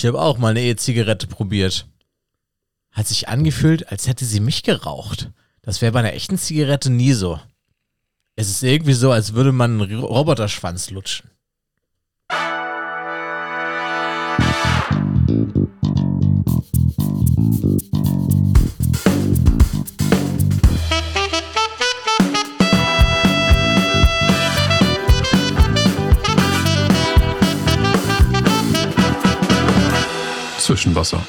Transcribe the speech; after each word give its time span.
Ich 0.00 0.06
habe 0.06 0.18
auch 0.18 0.38
mal 0.38 0.48
eine 0.48 0.62
E-Zigarette 0.62 1.26
probiert. 1.26 1.86
Hat 2.90 3.06
sich 3.06 3.28
angefühlt, 3.28 3.92
als 3.92 4.08
hätte 4.08 4.24
sie 4.24 4.40
mich 4.40 4.62
geraucht. 4.62 5.30
Das 5.60 5.82
wäre 5.82 5.92
bei 5.92 5.98
einer 5.98 6.14
echten 6.14 6.38
Zigarette 6.38 6.88
nie 6.88 7.12
so. 7.12 7.38
Es 8.34 8.48
ist 8.48 8.62
irgendwie 8.62 8.94
so, 8.94 9.12
als 9.12 9.34
würde 9.34 9.52
man 9.52 9.78
einen 9.78 10.00
Roboterschwanz 10.00 10.88
lutschen. 10.88 11.28
Zwischenwasser. 30.80 31.22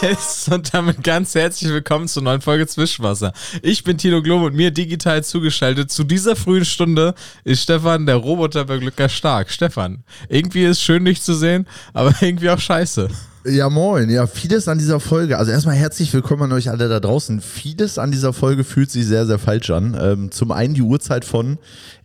Yes, 0.00 0.48
und 0.50 0.72
damit 0.72 1.04
ganz 1.04 1.34
herzlich 1.34 1.70
willkommen 1.70 2.08
zur 2.08 2.22
neuen 2.22 2.40
Folge 2.40 2.66
Zwischenwasser. 2.66 3.34
Ich 3.60 3.84
bin 3.84 3.98
Tino 3.98 4.22
Globe 4.22 4.46
und 4.46 4.54
mir 4.54 4.70
digital 4.70 5.22
zugeschaltet 5.22 5.90
zu 5.90 6.04
dieser 6.04 6.36
frühen 6.36 6.64
Stunde 6.64 7.14
ist 7.44 7.64
Stefan, 7.64 8.06
der 8.06 8.16
Roboterbeglücker 8.16 9.10
stark. 9.10 9.50
Stefan, 9.50 10.04
irgendwie 10.30 10.64
ist 10.64 10.80
schön 10.80 11.04
dich 11.04 11.20
zu 11.20 11.34
sehen, 11.34 11.66
aber 11.92 12.14
irgendwie 12.22 12.48
auch 12.48 12.58
scheiße. 12.58 13.08
Ja, 13.48 13.70
moin. 13.70 14.10
Ja, 14.10 14.26
vieles 14.26 14.68
an 14.68 14.78
dieser 14.78 15.00
Folge, 15.00 15.38
also 15.38 15.50
erstmal 15.50 15.74
herzlich 15.74 16.12
willkommen 16.12 16.42
an 16.42 16.52
euch 16.52 16.68
alle 16.68 16.88
da 16.88 17.00
draußen. 17.00 17.40
Vieles 17.40 17.96
an 17.96 18.10
dieser 18.10 18.34
Folge 18.34 18.62
fühlt 18.62 18.90
sich 18.90 19.06
sehr, 19.06 19.26
sehr 19.26 19.38
falsch 19.38 19.70
an. 19.70 19.96
Ähm, 19.98 20.30
zum 20.30 20.52
einen 20.52 20.74
die 20.74 20.82
Uhrzeit 20.82 21.24
von 21.24 21.58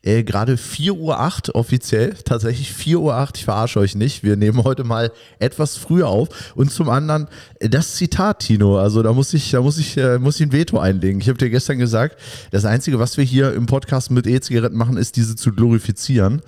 äh, 0.03 0.23
gerade 0.23 0.55
4.08 0.55 1.49
Uhr 1.49 1.55
offiziell, 1.55 2.13
tatsächlich 2.25 2.71
4.08 2.71 2.97
Uhr, 2.97 3.27
ich 3.35 3.45
verarsche 3.45 3.79
euch 3.79 3.95
nicht. 3.95 4.23
Wir 4.23 4.35
nehmen 4.35 4.63
heute 4.63 4.83
mal 4.83 5.11
etwas 5.39 5.75
früher 5.75 6.07
auf. 6.07 6.53
Und 6.55 6.71
zum 6.71 6.89
anderen 6.89 7.27
äh, 7.59 7.67
das 7.67 7.95
Zitat, 7.95 8.39
Tino. 8.39 8.77
Also 8.77 9.01
da 9.01 9.11
muss 9.11 9.33
ich, 9.33 9.51
da 9.51 9.61
muss 9.61 9.77
ich, 9.77 9.97
äh, 9.97 10.19
muss 10.19 10.39
ich 10.39 10.47
ein 10.47 10.51
Veto 10.51 10.77
einlegen. 10.79 11.19
Ich 11.19 11.27
habe 11.27 11.37
dir 11.37 11.49
gestern 11.49 11.77
gesagt, 11.77 12.17
das 12.51 12.63
Einzige, 12.63 12.99
was 12.99 13.17
wir 13.17 13.23
hier 13.23 13.53
im 13.53 13.65
Podcast 13.65 14.11
mit 14.11 14.27
E-Zigaretten 14.27 14.77
machen, 14.77 14.97
ist 14.97 15.15
diese 15.17 15.35
zu 15.35 15.51
glorifizieren. 15.51 16.41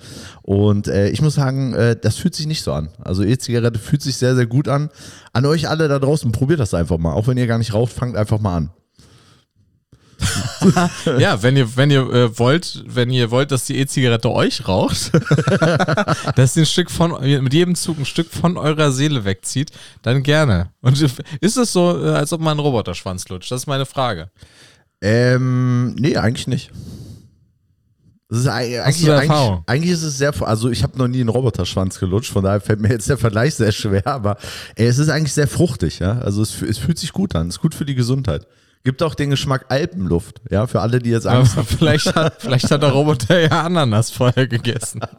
Und 0.46 0.86
äh, 0.86 1.08
ich 1.08 1.20
muss 1.22 1.34
sagen, 1.34 1.74
äh, 1.74 1.96
das 2.00 2.18
fühlt 2.18 2.36
sich 2.36 2.46
nicht 2.46 2.62
so 2.62 2.72
an. 2.72 2.88
Also 3.02 3.24
E-Zigarette 3.24 3.80
fühlt 3.80 4.00
sich 4.00 4.16
sehr, 4.16 4.36
sehr 4.36 4.46
gut 4.46 4.68
an. 4.68 4.90
An 5.32 5.44
euch 5.44 5.68
alle 5.68 5.88
da 5.88 5.98
draußen, 5.98 6.30
probiert 6.30 6.60
das 6.60 6.72
einfach 6.72 6.98
mal. 6.98 7.14
Auch 7.14 7.26
wenn 7.26 7.36
ihr 7.36 7.48
gar 7.48 7.58
nicht 7.58 7.74
raucht, 7.74 7.92
fangt 7.92 8.16
einfach 8.16 8.38
mal 8.38 8.56
an. 8.58 8.70
ja, 11.18 11.42
wenn 11.42 11.56
ihr, 11.56 11.76
wenn 11.76 11.90
ihr 11.90 12.08
äh, 12.12 12.38
wollt, 12.38 12.84
wenn 12.86 13.10
ihr 13.10 13.32
wollt, 13.32 13.50
dass 13.50 13.64
die 13.64 13.76
E-Zigarette 13.76 14.30
euch 14.30 14.68
raucht, 14.68 15.10
dass 16.36 16.54
sie 16.54 16.60
ein 16.60 16.66
Stück 16.66 16.92
von, 16.92 17.20
mit 17.42 17.52
jedem 17.52 17.74
Zug 17.74 17.98
ein 17.98 18.06
Stück 18.06 18.30
von 18.30 18.56
eurer 18.56 18.92
Seele 18.92 19.24
wegzieht, 19.24 19.72
dann 20.02 20.22
gerne. 20.22 20.70
Und 20.80 21.02
ist 21.40 21.56
es 21.56 21.72
so, 21.72 22.04
äh, 22.04 22.10
als 22.10 22.32
ob 22.32 22.40
man 22.40 22.52
einen 22.52 22.60
Roboterschwanz 22.60 23.28
lutscht? 23.30 23.50
Das 23.50 23.62
ist 23.62 23.66
meine 23.66 23.84
Frage. 23.84 24.30
Ähm, 25.02 25.96
nee, 25.96 26.16
eigentlich 26.16 26.46
nicht. 26.46 26.70
Das 28.28 28.40
ist 28.40 28.48
eigentlich, 28.48 28.80
eigentlich, 29.10 29.30
eigentlich, 29.66 29.92
ist 29.92 30.02
es 30.02 30.18
sehr, 30.18 30.32
also 30.42 30.68
ich 30.68 30.82
habe 30.82 30.98
noch 30.98 31.06
nie 31.06 31.20
einen 31.20 31.28
Roboterschwanz 31.28 32.00
gelutscht, 32.00 32.32
von 32.32 32.42
daher 32.42 32.60
fällt 32.60 32.80
mir 32.80 32.90
jetzt 32.90 33.08
der 33.08 33.18
Vergleich 33.18 33.54
sehr 33.54 33.70
schwer, 33.70 34.04
aber 34.04 34.36
ey, 34.74 34.86
es 34.86 34.98
ist 34.98 35.08
eigentlich 35.10 35.32
sehr 35.32 35.46
fruchtig, 35.46 36.00
ja. 36.00 36.18
Also 36.18 36.42
es, 36.42 36.60
es 36.60 36.78
fühlt 36.78 36.98
sich 36.98 37.12
gut 37.12 37.36
an, 37.36 37.46
es 37.48 37.56
ist 37.56 37.60
gut 37.60 37.74
für 37.74 37.84
die 37.84 37.94
Gesundheit. 37.94 38.46
Gibt 38.82 39.02
auch 39.02 39.14
den 39.14 39.30
Geschmack 39.30 39.66
Alpenluft, 39.68 40.40
ja, 40.50 40.66
für 40.66 40.80
alle, 40.80 40.98
die 40.98 41.10
jetzt 41.10 41.26
Angst 41.26 41.56
haben. 41.56 41.66
Vielleicht 41.66 42.14
hat, 42.16 42.42
vielleicht 42.42 42.68
hat 42.70 42.82
der 42.82 42.90
Roboter 42.90 43.38
ja 43.38 43.64
Ananas 43.64 44.10
vorher 44.10 44.48
gegessen. 44.48 45.00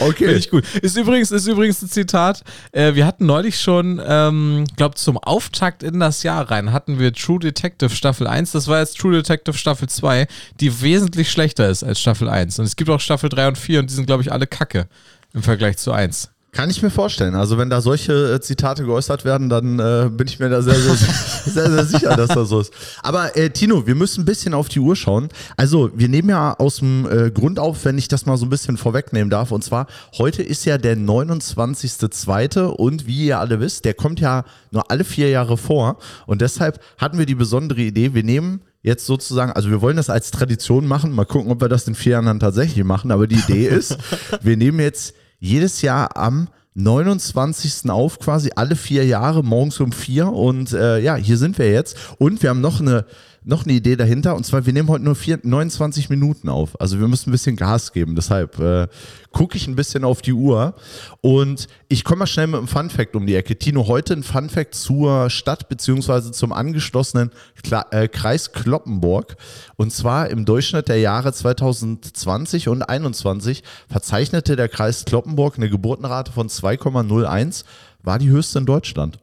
Okay. 0.00 0.24
Finde 0.24 0.36
ich 0.36 0.50
gut. 0.50 0.64
Ist 0.82 0.96
übrigens, 0.96 1.30
ist 1.30 1.46
übrigens 1.46 1.82
ein 1.82 1.88
Zitat. 1.88 2.42
Äh, 2.72 2.94
wir 2.94 3.06
hatten 3.06 3.26
neulich 3.26 3.60
schon, 3.60 4.00
ähm, 4.04 4.64
glaube 4.76 4.96
zum 4.96 5.18
Auftakt 5.18 5.82
in 5.82 6.00
das 6.00 6.22
Jahr 6.22 6.50
rein, 6.50 6.72
hatten 6.72 6.98
wir 6.98 7.12
True 7.12 7.38
Detective 7.38 7.90
Staffel 7.90 8.26
1. 8.26 8.52
Das 8.52 8.68
war 8.68 8.80
jetzt 8.80 8.98
True 8.98 9.12
Detective 9.12 9.56
Staffel 9.56 9.88
2, 9.88 10.26
die 10.60 10.82
wesentlich 10.82 11.30
schlechter 11.30 11.68
ist 11.68 11.82
als 11.82 12.00
Staffel 12.00 12.28
1. 12.28 12.58
Und 12.58 12.66
es 12.66 12.76
gibt 12.76 12.90
auch 12.90 13.00
Staffel 13.00 13.28
3 13.28 13.48
und 13.48 13.58
4 13.58 13.80
und 13.80 13.90
die 13.90 13.94
sind, 13.94 14.06
glaube 14.06 14.22
ich, 14.22 14.32
alle 14.32 14.46
kacke 14.46 14.88
im 15.34 15.42
Vergleich 15.42 15.78
zu 15.78 15.92
1. 15.92 16.30
Kann 16.58 16.70
ich 16.70 16.82
mir 16.82 16.90
vorstellen. 16.90 17.36
Also 17.36 17.56
wenn 17.56 17.70
da 17.70 17.80
solche 17.80 18.34
äh, 18.34 18.40
Zitate 18.40 18.84
geäußert 18.84 19.24
werden, 19.24 19.48
dann 19.48 19.78
äh, 19.78 20.10
bin 20.10 20.26
ich 20.26 20.40
mir 20.40 20.48
da 20.48 20.60
sehr, 20.60 20.74
sehr, 20.74 20.94
sehr, 21.46 21.70
sehr, 21.70 21.84
sicher, 21.84 22.16
dass 22.16 22.30
das 22.30 22.48
so 22.48 22.58
ist. 22.58 22.72
Aber 23.00 23.36
äh, 23.36 23.50
Tino, 23.50 23.86
wir 23.86 23.94
müssen 23.94 24.22
ein 24.22 24.24
bisschen 24.24 24.54
auf 24.54 24.68
die 24.68 24.80
Uhr 24.80 24.96
schauen. 24.96 25.28
Also 25.56 25.92
wir 25.94 26.08
nehmen 26.08 26.30
ja 26.30 26.54
aus 26.58 26.78
dem 26.78 27.08
äh, 27.08 27.30
Grund 27.30 27.60
auf, 27.60 27.84
wenn 27.84 27.96
ich 27.96 28.08
das 28.08 28.26
mal 28.26 28.36
so 28.36 28.44
ein 28.44 28.50
bisschen 28.50 28.76
vorwegnehmen 28.76 29.30
darf. 29.30 29.52
Und 29.52 29.62
zwar, 29.62 29.86
heute 30.18 30.42
ist 30.42 30.64
ja 30.64 30.78
der 30.78 30.96
29.02. 30.96 32.62
und 32.62 33.06
wie 33.06 33.26
ihr 33.26 33.38
alle 33.38 33.60
wisst, 33.60 33.84
der 33.84 33.94
kommt 33.94 34.18
ja 34.18 34.42
nur 34.72 34.90
alle 34.90 35.04
vier 35.04 35.30
Jahre 35.30 35.58
vor. 35.58 35.98
Und 36.26 36.40
deshalb 36.40 36.80
hatten 36.98 37.18
wir 37.18 37.26
die 37.26 37.36
besondere 37.36 37.82
Idee, 37.82 38.14
wir 38.14 38.24
nehmen 38.24 38.62
jetzt 38.82 39.06
sozusagen, 39.06 39.52
also 39.52 39.70
wir 39.70 39.80
wollen 39.80 39.96
das 39.96 40.10
als 40.10 40.32
Tradition 40.32 40.88
machen, 40.88 41.12
mal 41.12 41.24
gucken, 41.24 41.52
ob 41.52 41.60
wir 41.60 41.68
das 41.68 41.86
in 41.86 41.94
vier 41.94 42.14
Jahren 42.14 42.26
dann 42.26 42.40
tatsächlich 42.40 42.82
machen. 42.82 43.12
Aber 43.12 43.28
die 43.28 43.36
Idee 43.36 43.68
ist, 43.68 43.96
wir 44.42 44.56
nehmen 44.56 44.80
jetzt 44.80 45.14
jedes 45.38 45.82
Jahr 45.82 46.16
am 46.16 46.48
29. 46.74 47.90
auf, 47.90 48.18
quasi 48.20 48.52
alle 48.54 48.76
vier 48.76 49.04
Jahre, 49.04 49.42
morgens 49.42 49.80
um 49.80 49.92
vier. 49.92 50.28
Und 50.28 50.72
äh, 50.72 51.00
ja, 51.00 51.16
hier 51.16 51.36
sind 51.36 51.58
wir 51.58 51.70
jetzt. 51.70 51.96
Und 52.18 52.42
wir 52.42 52.50
haben 52.50 52.60
noch 52.60 52.80
eine 52.80 53.04
noch 53.48 53.64
eine 53.64 53.72
Idee 53.72 53.96
dahinter. 53.96 54.36
Und 54.36 54.44
zwar, 54.44 54.66
wir 54.66 54.72
nehmen 54.74 54.88
heute 54.88 55.04
nur 55.04 55.14
vier, 55.14 55.38
29 55.42 56.10
Minuten 56.10 56.50
auf. 56.50 56.78
Also 56.80 57.00
wir 57.00 57.08
müssen 57.08 57.30
ein 57.30 57.32
bisschen 57.32 57.56
Gas 57.56 57.92
geben. 57.92 58.14
Deshalb 58.14 58.58
äh, 58.58 58.88
gucke 59.32 59.56
ich 59.56 59.66
ein 59.66 59.74
bisschen 59.74 60.04
auf 60.04 60.20
die 60.20 60.34
Uhr. 60.34 60.74
Und 61.22 61.66
ich 61.88 62.04
komme 62.04 62.20
mal 62.20 62.26
schnell 62.26 62.46
mit 62.46 62.58
einem 62.58 62.68
Fun 62.68 62.90
Fact 62.90 63.16
um 63.16 63.26
die 63.26 63.34
Ecke. 63.34 63.58
Tino, 63.58 63.86
heute 63.86 64.12
ein 64.12 64.22
Fun 64.22 64.50
Fact 64.50 64.74
zur 64.74 65.30
Stadt 65.30 65.70
beziehungsweise 65.70 66.30
zum 66.30 66.52
angeschlossenen 66.52 67.30
Kla 67.62 67.86
äh, 67.90 68.06
Kreis 68.08 68.52
Kloppenburg. 68.52 69.36
Und 69.76 69.94
zwar 69.94 70.28
im 70.28 70.44
Durchschnitt 70.44 70.88
der 70.88 71.00
Jahre 71.00 71.32
2020 71.32 72.68
und 72.68 72.80
2021 72.80 73.62
verzeichnete 73.88 74.56
der 74.56 74.68
Kreis 74.68 75.06
Kloppenburg 75.06 75.56
eine 75.56 75.70
Geburtenrate 75.70 76.32
von 76.32 76.48
2,01. 76.48 77.64
War 78.02 78.18
die 78.18 78.28
höchste 78.28 78.58
in 78.58 78.66
Deutschland. 78.66 79.18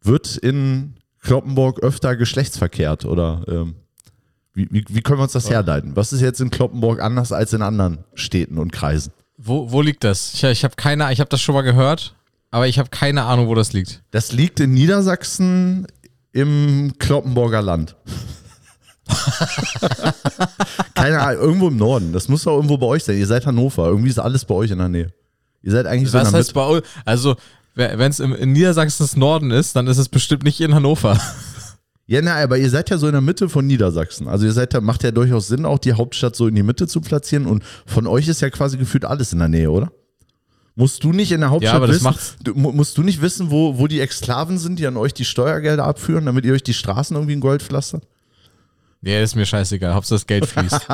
Wird 0.00 0.36
in 0.38 0.97
Kloppenburg 1.28 1.80
öfter 1.80 2.16
geschlechtsverkehrt 2.16 3.04
oder 3.04 3.44
ähm, 3.48 3.74
wie, 4.54 4.66
wie, 4.70 4.82
wie, 4.88 5.02
können 5.02 5.18
wir 5.18 5.24
uns 5.24 5.32
das 5.32 5.50
herleiten? 5.50 5.94
Was 5.94 6.14
ist 6.14 6.22
jetzt 6.22 6.40
in 6.40 6.48
Kloppenburg 6.48 7.02
anders 7.02 7.32
als 7.32 7.52
in 7.52 7.60
anderen 7.60 7.98
Städten 8.14 8.56
und 8.56 8.72
Kreisen? 8.72 9.12
Wo, 9.36 9.70
wo 9.70 9.82
liegt 9.82 10.04
das? 10.04 10.32
Ich, 10.32 10.42
ich 10.42 10.64
habe 10.64 10.76
keine, 10.76 11.12
ich 11.12 11.20
habe 11.20 11.28
das 11.28 11.42
schon 11.42 11.54
mal 11.54 11.60
gehört, 11.60 12.14
aber 12.50 12.66
ich 12.66 12.78
habe 12.78 12.88
keine 12.88 13.24
Ahnung, 13.24 13.48
wo 13.48 13.54
das 13.54 13.74
liegt. 13.74 14.02
Das 14.10 14.32
liegt 14.32 14.58
in 14.58 14.72
Niedersachsen 14.72 15.86
im 16.32 16.94
Kloppenburger 16.98 17.60
Land. 17.60 17.94
keine 20.94 21.20
Ahnung, 21.20 21.42
irgendwo 21.42 21.68
im 21.68 21.76
Norden. 21.76 22.14
Das 22.14 22.28
muss 22.28 22.44
doch 22.44 22.56
irgendwo 22.56 22.78
bei 22.78 22.86
euch 22.86 23.04
sein. 23.04 23.18
Ihr 23.18 23.26
seid 23.26 23.44
Hannover. 23.44 23.86
Irgendwie 23.86 24.08
ist 24.08 24.18
alles 24.18 24.46
bei 24.46 24.54
euch 24.54 24.70
in 24.70 24.78
der 24.78 24.88
Nähe. 24.88 25.12
Ihr 25.62 25.72
seid 25.72 25.84
eigentlich 25.84 26.10
Was 26.14 26.30
so 26.30 26.36
heißt 26.38 26.54
bei 26.54 26.64
euch? 26.64 26.82
Also 27.04 27.36
wenn 27.78 28.10
es 28.10 28.20
in 28.20 28.52
Niedersachsens 28.52 29.16
Norden 29.16 29.50
ist, 29.50 29.76
dann 29.76 29.86
ist 29.86 29.98
es 29.98 30.08
bestimmt 30.08 30.42
nicht 30.42 30.60
in 30.60 30.74
Hannover. 30.74 31.18
Ja, 32.10 32.22
na, 32.22 32.36
aber 32.36 32.56
ihr 32.56 32.70
seid 32.70 32.88
ja 32.88 32.96
so 32.96 33.06
in 33.06 33.12
der 33.12 33.20
Mitte 33.20 33.50
von 33.50 33.66
Niedersachsen. 33.66 34.28
Also 34.28 34.46
ihr 34.46 34.52
seid 34.52 34.72
da, 34.72 34.80
macht 34.80 35.02
ja 35.02 35.10
durchaus 35.10 35.46
Sinn, 35.46 35.66
auch 35.66 35.78
die 35.78 35.92
Hauptstadt 35.92 36.34
so 36.34 36.46
in 36.46 36.54
die 36.54 36.62
Mitte 36.62 36.86
zu 36.86 37.02
platzieren. 37.02 37.44
Und 37.44 37.62
von 37.84 38.06
euch 38.06 38.28
ist 38.28 38.40
ja 38.40 38.48
quasi 38.48 38.78
gefühlt 38.78 39.04
alles 39.04 39.34
in 39.34 39.40
der 39.40 39.48
Nähe, 39.48 39.70
oder? 39.70 39.92
Musst 40.74 41.04
du 41.04 41.12
nicht 41.12 41.32
in 41.32 41.40
der 41.40 41.50
Hauptstadt 41.50 41.74
ja, 41.74 41.76
aber 41.76 41.88
wissen, 41.88 42.14
du, 42.42 42.54
musst 42.54 42.96
du 42.96 43.02
nicht 43.02 43.20
wissen, 43.20 43.50
wo, 43.50 43.78
wo 43.78 43.88
die 43.88 44.00
Exklaven 44.00 44.56
sind, 44.56 44.78
die 44.78 44.86
an 44.86 44.96
euch 44.96 45.12
die 45.12 45.26
Steuergelder 45.26 45.84
abführen, 45.84 46.24
damit 46.24 46.46
ihr 46.46 46.54
euch 46.54 46.62
die 46.62 46.72
Straßen 46.72 47.14
irgendwie 47.14 47.34
in 47.34 47.40
Gold 47.40 47.62
pflastert? 47.62 48.04
Nee, 49.00 49.22
ist 49.22 49.36
mir 49.36 49.46
scheißegal. 49.46 49.94
Hauptsache 49.94 50.16
das 50.16 50.26
Geld 50.26 50.46
fließt. 50.46 50.88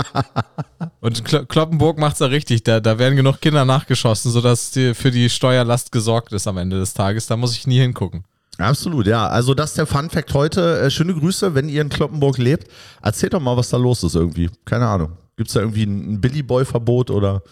Und 1.00 1.24
Kloppenburg 1.48 1.98
macht's 1.98 2.20
ja 2.20 2.26
richtig. 2.26 2.62
Da, 2.62 2.80
da 2.80 2.98
werden 2.98 3.16
genug 3.16 3.40
Kinder 3.40 3.64
nachgeschossen, 3.64 4.30
sodass 4.30 4.72
die, 4.72 4.94
für 4.94 5.10
die 5.10 5.30
Steuerlast 5.30 5.90
gesorgt 5.90 6.32
ist 6.32 6.46
am 6.46 6.58
Ende 6.58 6.78
des 6.78 6.92
Tages. 6.92 7.26
Da 7.26 7.36
muss 7.36 7.56
ich 7.56 7.66
nie 7.66 7.78
hingucken. 7.80 8.24
Absolut, 8.58 9.06
ja. 9.06 9.26
Also 9.26 9.54
das 9.54 9.70
ist 9.70 9.78
der 9.78 9.86
Fun 9.86 10.10
Fact 10.10 10.34
heute. 10.34 10.80
Äh, 10.80 10.90
schöne 10.90 11.14
Grüße, 11.14 11.54
wenn 11.54 11.68
ihr 11.68 11.80
in 11.80 11.88
Kloppenburg 11.88 12.38
lebt. 12.38 12.68
Erzählt 13.02 13.34
doch 13.34 13.40
mal, 13.40 13.56
was 13.56 13.70
da 13.70 13.78
los 13.78 14.02
ist 14.04 14.14
irgendwie. 14.14 14.50
Keine 14.64 14.86
Ahnung. 14.86 15.12
Gibt 15.36 15.48
es 15.48 15.54
da 15.54 15.60
irgendwie 15.60 15.84
ein, 15.84 16.20
Billy 16.20 16.42
Boy-Verbot 16.42 17.10
oder 17.10 17.42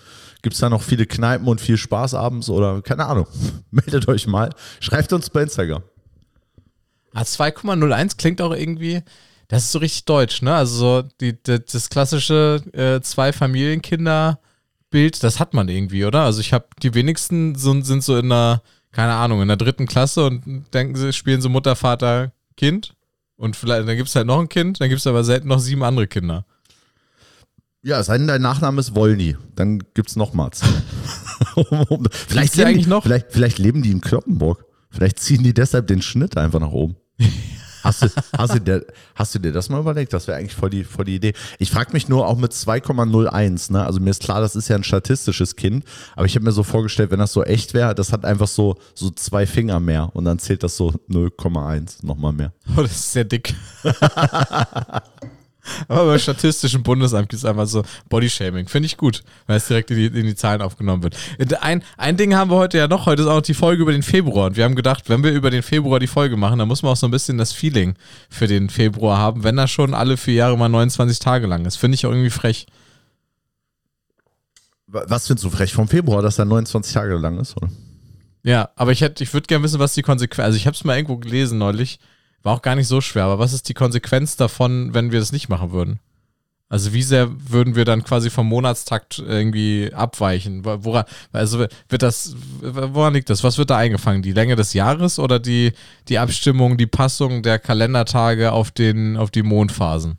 gibt 0.43 0.55
es 0.55 0.61
da 0.61 0.69
noch 0.69 0.82
viele 0.82 1.06
Kneipen 1.06 1.49
und 1.49 1.61
viel 1.61 1.76
Spaß 1.76 2.15
abends 2.15 2.50
oder 2.50 2.82
keine 2.82 3.06
Ahnung. 3.06 3.26
Meldet 3.71 4.06
euch 4.06 4.26
mal. 4.26 4.50
Schreibt 4.81 5.12
uns 5.12 5.31
bei 5.31 5.43
Instagram. 5.43 5.82
A2,01 7.15 8.17
klingt 8.17 8.41
auch 8.41 8.55
irgendwie, 8.55 9.03
das 9.52 9.64
ist 9.64 9.72
so 9.72 9.81
richtig 9.81 10.06
deutsch, 10.06 10.40
ne? 10.40 10.54
Also 10.54 10.76
so 10.76 11.08
die, 11.20 11.34
die, 11.34 11.62
das 11.62 11.90
klassische 11.90 12.62
äh, 12.72 13.02
zwei 13.02 13.34
Familienkinder 13.34 14.40
Bild, 14.88 15.22
das 15.22 15.40
hat 15.40 15.52
man 15.52 15.69
irgendwie, 15.69 16.06
oder? 16.06 16.22
Also 16.22 16.40
ich 16.40 16.54
habe 16.54 16.64
die 16.82 16.94
wenigsten 16.94 17.54
so, 17.54 17.78
sind 17.82 18.02
so 18.02 18.16
in 18.16 18.31
der, 18.31 18.62
keine 18.93 19.12
Ahnung, 19.12 19.43
in 19.43 19.49
der 19.49 19.58
dritten 19.58 19.87
Klasse 19.87 20.25
und 20.25 20.64
denken 20.72 20.96
sie, 20.96 21.12
spielen 21.12 21.43
so 21.43 21.50
Mutter, 21.50 21.76
Vater, 21.76 22.32
Kind. 22.56 22.94
Und 23.37 23.54
vielleicht, 23.54 23.87
dann 23.87 23.96
gibt 23.99 24.08
es 24.08 24.16
halt 24.16 24.26
noch 24.26 24.40
ein 24.40 24.49
Kind, 24.49 24.81
dann 24.81 24.88
gibt 24.88 25.00
es 25.00 25.06
aber 25.06 25.22
selten 25.22 25.49
noch 25.49 25.58
sieben 25.58 25.82
andere 25.82 26.06
Kinder. 26.06 26.46
Ja, 27.82 28.00
es 28.00 28.06
sei 28.06 28.16
denn, 28.16 28.28
dein 28.28 28.40
Nachname 28.40 28.81
ist 28.81 28.94
Wolny. 28.94 29.37
Dann 29.54 29.82
gibt's 29.93 30.16
noch 30.16 30.32
Mats. 30.32 30.62
vielleicht, 32.26 32.56
leben 32.56 32.88
noch? 32.88 33.02
Vielleicht, 33.02 33.32
vielleicht 33.32 33.58
leben 33.58 33.82
die 33.82 33.90
in 33.90 34.00
Kloppenburg. 34.00 34.64
Vielleicht 34.88 35.19
ziehen 35.19 35.43
die 35.43 35.52
deshalb 35.52 35.88
den 35.88 36.00
Schnitt 36.00 36.38
einfach 36.38 36.60
nach 36.60 36.72
oben. 36.72 36.96
Hast 37.82 38.02
du, 38.02 38.08
hast, 38.37 38.55
du 38.55 38.61
dir, 38.61 38.87
hast 39.14 39.34
du 39.34 39.38
dir 39.38 39.52
das 39.52 39.69
mal 39.69 39.81
überlegt? 39.81 40.12
Das 40.12 40.26
wäre 40.29 40.38
eigentlich 40.38 40.55
voll 40.55 40.70
die, 40.70 40.84
voll 40.84 41.05
die 41.05 41.17
Idee. 41.17 41.32
Ich 41.58 41.70
frage 41.70 41.93
mich 41.93 42.08
nur 42.08 42.26
auch 42.26 42.37
mit 42.37 42.52
2,01, 42.52 43.73
ne? 43.73 43.84
Also 43.84 44.00
mir 44.00 44.11
ist 44.11 44.23
klar, 44.23 44.40
das 44.40 44.56
ist 44.56 44.69
ja 44.69 44.76
ein 44.76 44.84
statistisches 44.84 45.56
Kind, 45.56 45.84
aber 46.14 46.26
ich 46.26 46.34
habe 46.34 46.44
mir 46.44 46.52
so 46.52 46.62
vorgestellt, 46.62 47.11
wenn 47.11 47.19
das 47.19 47.32
so 47.32 47.43
echt 47.43 47.75
wäre, 47.75 47.94
das 47.94 48.12
hat 48.12 48.25
einfach 48.25 48.49
so, 48.49 48.76
so 48.94 49.11
zwei 49.11 49.46
Finger 49.46 49.81
mehr 49.81 50.11
und 50.14 50.25
dann 50.25 50.38
zählt 50.38 50.62
das 50.62 50.76
so 50.76 50.93
0,1 51.11 52.05
nochmal 52.05 52.32
mehr. 52.32 52.52
Oh, 52.76 52.82
das 52.82 52.93
ist 52.93 53.12
sehr 53.12 53.25
dick. 53.25 53.55
Aber 55.89 56.07
beim 56.07 56.19
Statistischen 56.19 56.83
Bundesamt 56.83 57.29
gibt 57.29 57.43
es 57.43 57.45
einfach 57.45 57.67
so 57.67 57.83
Bodyshaming. 58.09 58.69
Finde 58.69 58.87
ich 58.87 58.97
gut, 58.97 59.23
weil 59.47 59.57
es 59.57 59.67
direkt 59.67 59.91
in 59.91 59.97
die, 59.97 60.07
in 60.07 60.27
die 60.27 60.35
Zahlen 60.35 60.63
aufgenommen 60.63 61.03
wird. 61.03 61.17
Ein, 61.61 61.83
ein 61.97 62.17
Ding 62.17 62.35
haben 62.35 62.51
wir 62.51 62.57
heute 62.57 62.79
ja 62.79 62.89
noch. 62.89 63.07
Heute 63.07 63.23
ist 63.23 63.29
auch 63.29 63.37
noch 63.37 63.43
die 63.43 63.55
Folge 63.55 63.83
über 63.83 63.93
den 63.93 64.03
Februar. 64.03 64.47
Und 64.47 64.57
wir 64.57 64.65
haben 64.65 64.75
gedacht, 64.75 65.09
wenn 65.09 65.23
wir 65.23 65.33
über 65.33 65.51
den 65.51 65.63
Februar 65.63 66.01
die 66.01 66.07
Folge 66.07 66.37
machen, 66.37 66.59
dann 66.59 66.69
muss 66.69 66.83
man 66.83 66.93
auch 66.93 66.97
so 66.97 67.07
ein 67.07 67.11
bisschen 67.11 67.39
das 67.39 67.53
Feeling 67.53 67.95
für 68.29 68.47
den 68.47 68.71
Februar 68.71 69.19
haben, 69.19 69.45
wenn 69.45 69.59
er 69.59 69.69
schon 69.69 69.95
alle 69.95 70.17
vier 70.17 70.35
Jahre 70.35 70.57
mal 70.57 70.69
29 70.69 71.19
Tage 71.19 71.47
lang 71.47 71.65
ist. 71.65 71.77
Finde 71.77 71.95
ich 71.95 72.07
auch 72.07 72.11
irgendwie 72.11 72.31
frech. 72.31 72.67
Was 74.87 75.27
findest 75.27 75.45
du 75.45 75.51
frech 75.51 75.73
vom 75.73 75.89
Februar, 75.89 76.21
dass 76.21 76.39
er 76.39 76.45
29 76.45 76.93
Tage 76.93 77.15
lang 77.15 77.39
ist, 77.39 77.57
oder? 77.57 77.71
Ja, 78.43 78.71
aber 78.77 78.93
ich 78.93 79.01
hätte, 79.01 79.23
ich 79.23 79.33
würde 79.33 79.47
gerne 79.47 79.65
wissen, 79.65 79.79
was 79.79 79.95
die 79.95 80.03
Konsequenz. 80.03 80.45
Also 80.45 80.57
ich 80.57 80.67
habe 80.67 80.75
es 80.75 80.85
mal 80.85 80.97
irgendwo 80.97 81.17
gelesen 81.17 81.59
neulich. 81.59 81.99
War 82.43 82.55
auch 82.55 82.62
gar 82.62 82.75
nicht 82.75 82.89
so 82.89 83.00
schwer, 83.00 83.25
aber 83.25 83.39
was 83.39 83.53
ist 83.53 83.69
die 83.69 83.75
Konsequenz 83.75 84.37
davon, 84.37 84.94
wenn 84.94 85.12
wir 85.12 85.21
das 85.21 85.33
nicht 85.33 85.49
machen 85.49 85.73
würden? 85.73 86.00
Also 86.73 86.94
wie 86.94 87.03
sehr 87.03 87.29
würden 87.50 87.77
wir 87.77 87.85
dann 87.85 88.03
quasi 88.03 88.31
vom 88.31 88.47
Monatstakt 88.47 89.19
irgendwie 89.19 89.93
abweichen? 89.93 90.65
Woran, 90.65 91.05
also 91.31 91.67
wird 91.91 92.03
das, 92.03 92.35
woran 92.62 93.12
liegt 93.12 93.29
das? 93.29 93.44
Was 93.44 93.59
wird 93.59 93.69
da 93.69 93.77
eingefangen? 93.77 94.23
Die 94.23 94.33
Länge 94.33 94.56
des 94.56 94.73
Jahres 94.73 95.19
oder 95.19 95.39
die, 95.39 95.73
die 96.09 96.19
Abstimmung, 96.19 96.79
die 96.79 96.87
Passung 96.87 97.43
der 97.43 97.59
Kalendertage 97.59 98.53
auf, 98.53 98.71
den, 98.71 99.19
auf 99.19 99.31
die 99.31 99.43
Mondphasen? 99.43 100.17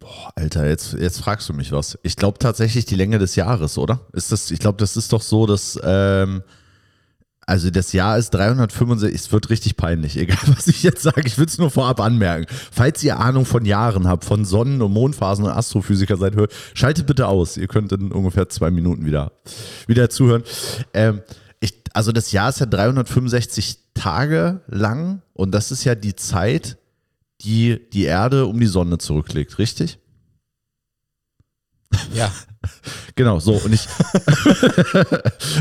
Boah, 0.00 0.32
Alter, 0.34 0.68
jetzt, 0.68 0.94
jetzt 0.94 1.20
fragst 1.20 1.48
du 1.48 1.52
mich 1.52 1.70
was. 1.70 1.96
Ich 2.02 2.16
glaube 2.16 2.40
tatsächlich 2.40 2.84
die 2.84 2.96
Länge 2.96 3.18
des 3.18 3.36
Jahres, 3.36 3.78
oder? 3.78 4.00
Ist 4.12 4.32
das, 4.32 4.50
ich 4.50 4.58
glaube, 4.58 4.78
das 4.78 4.96
ist 4.96 5.12
doch 5.12 5.22
so, 5.22 5.46
dass 5.46 5.78
ähm, 5.84 6.42
also 7.46 7.70
das 7.70 7.92
Jahr 7.92 8.18
ist 8.18 8.30
365, 8.30 9.14
es 9.14 9.32
wird 9.32 9.50
richtig 9.50 9.76
peinlich, 9.76 10.16
egal 10.18 10.38
was 10.46 10.66
ich 10.66 10.82
jetzt 10.82 11.02
sage, 11.02 11.22
ich 11.26 11.38
will 11.38 11.46
es 11.46 11.58
nur 11.58 11.70
vorab 11.70 12.00
anmerken. 12.00 12.46
Falls 12.72 13.02
ihr 13.02 13.18
Ahnung 13.18 13.44
von 13.44 13.64
Jahren 13.64 14.06
habt, 14.08 14.24
von 14.24 14.44
Sonnen- 14.44 14.82
und 14.82 14.92
Mondphasen 14.92 15.44
und 15.44 15.50
Astrophysiker 15.50 16.16
seid, 16.16 16.34
schaltet 16.74 17.06
bitte 17.06 17.26
aus. 17.26 17.56
Ihr 17.56 17.68
könnt 17.68 17.92
in 17.92 18.12
ungefähr 18.12 18.48
zwei 18.48 18.70
Minuten 18.70 19.04
wieder, 19.06 19.32
wieder 19.86 20.10
zuhören. 20.10 20.42
Ähm, 20.92 21.22
ich, 21.60 21.82
also 21.92 22.12
das 22.12 22.32
Jahr 22.32 22.50
ist 22.50 22.60
ja 22.60 22.66
365 22.66 23.78
Tage 23.94 24.60
lang 24.66 25.22
und 25.32 25.52
das 25.52 25.70
ist 25.70 25.84
ja 25.84 25.94
die 25.94 26.16
Zeit, 26.16 26.78
die 27.40 27.80
die 27.92 28.04
Erde 28.04 28.46
um 28.46 28.58
die 28.58 28.66
Sonne 28.66 28.98
zurücklegt, 28.98 29.58
richtig? 29.58 29.98
Ja. 32.12 32.32
Genau, 33.16 33.38
so. 33.38 33.52
Und 33.52 33.72
ich, 33.72 33.86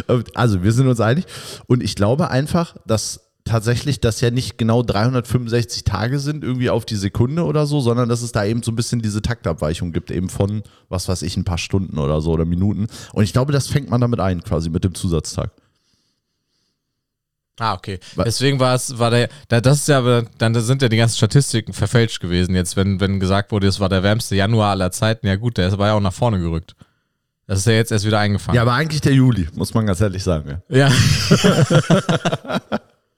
also 0.33 0.63
wir 0.63 0.71
sind 0.71 0.87
uns 0.87 0.99
einig. 0.99 1.25
Und 1.67 1.83
ich 1.83 1.95
glaube 1.95 2.29
einfach, 2.31 2.75
dass 2.85 3.21
tatsächlich 3.45 3.99
das 3.99 4.21
ja 4.21 4.31
nicht 4.31 4.57
genau 4.57 4.83
365 4.83 5.83
Tage 5.83 6.19
sind, 6.19 6.43
irgendwie 6.43 6.69
auf 6.69 6.85
die 6.85 6.95
Sekunde 6.95 7.43
oder 7.43 7.65
so, 7.65 7.81
sondern 7.81 8.09
dass 8.09 8.21
es 8.21 8.31
da 8.31 8.45
eben 8.45 8.63
so 8.63 8.71
ein 8.71 8.75
bisschen 8.75 9.01
diese 9.01 9.21
Taktabweichung 9.21 9.91
gibt, 9.91 10.11
eben 10.11 10.29
von, 10.29 10.63
was 10.89 11.07
weiß 11.07 11.21
ich, 11.23 11.35
ein 11.37 11.43
paar 11.43 11.57
Stunden 11.57 11.97
oder 11.97 12.21
so 12.21 12.31
oder 12.31 12.45
Minuten. 12.45 12.87
Und 13.11 13.23
ich 13.23 13.33
glaube, 13.33 13.51
das 13.51 13.67
fängt 13.67 13.89
man 13.89 14.01
damit 14.01 14.19
ein, 14.19 14.43
quasi 14.43 14.69
mit 14.69 14.83
dem 14.83 14.95
Zusatztag. 14.95 15.51
Ah, 17.59 17.75
okay. 17.75 17.99
Deswegen 18.17 18.59
war 18.59 18.73
es, 18.73 18.97
war 18.97 19.11
der, 19.11 19.29
das 19.47 19.81
ist 19.81 19.87
ja 19.87 19.99
aber, 19.99 20.25
dann 20.39 20.55
sind 20.55 20.81
ja 20.81 20.89
die 20.89 20.97
ganzen 20.97 21.17
Statistiken 21.17 21.73
verfälscht 21.73 22.19
gewesen. 22.19 22.55
Jetzt, 22.55 22.75
wenn, 22.75 22.99
wenn 22.99 23.19
gesagt 23.19 23.51
wurde, 23.51 23.67
es 23.67 23.79
war 23.79 23.89
der 23.89 24.01
wärmste 24.01 24.35
Januar 24.35 24.71
aller 24.71 24.91
Zeiten, 24.91 25.27
ja 25.27 25.35
gut, 25.35 25.57
der 25.57 25.77
war 25.77 25.89
ja 25.89 25.93
auch 25.93 25.99
nach 25.99 26.13
vorne 26.13 26.39
gerückt. 26.39 26.75
Das 27.53 27.59
ist 27.59 27.67
ja 27.67 27.73
jetzt 27.73 27.91
erst 27.91 28.05
wieder 28.05 28.19
eingefangen. 28.19 28.55
Ja, 28.55 28.63
aber 28.63 28.73
eigentlich 28.73 29.01
der 29.01 29.13
Juli, 29.13 29.47
muss 29.55 29.73
man 29.73 29.85
ganz 29.85 30.01
ehrlich 30.01 30.23
sagen. 30.23 30.61
Ja. 30.69 30.89
ja. 30.89 30.91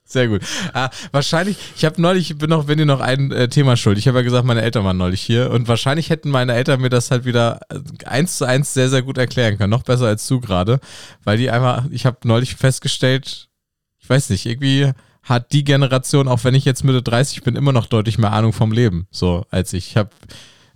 Sehr 0.07 0.27
gut. 0.27 0.41
Ah, 0.73 0.89
wahrscheinlich, 1.11 1.57
ich 1.75 1.83
habe 1.83 2.01
neulich, 2.01 2.37
bin 2.37 2.49
noch, 2.49 2.67
wenn 2.67 2.77
ihr 2.77 2.85
noch 2.85 2.99
ein 2.99 3.31
äh, 3.31 3.49
Thema 3.49 3.75
schuld. 3.75 3.97
Ich 3.97 4.07
habe 4.07 4.19
ja 4.19 4.23
gesagt, 4.23 4.45
meine 4.45 4.61
Eltern 4.61 4.83
waren 4.83 4.97
neulich 4.97 5.21
hier 5.21 5.51
und 5.51 5.67
wahrscheinlich 5.67 6.09
hätten 6.09 6.29
meine 6.29 6.53
Eltern 6.53 6.79
mir 6.79 6.89
das 6.89 7.11
halt 7.11 7.25
wieder 7.25 7.59
äh, 7.69 7.79
eins 8.05 8.37
zu 8.37 8.45
eins 8.45 8.73
sehr, 8.73 8.89
sehr 8.89 9.01
gut 9.01 9.17
erklären 9.17 9.57
können. 9.57 9.71
Noch 9.71 9.83
besser 9.83 10.05
als 10.05 10.27
du 10.27 10.39
gerade. 10.39 10.79
Weil 11.23 11.37
die 11.37 11.49
einfach, 11.49 11.85
ich 11.89 12.05
habe 12.05 12.17
neulich 12.23 12.55
festgestellt, 12.55 13.47
ich 13.99 14.09
weiß 14.09 14.29
nicht, 14.29 14.45
irgendwie 14.45 14.91
hat 15.23 15.51
die 15.53 15.63
Generation, 15.63 16.27
auch 16.27 16.43
wenn 16.43 16.53
ich 16.53 16.65
jetzt 16.65 16.83
Mitte 16.83 17.01
30 17.01 17.41
bin, 17.41 17.55
immer 17.55 17.71
noch 17.71 17.87
deutlich 17.87 18.19
mehr 18.19 18.31
Ahnung 18.31 18.53
vom 18.53 18.71
Leben. 18.71 19.07
So, 19.09 19.45
als 19.49 19.73
ich. 19.73 19.89
Ich 19.89 19.97
habe 19.97 20.11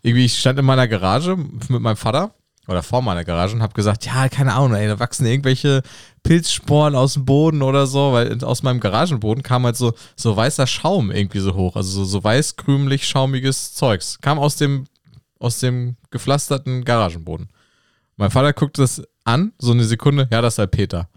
irgendwie, 0.02 0.26
ich 0.26 0.40
stand 0.40 0.58
in 0.58 0.66
meiner 0.66 0.88
Garage 0.88 1.38
mit 1.38 1.82
meinem 1.82 1.98
Vater 1.98 2.34
oder 2.70 2.84
vor 2.84 3.02
meiner 3.02 3.26
Garage 3.26 3.56
und 3.56 3.62
habe 3.62 3.74
gesagt, 3.74 4.06
ja, 4.06 4.30
keine 4.30 4.54
Ahnung, 4.54 4.76
ey, 4.76 4.88
da 4.88 5.00
wachsen 5.00 5.26
irgendwelche 5.26 5.82
Pilzsporen 6.24 6.96
aus 6.96 7.14
dem 7.14 7.26
Boden 7.26 7.62
oder 7.62 7.88
so, 7.88 8.14
weil 8.14 8.44
aus 8.44 8.62
meinem 8.62 8.80
Garagenboden 8.80 9.44
kam 9.44 9.66
halt 9.66 9.76
so, 9.76 9.94
so 10.16 10.36
weißer 10.36 10.68
Schaum 10.68 11.12
irgendwie 11.12 11.40
so 11.40 11.56
hoch, 11.56 11.76
also 11.76 11.90
so, 11.90 12.06
so 12.06 12.24
weiß-krümelig 12.24 13.08
schaumiges 13.08 13.74
Zeugs. 13.74 14.20
Kam 14.22 14.38
aus 14.38 14.56
dem, 14.56 14.86
aus 15.40 15.60
dem 15.60 15.98
gepflasterten 16.12 16.86
Garagenboden. 16.86 17.50
Mein 18.18 18.32
Vater 18.32 18.54
guckt 18.54 18.78
das 18.78 19.02
an, 19.24 19.54
so 19.58 19.72
eine 19.72 19.84
Sekunde, 19.84 20.28
ja, 20.32 20.42
das 20.42 20.56
ist 20.56 20.60
halt 20.60 20.72
Peter. 20.72 21.10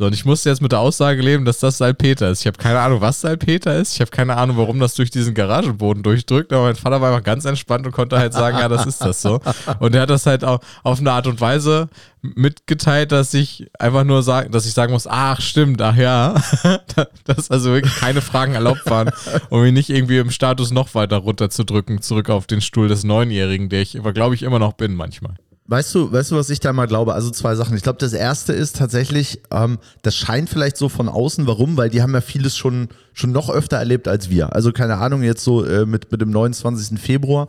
So, 0.00 0.06
und 0.06 0.14
ich 0.14 0.24
musste 0.24 0.48
jetzt 0.48 0.62
mit 0.62 0.72
der 0.72 0.78
Aussage 0.78 1.20
leben, 1.20 1.44
dass 1.44 1.58
das 1.58 1.76
Salpeter 1.76 2.30
ist. 2.30 2.40
Ich 2.40 2.46
habe 2.46 2.56
keine 2.56 2.80
Ahnung, 2.80 3.02
was 3.02 3.20
Salpeter 3.20 3.76
ist. 3.76 3.92
Ich 3.92 4.00
habe 4.00 4.10
keine 4.10 4.34
Ahnung, 4.34 4.56
warum 4.56 4.80
das 4.80 4.94
durch 4.94 5.10
diesen 5.10 5.34
Garagenboden 5.34 6.02
durchdrückt. 6.02 6.54
Aber 6.54 6.62
mein 6.62 6.74
Vater 6.74 7.02
war 7.02 7.10
einfach 7.10 7.22
ganz 7.22 7.44
entspannt 7.44 7.84
und 7.84 7.92
konnte 7.92 8.18
halt 8.18 8.32
sagen, 8.32 8.56
ja, 8.56 8.68
das 8.68 8.86
ist 8.86 9.02
das 9.02 9.20
so. 9.20 9.42
Und 9.78 9.94
er 9.94 10.00
hat 10.00 10.08
das 10.08 10.24
halt 10.24 10.42
auch 10.42 10.60
auf 10.84 11.00
eine 11.00 11.12
Art 11.12 11.26
und 11.26 11.38
Weise 11.42 11.90
mitgeteilt, 12.22 13.12
dass 13.12 13.34
ich 13.34 13.70
einfach 13.78 14.04
nur 14.04 14.22
sagen, 14.22 14.50
dass 14.50 14.64
ich 14.64 14.72
sagen 14.72 14.94
muss, 14.94 15.06
ach 15.06 15.42
stimmt, 15.42 15.82
ach 15.82 15.96
ja, 15.96 16.34
dass 17.26 17.50
also 17.50 17.70
wirklich 17.74 17.94
keine 17.96 18.22
Fragen 18.22 18.54
erlaubt 18.54 18.88
waren, 18.88 19.10
um 19.50 19.62
ihn 19.66 19.74
nicht 19.74 19.90
irgendwie 19.90 20.16
im 20.16 20.30
Status 20.30 20.70
noch 20.70 20.94
weiter 20.94 21.18
runterzudrücken, 21.18 22.00
zurück 22.00 22.30
auf 22.30 22.46
den 22.46 22.62
Stuhl 22.62 22.88
des 22.88 23.04
Neunjährigen, 23.04 23.68
der 23.68 23.82
ich 23.82 23.98
glaube 24.14 24.34
ich 24.34 24.44
immer 24.44 24.58
noch 24.58 24.72
bin 24.72 24.94
manchmal. 24.94 25.34
Weißt 25.70 25.94
du, 25.94 26.10
weißt 26.10 26.32
du, 26.32 26.36
was 26.36 26.50
ich 26.50 26.58
da 26.58 26.72
mal 26.72 26.86
glaube? 26.86 27.14
Also 27.14 27.30
zwei 27.30 27.54
Sachen. 27.54 27.76
Ich 27.76 27.84
glaube, 27.84 28.00
das 28.00 28.12
erste 28.12 28.52
ist 28.52 28.74
tatsächlich, 28.74 29.40
ähm, 29.52 29.78
das 30.02 30.16
scheint 30.16 30.50
vielleicht 30.50 30.76
so 30.76 30.88
von 30.88 31.08
außen. 31.08 31.46
Warum? 31.46 31.76
Weil 31.76 31.90
die 31.90 32.02
haben 32.02 32.12
ja 32.12 32.20
vieles 32.20 32.56
schon, 32.56 32.88
schon 33.20 33.32
noch 33.32 33.50
öfter 33.50 33.76
erlebt 33.76 34.08
als 34.08 34.30
wir. 34.30 34.54
Also 34.54 34.72
keine 34.72 34.96
Ahnung, 34.96 35.22
jetzt 35.22 35.44
so 35.44 35.64
äh, 35.64 35.86
mit, 35.86 36.10
mit 36.10 36.20
dem 36.20 36.30
29. 36.30 36.98
Februar 36.98 37.48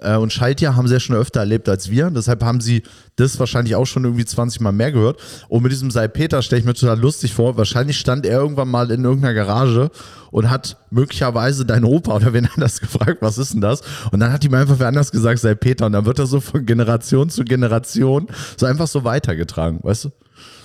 äh, 0.00 0.16
und 0.16 0.32
Schaltjahr 0.32 0.74
haben 0.74 0.88
sie 0.88 0.94
ja 0.94 1.00
schon 1.00 1.16
öfter 1.16 1.40
erlebt 1.40 1.68
als 1.68 1.90
wir. 1.90 2.10
Deshalb 2.10 2.42
haben 2.42 2.60
sie 2.60 2.82
das 3.16 3.38
wahrscheinlich 3.38 3.76
auch 3.76 3.86
schon 3.86 4.04
irgendwie 4.04 4.24
20 4.24 4.60
Mal 4.60 4.72
mehr 4.72 4.90
gehört. 4.90 5.20
Und 5.48 5.62
mit 5.62 5.70
diesem 5.70 5.90
Salpeter 5.90 6.42
stelle 6.42 6.60
ich 6.60 6.66
mir 6.66 6.74
total 6.74 6.98
lustig 6.98 7.34
vor. 7.34 7.56
Wahrscheinlich 7.56 7.98
stand 7.98 8.26
er 8.26 8.40
irgendwann 8.40 8.68
mal 8.68 8.90
in 8.90 9.04
irgendeiner 9.04 9.34
Garage 9.34 9.90
und 10.30 10.50
hat 10.50 10.78
möglicherweise 10.90 11.66
dein 11.66 11.84
Opa 11.84 12.16
oder 12.16 12.32
wen 12.32 12.48
anders 12.54 12.80
gefragt, 12.80 13.18
was 13.20 13.38
ist 13.38 13.52
denn 13.52 13.60
das? 13.60 13.82
Und 14.10 14.20
dann 14.20 14.32
hat 14.32 14.44
ihm 14.44 14.54
einfach 14.54 14.78
wer 14.78 14.88
anders 14.88 15.12
gesagt, 15.12 15.38
sei 15.38 15.54
Peter. 15.54 15.86
Und 15.86 15.92
dann 15.92 16.06
wird 16.06 16.18
er 16.18 16.26
so 16.26 16.40
von 16.40 16.64
Generation 16.66 17.28
zu 17.28 17.44
Generation 17.44 18.26
so 18.56 18.66
einfach 18.66 18.88
so 18.88 19.04
weitergetragen, 19.04 19.78
weißt 19.82 20.06
du? 20.06 20.10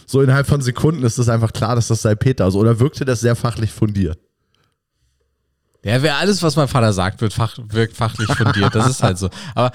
So 0.10 0.22
innerhalb 0.22 0.48
von 0.48 0.62
Sekunden 0.62 1.04
ist 1.04 1.18
es 1.18 1.28
einfach 1.28 1.52
klar, 1.52 1.76
dass 1.76 1.90
das 1.90 2.02
sei 2.02 2.16
Peter 2.16 2.48
ist. 2.48 2.56
Oder 2.56 2.80
wirkte 2.80 3.04
das 3.04 3.20
sehr 3.20 3.36
fachlich 3.36 3.74
fundiert? 3.74 4.18
Ja, 5.84 6.02
wer 6.02 6.18
alles, 6.18 6.44
was 6.44 6.56
mein 6.56 6.68
Vater 6.68 6.92
sagt, 6.92 7.22
wird 7.22 7.34
fach, 7.34 7.58
wirkt 7.70 7.96
fachlich 7.96 8.28
fundiert. 8.36 8.76
Das 8.76 8.90
ist 8.90 9.04
halt 9.04 9.18
so. 9.18 9.30
Aber 9.56 9.72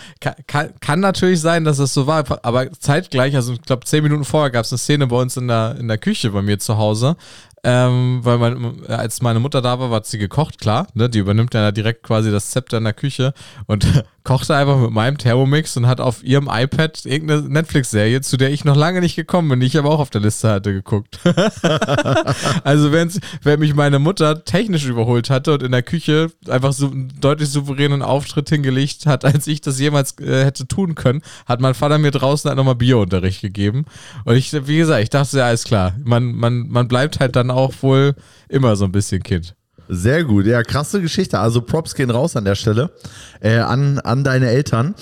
kann, 0.46 0.74
kann, 0.80 1.00
natürlich 1.00 1.40
sein, 1.40 1.64
dass 1.64 1.78
es 1.78 1.94
so 1.94 2.06
war. 2.06 2.24
Aber 2.44 2.70
zeitgleich, 2.72 3.34
also 3.34 3.54
ich 3.54 3.62
glaube, 3.62 3.84
zehn 3.84 4.02
Minuten 4.02 4.24
vorher 4.24 4.50
gab 4.50 4.64
es 4.64 4.72
eine 4.72 4.78
Szene 4.78 5.06
bei 5.06 5.16
uns 5.16 5.36
in 5.36 5.48
der, 5.48 5.76
in 5.78 5.88
der 5.88 5.98
Küche 5.98 6.30
bei 6.30 6.42
mir 6.42 6.58
zu 6.58 6.76
Hause, 6.76 7.16
ähm, 7.64 8.20
weil 8.22 8.38
mein, 8.38 8.84
als 8.88 9.22
meine 9.22 9.38
Mutter 9.38 9.62
da 9.62 9.78
war, 9.78 9.90
war 9.90 10.02
sie 10.04 10.18
gekocht, 10.18 10.60
klar. 10.60 10.88
Ne? 10.94 11.08
Die 11.08 11.20
übernimmt 11.20 11.54
ja 11.54 11.70
direkt 11.70 12.02
quasi 12.02 12.30
das 12.30 12.50
Zepter 12.50 12.78
in 12.78 12.84
der 12.84 12.94
Küche 12.94 13.32
und 13.66 13.86
kochte 14.24 14.54
einfach 14.54 14.78
mit 14.78 14.90
meinem 14.90 15.18
Thermomix 15.18 15.76
und 15.76 15.86
hat 15.86 16.00
auf 16.00 16.22
ihrem 16.22 16.48
iPad 16.50 17.04
irgendeine 17.04 17.42
Netflix-Serie, 17.42 18.20
zu 18.20 18.36
der 18.36 18.50
ich 18.50 18.64
noch 18.64 18.76
lange 18.76 19.00
nicht 19.00 19.16
gekommen 19.16 19.48
bin, 19.48 19.60
die 19.60 19.66
ich 19.66 19.76
aber 19.76 19.90
auch 19.90 19.98
auf 19.98 20.10
der 20.10 20.20
Liste 20.20 20.48
hatte, 20.48 20.72
geguckt. 20.72 21.18
also 22.64 22.92
während, 22.92 23.18
während 23.42 23.60
mich 23.60 23.74
meine 23.74 23.98
Mutter 23.98 24.44
technisch 24.44 24.86
überholt 24.86 25.30
hatte 25.30 25.54
und 25.54 25.62
in 25.62 25.72
der 25.72 25.82
Küche 25.82 26.30
einfach 26.48 26.72
so 26.72 26.86
einen 26.86 27.12
deutlich 27.20 27.48
souveränen 27.48 28.02
Auftritt 28.02 28.48
hingelegt 28.48 29.06
hat, 29.06 29.24
als 29.24 29.46
ich 29.46 29.60
das 29.60 29.80
jemals 29.80 30.18
äh, 30.18 30.44
hätte 30.44 30.68
tun 30.68 30.94
können, 30.94 31.22
hat 31.46 31.60
mein 31.60 31.74
Vater 31.74 31.98
mir 31.98 32.10
draußen 32.10 32.48
halt 32.48 32.56
nochmal 32.56 32.76
Biounterricht 32.76 33.40
gegeben. 33.40 33.86
Und 34.24 34.36
ich, 34.36 34.52
wie 34.66 34.76
gesagt, 34.76 35.02
ich 35.02 35.10
dachte, 35.10 35.38
ja, 35.38 35.46
alles 35.46 35.64
klar. 35.64 35.94
Man, 36.04 36.32
man, 36.34 36.68
man 36.68 36.88
bleibt 36.88 37.20
halt 37.20 37.36
dann 37.36 37.50
auch 37.50 37.72
wohl 37.82 38.14
immer 38.48 38.76
so 38.76 38.84
ein 38.84 38.92
bisschen 38.92 39.22
Kind. 39.22 39.54
Sehr 39.94 40.24
gut, 40.24 40.46
ja, 40.46 40.62
krasse 40.62 41.02
Geschichte. 41.02 41.38
Also 41.38 41.60
Props 41.60 41.94
gehen 41.94 42.08
raus 42.08 42.34
an 42.34 42.46
der 42.46 42.54
Stelle 42.54 42.92
äh, 43.42 43.58
an, 43.58 43.98
an 43.98 44.24
deine 44.24 44.48
Eltern. 44.48 44.94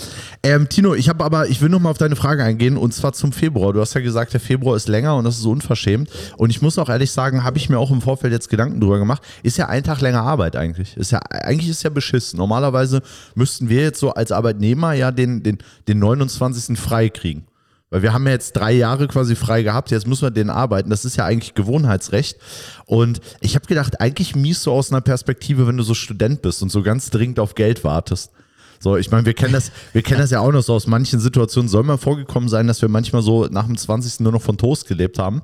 Ähm, 0.42 0.68
Tino, 0.68 0.94
ich 0.94 1.08
habe 1.08 1.22
aber, 1.22 1.48
ich 1.48 1.60
will 1.60 1.68
noch 1.68 1.78
mal 1.78 1.90
auf 1.90 1.98
deine 1.98 2.16
Frage 2.16 2.42
eingehen 2.42 2.76
und 2.76 2.92
zwar 2.92 3.12
zum 3.12 3.30
Februar. 3.30 3.72
Du 3.72 3.80
hast 3.80 3.94
ja 3.94 4.00
gesagt, 4.00 4.32
der 4.32 4.40
Februar 4.40 4.74
ist 4.74 4.88
länger 4.88 5.14
und 5.14 5.22
das 5.22 5.38
ist 5.38 5.44
unverschämt. 5.44 6.10
Und 6.38 6.50
ich 6.50 6.60
muss 6.60 6.76
auch 6.76 6.88
ehrlich 6.88 7.12
sagen, 7.12 7.44
habe 7.44 7.56
ich 7.56 7.68
mir 7.68 7.78
auch 7.78 7.92
im 7.92 8.00
Vorfeld 8.00 8.32
jetzt 8.32 8.48
Gedanken 8.48 8.80
drüber 8.80 8.98
gemacht. 8.98 9.22
Ist 9.44 9.58
ja 9.58 9.68
ein 9.68 9.84
Tag 9.84 10.00
länger 10.00 10.22
Arbeit 10.22 10.56
eigentlich. 10.56 10.96
Ist 10.96 11.12
ja 11.12 11.20
eigentlich 11.20 11.70
ist 11.70 11.84
ja 11.84 11.90
beschissen. 11.90 12.38
Normalerweise 12.38 13.00
müssten 13.36 13.68
wir 13.68 13.82
jetzt 13.82 14.00
so 14.00 14.10
als 14.10 14.32
Arbeitnehmer 14.32 14.94
ja 14.94 15.12
den 15.12 15.44
den 15.44 15.58
den 15.86 16.00
29. 16.00 16.76
frei 16.76 17.10
kriegen. 17.10 17.46
Weil 17.90 18.02
wir 18.02 18.12
haben 18.12 18.24
ja 18.24 18.32
jetzt 18.32 18.52
drei 18.52 18.72
Jahre 18.72 19.08
quasi 19.08 19.34
frei 19.34 19.62
gehabt, 19.62 19.90
jetzt 19.90 20.06
müssen 20.06 20.22
wir 20.22 20.30
den 20.30 20.48
arbeiten. 20.48 20.90
Das 20.90 21.04
ist 21.04 21.16
ja 21.16 21.26
eigentlich 21.26 21.54
Gewohnheitsrecht. 21.54 22.38
Und 22.86 23.20
ich 23.40 23.56
habe 23.56 23.66
gedacht, 23.66 24.00
eigentlich 24.00 24.36
mies 24.36 24.62
so 24.62 24.72
aus 24.72 24.92
einer 24.92 25.00
Perspektive, 25.00 25.66
wenn 25.66 25.76
du 25.76 25.82
so 25.82 25.94
Student 25.94 26.40
bist 26.40 26.62
und 26.62 26.70
so 26.70 26.82
ganz 26.82 27.10
dringend 27.10 27.40
auf 27.40 27.56
Geld 27.56 27.82
wartest. 27.82 28.30
So, 28.78 28.96
ich 28.96 29.10
meine, 29.10 29.26
wir 29.26 29.34
kennen 29.34 29.52
das, 29.52 29.72
wir 29.92 30.02
kennen 30.02 30.20
das 30.20 30.30
ja 30.30 30.40
auch 30.40 30.52
noch 30.52 30.62
so 30.62 30.72
aus 30.72 30.86
manchen 30.86 31.20
Situationen. 31.20 31.68
Soll 31.68 31.82
mal 31.82 31.98
vorgekommen 31.98 32.48
sein, 32.48 32.66
dass 32.68 32.80
wir 32.80 32.88
manchmal 32.88 33.22
so 33.22 33.46
nach 33.46 33.66
dem 33.66 33.76
20. 33.76 34.20
nur 34.20 34.32
noch 34.32 34.40
von 34.40 34.56
Toast 34.56 34.86
gelebt 34.86 35.18
haben. 35.18 35.42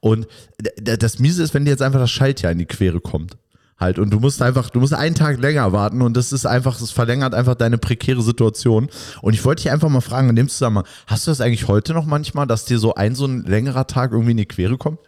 Und 0.00 0.28
das 0.76 1.18
Miese 1.18 1.42
ist, 1.42 1.54
wenn 1.54 1.64
dir 1.64 1.72
jetzt 1.72 1.82
einfach 1.82 1.98
das 1.98 2.10
Schaltjahr 2.10 2.52
in 2.52 2.58
die 2.58 2.66
Quere 2.66 3.00
kommt 3.00 3.36
halt. 3.78 3.98
Und 3.98 4.10
du 4.10 4.20
musst 4.20 4.42
einfach, 4.42 4.70
du 4.70 4.80
musst 4.80 4.94
einen 4.94 5.14
Tag 5.14 5.40
länger 5.40 5.72
warten 5.72 6.02
und 6.02 6.16
das 6.16 6.32
ist 6.32 6.46
einfach, 6.46 6.78
das 6.78 6.90
verlängert 6.90 7.34
einfach 7.34 7.54
deine 7.54 7.78
prekäre 7.78 8.22
Situation. 8.22 8.88
Und 9.22 9.34
ich 9.34 9.44
wollte 9.44 9.62
dich 9.62 9.72
einfach 9.72 9.88
mal 9.88 10.00
fragen, 10.00 10.30
in 10.30 10.36
dem 10.36 10.48
Zusammenhang, 10.48 10.86
hast 11.06 11.26
du 11.26 11.30
das 11.30 11.40
eigentlich 11.40 11.68
heute 11.68 11.94
noch 11.94 12.06
manchmal, 12.06 12.46
dass 12.46 12.64
dir 12.64 12.78
so 12.78 12.94
ein, 12.94 13.14
so 13.14 13.26
ein 13.26 13.44
längerer 13.44 13.86
Tag 13.86 14.12
irgendwie 14.12 14.32
in 14.32 14.36
die 14.38 14.46
Quere 14.46 14.76
kommt? 14.76 14.98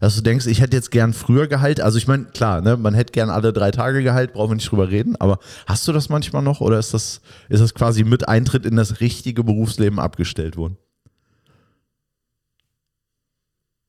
Dass 0.00 0.14
du 0.14 0.20
denkst, 0.20 0.46
ich 0.46 0.60
hätte 0.60 0.76
jetzt 0.76 0.90
gern 0.90 1.14
früher 1.14 1.46
Gehalt. 1.46 1.80
Also 1.80 1.96
ich 1.96 2.06
meine, 2.06 2.26
klar, 2.26 2.60
ne, 2.60 2.76
man 2.76 2.92
hätte 2.92 3.12
gern 3.12 3.30
alle 3.30 3.52
drei 3.54 3.70
Tage 3.70 4.02
Gehalt, 4.02 4.34
brauchen 4.34 4.50
wir 4.50 4.56
nicht 4.56 4.70
drüber 4.70 4.90
reden, 4.90 5.16
aber 5.16 5.38
hast 5.66 5.88
du 5.88 5.92
das 5.92 6.10
manchmal 6.10 6.42
noch 6.42 6.60
oder 6.60 6.78
ist 6.78 6.92
das, 6.92 7.22
ist 7.48 7.62
das 7.62 7.72
quasi 7.72 8.04
mit 8.04 8.28
Eintritt 8.28 8.66
in 8.66 8.76
das 8.76 9.00
richtige 9.00 9.42
Berufsleben 9.42 9.98
abgestellt 9.98 10.58
worden? 10.58 10.76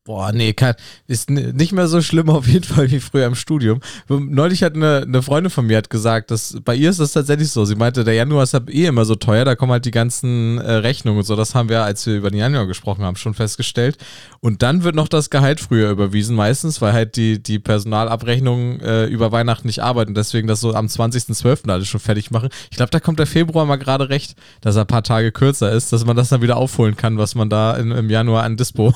Boah, 0.07 0.31
nee, 0.31 0.53
kann, 0.53 0.75
ist 1.07 1.29
nicht 1.29 1.73
mehr 1.73 1.89
so 1.89 2.01
schlimm 2.01 2.29
auf 2.29 2.47
jeden 2.47 2.63
Fall 2.63 2.89
wie 2.89 3.01
früher 3.01 3.25
im 3.25 3.35
Studium. 3.35 3.81
Neulich 4.07 4.63
hat 4.63 4.73
eine, 4.73 5.03
eine 5.05 5.21
Freundin 5.21 5.49
von 5.49 5.67
mir 5.67 5.75
hat 5.75 5.89
gesagt, 5.89 6.31
dass 6.31 6.55
bei 6.63 6.75
ihr 6.75 6.89
ist 6.89 7.01
das 7.01 7.11
tatsächlich 7.11 7.51
so. 7.51 7.65
Sie 7.65 7.75
meinte, 7.75 8.05
der 8.05 8.13
Januar 8.13 8.43
ist 8.43 8.53
halt 8.53 8.69
eh 8.69 8.85
immer 8.85 9.03
so 9.03 9.15
teuer, 9.15 9.43
da 9.43 9.55
kommen 9.55 9.73
halt 9.73 9.83
die 9.83 9.91
ganzen 9.91 10.59
äh, 10.59 10.71
Rechnungen 10.75 11.19
und 11.19 11.25
so. 11.25 11.35
Das 11.35 11.55
haben 11.55 11.67
wir, 11.67 11.83
als 11.83 12.05
wir 12.05 12.15
über 12.15 12.29
den 12.29 12.39
Januar 12.39 12.67
gesprochen 12.67 13.03
haben, 13.03 13.17
schon 13.17 13.33
festgestellt. 13.33 13.97
Und 14.39 14.61
dann 14.61 14.85
wird 14.85 14.95
noch 14.95 15.09
das 15.09 15.29
Gehalt 15.29 15.59
früher 15.59 15.89
überwiesen, 15.89 16.37
meistens, 16.37 16.81
weil 16.81 16.93
halt 16.93 17.17
die, 17.17 17.43
die 17.43 17.59
Personalabrechnungen 17.59 18.79
äh, 18.79 19.07
über 19.07 19.33
Weihnachten 19.33 19.67
nicht 19.67 19.83
arbeiten. 19.83 20.13
Deswegen 20.13 20.47
das 20.47 20.61
so 20.61 20.73
am 20.73 20.85
20.12. 20.85 21.69
alles 21.69 21.89
schon 21.89 21.99
fertig 21.99 22.31
machen. 22.31 22.47
Ich 22.71 22.77
glaube, 22.77 22.91
da 22.91 23.01
kommt 23.01 23.19
der 23.19 23.27
Februar 23.27 23.65
mal 23.65 23.75
gerade 23.75 24.07
recht, 24.07 24.37
dass 24.61 24.77
er 24.77 24.85
ein 24.85 24.87
paar 24.87 25.03
Tage 25.03 25.33
kürzer 25.33 25.69
ist, 25.73 25.91
dass 25.91 26.05
man 26.05 26.15
das 26.15 26.29
dann 26.29 26.41
wieder 26.41 26.55
aufholen 26.55 26.95
kann, 26.95 27.17
was 27.17 27.35
man 27.35 27.49
da 27.49 27.75
in, 27.75 27.91
im 27.91 28.09
Januar 28.09 28.43
an 28.43 28.55
Dispo 28.55 28.93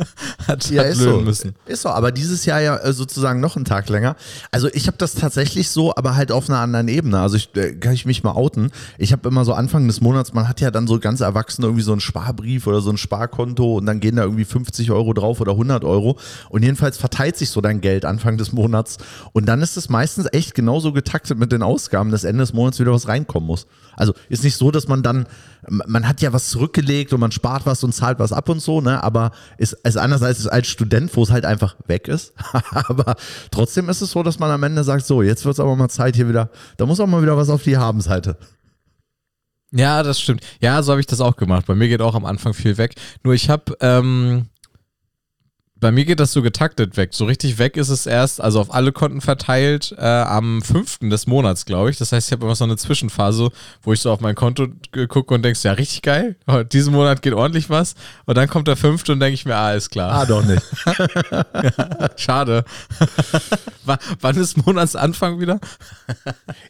hat 0.54 0.70
ja, 0.70 0.82
hat 0.82 0.90
ist 0.90 0.98
so. 0.98 1.20
müssen. 1.20 1.54
Ist 1.66 1.82
so, 1.82 1.88
aber 1.88 2.12
dieses 2.12 2.44
Jahr 2.44 2.60
ja 2.60 2.76
äh, 2.76 2.92
sozusagen 2.92 3.40
noch 3.40 3.56
einen 3.56 3.64
Tag 3.64 3.88
länger. 3.88 4.16
Also 4.50 4.68
ich 4.72 4.86
habe 4.86 4.96
das 4.96 5.14
tatsächlich 5.14 5.68
so, 5.68 5.94
aber 5.94 6.16
halt 6.16 6.32
auf 6.32 6.48
einer 6.48 6.60
anderen 6.60 6.88
Ebene. 6.88 7.20
Also 7.20 7.36
ich, 7.36 7.54
äh, 7.56 7.74
kann 7.74 7.92
ich 7.92 8.06
mich 8.06 8.22
mal 8.22 8.32
outen. 8.32 8.70
Ich 8.98 9.12
habe 9.12 9.28
immer 9.28 9.44
so 9.44 9.52
Anfang 9.52 9.86
des 9.86 10.00
Monats, 10.00 10.32
man 10.32 10.48
hat 10.48 10.60
ja 10.60 10.70
dann 10.70 10.86
so 10.86 10.98
ganz 10.98 11.20
erwachsen 11.20 11.62
irgendwie 11.62 11.82
so 11.82 11.92
einen 11.92 12.00
Sparbrief 12.00 12.66
oder 12.66 12.80
so 12.80 12.90
ein 12.90 12.96
Sparkonto 12.96 13.76
und 13.76 13.86
dann 13.86 14.00
gehen 14.00 14.16
da 14.16 14.22
irgendwie 14.22 14.44
50 14.44 14.90
Euro 14.90 15.12
drauf 15.12 15.40
oder 15.40 15.52
100 15.52 15.84
Euro 15.84 16.18
und 16.48 16.62
jedenfalls 16.62 16.96
verteilt 16.96 17.36
sich 17.36 17.50
so 17.50 17.60
dein 17.60 17.80
Geld 17.80 18.04
Anfang 18.04 18.36
des 18.36 18.52
Monats 18.52 18.98
und 19.32 19.46
dann 19.46 19.62
ist 19.62 19.76
es 19.76 19.88
meistens 19.88 20.26
echt 20.32 20.54
genauso 20.54 20.92
getaktet 20.92 21.38
mit 21.38 21.52
den 21.52 21.62
Ausgaben, 21.62 22.10
dass 22.10 22.24
Ende 22.24 22.42
des 22.42 22.52
Monats 22.52 22.78
wieder 22.78 22.92
was 22.92 23.08
reinkommen 23.08 23.46
muss. 23.46 23.66
Also 23.96 24.14
ist 24.28 24.44
nicht 24.44 24.56
so, 24.56 24.70
dass 24.70 24.88
man 24.88 25.02
dann, 25.02 25.26
man 25.68 26.06
hat 26.06 26.20
ja 26.20 26.32
was 26.32 26.48
zurückgelegt 26.48 27.12
und 27.12 27.20
man 27.20 27.32
spart 27.32 27.66
was 27.66 27.84
und 27.84 27.92
zahlt 27.92 28.18
was 28.18 28.32
ab 28.32 28.48
und 28.48 28.60
so, 28.60 28.80
ne? 28.80 29.02
Aber 29.02 29.32
ist, 29.58 29.72
ist 29.72 29.96
anders 29.96 30.22
als 30.22 30.46
als 30.46 30.66
Student, 30.66 31.14
wo 31.16 31.22
es 31.22 31.30
halt 31.30 31.44
einfach 31.44 31.76
weg 31.86 32.08
ist. 32.08 32.34
aber 32.70 33.16
trotzdem 33.50 33.88
ist 33.88 34.00
es 34.00 34.10
so, 34.10 34.22
dass 34.22 34.38
man 34.38 34.50
am 34.50 34.62
Ende 34.62 34.84
sagt, 34.84 35.06
so, 35.06 35.22
jetzt 35.22 35.44
wird 35.44 35.54
es 35.54 35.60
aber 35.60 35.76
mal 35.76 35.88
Zeit 35.88 36.16
hier 36.16 36.28
wieder, 36.28 36.50
da 36.76 36.86
muss 36.86 37.00
auch 37.00 37.06
mal 37.06 37.22
wieder 37.22 37.36
was 37.36 37.48
auf 37.48 37.62
die 37.62 37.76
Habenseite. 37.76 38.36
Ja, 39.72 40.04
das 40.04 40.20
stimmt. 40.20 40.42
Ja, 40.60 40.80
so 40.82 40.92
habe 40.92 41.00
ich 41.00 41.06
das 41.06 41.20
auch 41.20 41.34
gemacht. 41.34 41.66
Bei 41.66 41.74
mir 41.74 41.88
geht 41.88 42.00
auch 42.00 42.14
am 42.14 42.24
Anfang 42.24 42.54
viel 42.54 42.78
weg. 42.78 42.94
Nur 43.24 43.34
ich 43.34 43.50
habe 43.50 43.76
ähm, 43.80 44.46
bei 45.80 45.90
mir 45.90 46.04
geht 46.04 46.20
das 46.20 46.32
so 46.32 46.40
getaktet 46.40 46.96
weg. 46.96 47.10
So 47.12 47.24
richtig 47.24 47.58
weg 47.58 47.76
ist 47.76 47.88
es 47.88 48.06
erst, 48.06 48.40
also 48.40 48.60
auf 48.60 48.72
alle 48.72 48.92
Konten 48.92 49.20
verteilt, 49.20 49.94
äh, 49.98 50.04
am 50.04 50.62
5. 50.62 51.10
des 51.10 51.26
Monats, 51.26 51.66
glaube 51.66 51.90
ich. 51.90 51.98
Das 51.98 52.12
heißt, 52.12 52.28
ich 52.28 52.32
habe 52.32 52.46
immer 52.46 52.54
so 52.54 52.64
eine 52.64 52.76
Zwischenphase, 52.76 53.50
wo 53.82 53.92
ich 53.92 54.00
so 54.00 54.10
auf 54.10 54.20
mein 54.20 54.34
Konto 54.34 54.68
gucke 55.08 55.34
und 55.34 55.42
denkst, 55.42 55.64
ja, 55.64 55.72
richtig 55.72 56.02
geil. 56.02 56.36
Diesen 56.72 56.94
Monat 56.94 57.22
geht 57.22 57.34
ordentlich 57.34 57.70
was. 57.70 57.94
Und 58.24 58.36
dann 58.36 58.48
kommt 58.48 58.68
der 58.68 58.76
5. 58.76 59.08
und 59.08 59.20
denke 59.20 59.34
ich 59.34 59.44
mir, 59.44 59.56
ah, 59.56 59.74
ist 59.74 59.90
klar. 59.90 60.12
Ah, 60.12 60.26
doch 60.26 60.44
nicht. 60.44 60.62
ja, 61.30 62.10
schade. 62.16 62.64
wann 64.20 64.36
ist 64.36 64.64
Monatsanfang 64.64 65.40
wieder? 65.40 65.60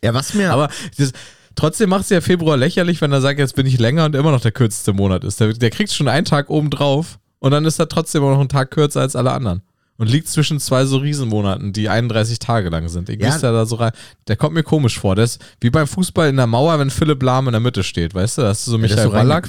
ja, 0.03 0.15
was 0.15 0.35
mir. 0.35 0.53
Aber 0.53 0.69
das, 0.99 1.13
Trotzdem 1.57 1.91
macht 1.91 2.03
es 2.03 2.11
ja 2.11 2.21
Februar 2.21 2.57
lächerlich, 2.57 3.01
wenn 3.01 3.13
er 3.13 3.21
sagt, 3.21 3.39
jetzt 3.39 3.55
bin 3.55 3.65
ich 3.65 3.79
länger 3.79 4.07
und 4.07 4.17
immer 4.17 4.33
noch 4.33 4.41
der 4.41 4.51
kürzeste 4.51 4.93
Monat 4.93 5.23
ist. 5.23 5.39
Der, 5.39 5.53
der 5.53 5.71
kriegt 5.71 5.93
schon 5.93 6.09
einen 6.09 6.25
Tag 6.25 6.51
oben 6.51 6.69
drauf 6.69 7.19
und 7.45 7.51
dann 7.51 7.67
ist 7.67 7.79
er 7.79 7.91
trotzdem 7.91 8.23
auch 8.23 8.31
noch 8.31 8.41
einen 8.41 8.49
Tag 8.49 8.71
kürzer 8.71 9.03
als 9.03 9.15
alle 9.15 9.31
anderen. 9.33 9.61
Und 9.99 10.09
liegt 10.09 10.29
zwischen 10.29 10.61
zwei 10.61 10.87
so 10.87 10.97
Riesenmonaten, 10.97 11.75
die 11.75 11.91
31 11.91 12.39
Tage 12.39 12.71
lang 12.71 12.89
sind. 12.89 13.11
Irgendwie 13.11 13.29
ja. 13.29 13.37
der 13.37 13.53
da 13.53 13.67
so 13.67 13.77
rein. 13.77 13.93
Der 14.29 14.37
kommt 14.37 14.55
mir 14.55 14.63
komisch 14.63 14.99
vor. 14.99 15.15
Der 15.15 15.27
ist 15.27 15.45
wie 15.61 15.69
beim 15.69 15.87
Fußball 15.87 16.31
in 16.31 16.39
der 16.39 16.47
Mauer, 16.47 16.79
wenn 16.79 16.89
Philipp 16.89 17.23
Lahm 17.23 17.47
in 17.49 17.53
der 17.53 17.61
Mitte 17.61 17.83
steht, 17.83 18.15
weißt 18.15 18.39
du? 18.39 18.43
Das 18.43 18.61
ist 18.61 18.65
so 18.65 18.79
Michael 18.79 18.97
ja, 18.97 19.05
so 19.05 19.11
Ballack. 19.11 19.47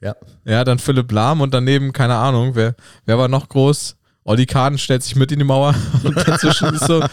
Ja. 0.00 0.16
ja, 0.46 0.64
dann 0.64 0.78
Philipp 0.78 1.12
Lahm 1.12 1.42
und 1.42 1.52
daneben, 1.52 1.92
keine 1.92 2.14
Ahnung, 2.14 2.54
wer, 2.54 2.76
wer 3.04 3.18
war 3.18 3.28
noch 3.28 3.46
groß? 3.46 3.96
Olli 4.24 4.46
Kahn 4.46 4.78
stellt 4.78 5.02
sich 5.02 5.14
mit 5.14 5.30
in 5.30 5.38
die 5.38 5.44
Mauer 5.44 5.74
und 6.02 6.16
dazwischen 6.16 6.72
ist 6.72 6.86
so. 6.86 7.04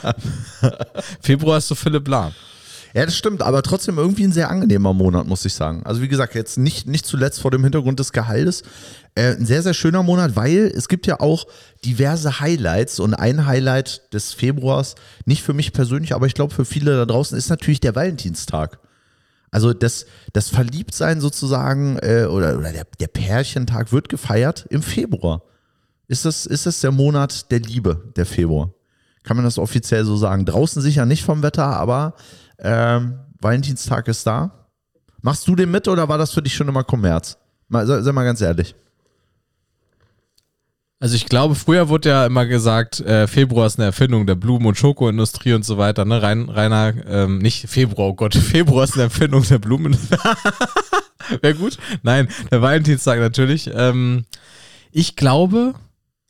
Februar 1.19 1.57
ist 1.57 1.67
so 1.67 1.75
Philipp 1.75 2.07
Lahm. 2.07 2.31
Ja, 2.93 3.05
das 3.05 3.15
stimmt, 3.15 3.41
aber 3.41 3.63
trotzdem 3.63 3.97
irgendwie 3.97 4.23
ein 4.23 4.31
sehr 4.31 4.50
angenehmer 4.50 4.93
Monat, 4.93 5.25
muss 5.25 5.45
ich 5.45 5.53
sagen. 5.53 5.83
Also 5.85 6.01
wie 6.01 6.07
gesagt, 6.07 6.35
jetzt 6.35 6.57
nicht, 6.57 6.88
nicht 6.88 7.05
zuletzt 7.05 7.39
vor 7.39 7.51
dem 7.51 7.63
Hintergrund 7.63 8.00
des 8.00 8.11
Gehaltes. 8.11 8.63
Äh, 9.15 9.36
ein 9.36 9.46
sehr, 9.46 9.62
sehr 9.62 9.74
schöner 9.74 10.03
Monat, 10.03 10.36
weil 10.36 10.72
es 10.74 10.88
gibt 10.88 11.06
ja 11.06 11.20
auch 11.20 11.46
diverse 11.84 12.39
Highlights 12.39 13.00
und 13.00 13.13
ein 13.13 13.46
Highlight 13.46 14.13
des 14.13 14.34
Februars, 14.34 14.96
nicht 15.25 15.44
für 15.44 15.53
mich 15.53 15.74
persönlich, 15.74 16.13
aber 16.15 16.27
ich 16.27 16.34
glaube 16.34 16.53
für 16.53 16.65
viele 16.65 16.96
da 16.96 17.06
draußen, 17.06 17.38
ist 17.38 17.50
natürlich 17.50 17.82
der 17.82 17.96
Valentinstag. 17.96 18.80
Also 19.51 19.74
das, 19.74 20.06
das 20.32 20.48
Verliebtsein 20.48 21.20
sozusagen 21.20 21.98
äh, 21.98 22.25
oder, 22.30 22.58
oder 22.58 22.72
der, 22.72 22.86
der 23.00 23.08
Pärchentag 23.08 23.91
wird 23.91 24.08
gefeiert 24.08 24.65
im 24.70 24.82
Februar. 24.82 25.44
Ist 26.08 26.24
das, 26.24 26.46
ist 26.46 26.65
das 26.65 26.80
der 26.80 26.91
Monat 26.91 27.51
der 27.51 27.60
Liebe, 27.60 28.12
der 28.15 28.25
Februar? 28.25 28.74
Kann 29.24 29.36
man 29.36 29.46
das 29.46 29.58
offiziell 29.58 30.06
so 30.06 30.15
sagen? 30.15 30.46
Draußen 30.46 30.82
sicher 30.82 31.06
nicht 31.06 31.24
vom 31.24 31.44
Wetter, 31.44 31.65
aber 31.65 32.15
ähm, 32.60 33.20
Valentinstag 33.41 34.08
ist 34.08 34.25
da. 34.25 34.68
Machst 35.22 35.48
du 35.48 35.56
den 35.56 35.70
mit 35.70 35.88
oder 35.88 36.08
war 36.08 36.18
das 36.18 36.32
für 36.32 36.41
dich 36.41 36.56
schon 36.56 36.70
immer 36.70 36.84
Kommerz? 36.84 37.38
Mal, 37.68 37.86
sei, 37.86 38.01
sei 38.01 38.12
mal 38.13 38.24
ganz 38.24 38.41
ehrlich. 38.41 38.74
Also 41.01 41.15
ich 41.15 41.25
glaube, 41.25 41.55
früher 41.55 41.89
wurde 41.89 42.10
ja 42.10 42.27
immer 42.27 42.46
gesagt, 42.46 43.00
äh, 43.00 43.25
Februar 43.25 43.65
ist 43.65 43.79
eine 43.79 43.88
Erfindung 43.88 44.27
der 44.27 44.36
Blumen- 44.36 44.67
und 44.67 44.77
Schokoindustrie 44.77 45.53
und 45.53 45.65
so 45.65 45.79
weiter. 45.79 46.05
Ne? 46.05 46.22
Rein, 46.22 46.48
reiner, 46.48 46.93
ähm, 47.08 47.39
nicht 47.39 47.67
Februar, 47.67 48.10
oh 48.10 48.13
Gott, 48.13 48.36
Februar 48.51 48.84
ist 48.84 48.93
eine 48.93 49.03
Erfindung 49.05 49.41
der 49.41 49.58
Blumen. 49.58 49.98
Wäre 51.41 51.55
gut. 51.55 51.79
Nein, 52.03 52.27
der 52.51 52.62
Valentinstag 52.62 53.20
natürlich. 53.20 53.67
Ähm, 53.74 54.25
ich 54.91 55.15
glaube, 55.15 55.74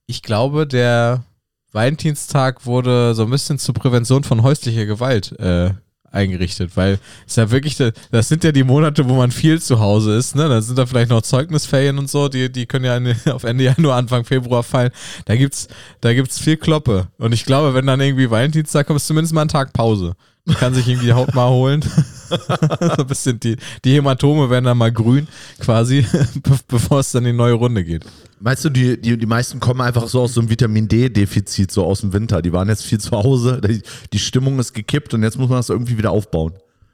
ich 0.07 0.21
glaube, 0.21 0.65
der 0.65 1.25
Valentinstag 1.73 2.65
wurde 2.65 3.13
so 3.13 3.23
ein 3.23 3.29
bisschen 3.29 3.59
zur 3.59 3.75
Prävention 3.75 4.23
von 4.23 4.41
häuslicher 4.41 4.85
Gewalt 4.85 5.37
äh, 5.37 5.71
eingerichtet, 6.11 6.71
weil 6.75 6.99
es 7.27 7.35
ja 7.35 7.49
wirklich, 7.51 7.77
das 7.77 8.27
sind 8.27 8.43
ja 8.43 8.51
die 8.51 8.63
Monate, 8.63 9.07
wo 9.07 9.15
man 9.15 9.31
viel 9.31 9.61
zu 9.61 9.79
Hause 9.79 10.15
ist, 10.15 10.35
ne? 10.35 10.49
Da 10.49 10.61
sind 10.61 10.77
da 10.77 10.85
vielleicht 10.85 11.09
noch 11.09 11.21
Zeugnisferien 11.21 11.97
und 11.97 12.09
so, 12.09 12.27
die, 12.27 12.51
die 12.51 12.65
können 12.65 12.85
ja 12.85 12.99
auf 13.33 13.43
Ende 13.43 13.63
Januar, 13.63 13.97
Anfang 13.97 14.25
Februar 14.25 14.63
fallen. 14.63 14.91
Da 15.25 15.35
gibt's, 15.35 15.67
da 16.01 16.13
gibt's 16.13 16.39
viel 16.39 16.57
Kloppe. 16.57 17.07
Und 17.17 17.33
ich 17.33 17.45
glaube, 17.45 17.73
wenn 17.73 17.87
dann 17.87 18.01
irgendwie 18.01 18.29
Valentinstag 18.29 18.87
kommt, 18.87 18.97
ist 18.97 19.07
zumindest 19.07 19.33
mal 19.33 19.43
ein 19.43 19.47
Tag 19.47 19.73
Pause. 19.73 20.15
Man 20.45 20.55
kann 20.55 20.73
sich 20.73 20.87
irgendwie 20.87 21.07
die 21.07 21.13
Haut 21.13 21.33
mal 21.33 21.49
holen. 21.49 21.83
so 22.97 23.01
ein 23.01 23.07
bisschen 23.07 23.39
die, 23.39 23.57
die 23.83 23.95
Hämatome 23.95 24.49
werden 24.49 24.65
dann 24.65 24.77
mal 24.77 24.91
grün, 24.91 25.27
quasi, 25.59 26.05
bevor 26.67 26.99
es 26.99 27.11
dann 27.11 27.25
in 27.25 27.33
die 27.33 27.37
neue 27.37 27.53
Runde 27.53 27.83
geht. 27.83 28.05
Meinst 28.39 28.65
du, 28.65 28.69
die, 28.69 28.99
die, 28.99 29.17
die 29.17 29.25
meisten 29.25 29.59
kommen 29.59 29.81
einfach 29.81 30.07
so 30.07 30.21
aus 30.21 30.33
so 30.33 30.41
einem 30.41 30.49
Vitamin 30.49 30.87
D-Defizit, 30.87 31.71
so 31.71 31.85
aus 31.85 32.01
dem 32.01 32.13
Winter. 32.13 32.41
Die 32.41 32.53
waren 32.53 32.69
jetzt 32.69 32.85
viel 32.85 32.99
zu 32.99 33.11
Hause, 33.11 33.61
die, 33.61 33.81
die 34.11 34.19
Stimmung 34.19 34.57
ist 34.59 34.73
gekippt 34.73 35.13
und 35.13 35.23
jetzt 35.23 35.37
muss 35.37 35.49
man 35.49 35.59
das 35.59 35.69
irgendwie 35.69 35.97
wieder 35.97 36.11
aufbauen. 36.11 36.53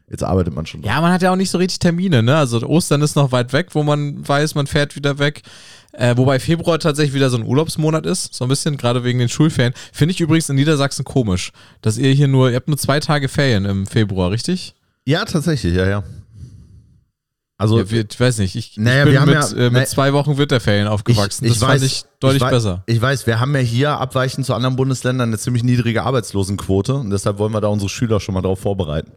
Jetzt 0.09 0.23
arbeitet 0.23 0.55
man 0.55 0.65
schon. 0.65 0.83
Ja, 0.83 1.01
man 1.01 1.11
hat 1.11 1.21
ja 1.21 1.31
auch 1.31 1.35
nicht 1.35 1.49
so 1.49 1.57
richtig 1.57 1.79
Termine, 1.79 2.23
ne? 2.23 2.37
Also 2.37 2.61
Ostern 2.65 3.01
ist 3.01 3.17
noch 3.17 3.33
weit 3.33 3.51
weg, 3.51 3.67
wo 3.73 3.83
man 3.83 4.25
weiß, 4.25 4.55
man 4.55 4.65
fährt 4.65 4.95
wieder 4.95 5.19
weg. 5.19 5.41
Äh, 5.99 6.15
wobei 6.15 6.39
Februar 6.39 6.77
tatsächlich 6.77 7.15
wieder 7.15 7.31
so 7.31 7.37
ein 7.37 7.43
Urlaubsmonat 7.43 8.05
ist, 8.05 8.33
so 8.35 8.45
ein 8.45 8.49
bisschen, 8.49 8.77
gerade 8.77 9.03
wegen 9.03 9.17
den 9.17 9.29
Schulferien. 9.29 9.73
Finde 9.91 10.11
ich 10.13 10.21
übrigens 10.21 10.47
in 10.47 10.55
Niedersachsen 10.55 11.03
komisch, 11.03 11.51
dass 11.81 11.97
ihr 11.97 12.11
hier 12.11 12.27
nur, 12.27 12.51
ihr 12.51 12.55
habt 12.55 12.67
nur 12.67 12.77
zwei 12.77 12.99
Tage 12.99 13.27
Ferien 13.27 13.65
im 13.65 13.87
Februar, 13.87 14.29
richtig? 14.29 14.75
Ja, 15.05 15.25
tatsächlich, 15.25 15.73
ja, 15.73 15.87
ja. 15.87 16.03
Also, 17.59 17.79
ja, 17.79 17.89
wir, 17.89 18.05
ich 18.07 18.19
weiß 18.19 18.37
nicht, 18.37 18.55
ich, 18.55 18.77
Naja, 18.77 18.99
ich 18.99 19.03
bin 19.05 19.13
wir 19.13 19.21
haben 19.21 19.29
mit, 19.31 19.35
ja- 19.37 19.57
äh, 19.57 19.63
mit 19.71 19.73
nee. 19.73 19.85
zwei 19.87 20.13
Wochen 20.13 20.37
Winterferien 20.37 20.85
aufgewachsen. 20.87 21.47
das 21.47 21.57
fand 21.57 21.81
ich 21.81 22.03
deutlich 22.19 22.43
wei- 22.43 22.51
besser. 22.51 22.83
Ich 22.85 23.01
weiß, 23.01 23.25
wir 23.25 23.39
haben 23.39 23.55
ja 23.55 23.61
hier 23.61 23.91
abweichend 23.97 24.45
zu 24.45 24.53
anderen 24.53 24.75
Bundesländern 24.75 25.29
eine 25.29 25.39
ziemlich 25.39 25.63
niedrige 25.63 26.03
Arbeitslosenquote 26.03 26.93
und 26.93 27.09
deshalb 27.09 27.39
wollen 27.39 27.53
wir 27.53 27.61
da 27.61 27.69
unsere 27.69 27.89
Schüler 27.89 28.19
schon 28.19 28.35
mal 28.35 28.41
darauf 28.43 28.59
vorbereiten, 28.59 29.13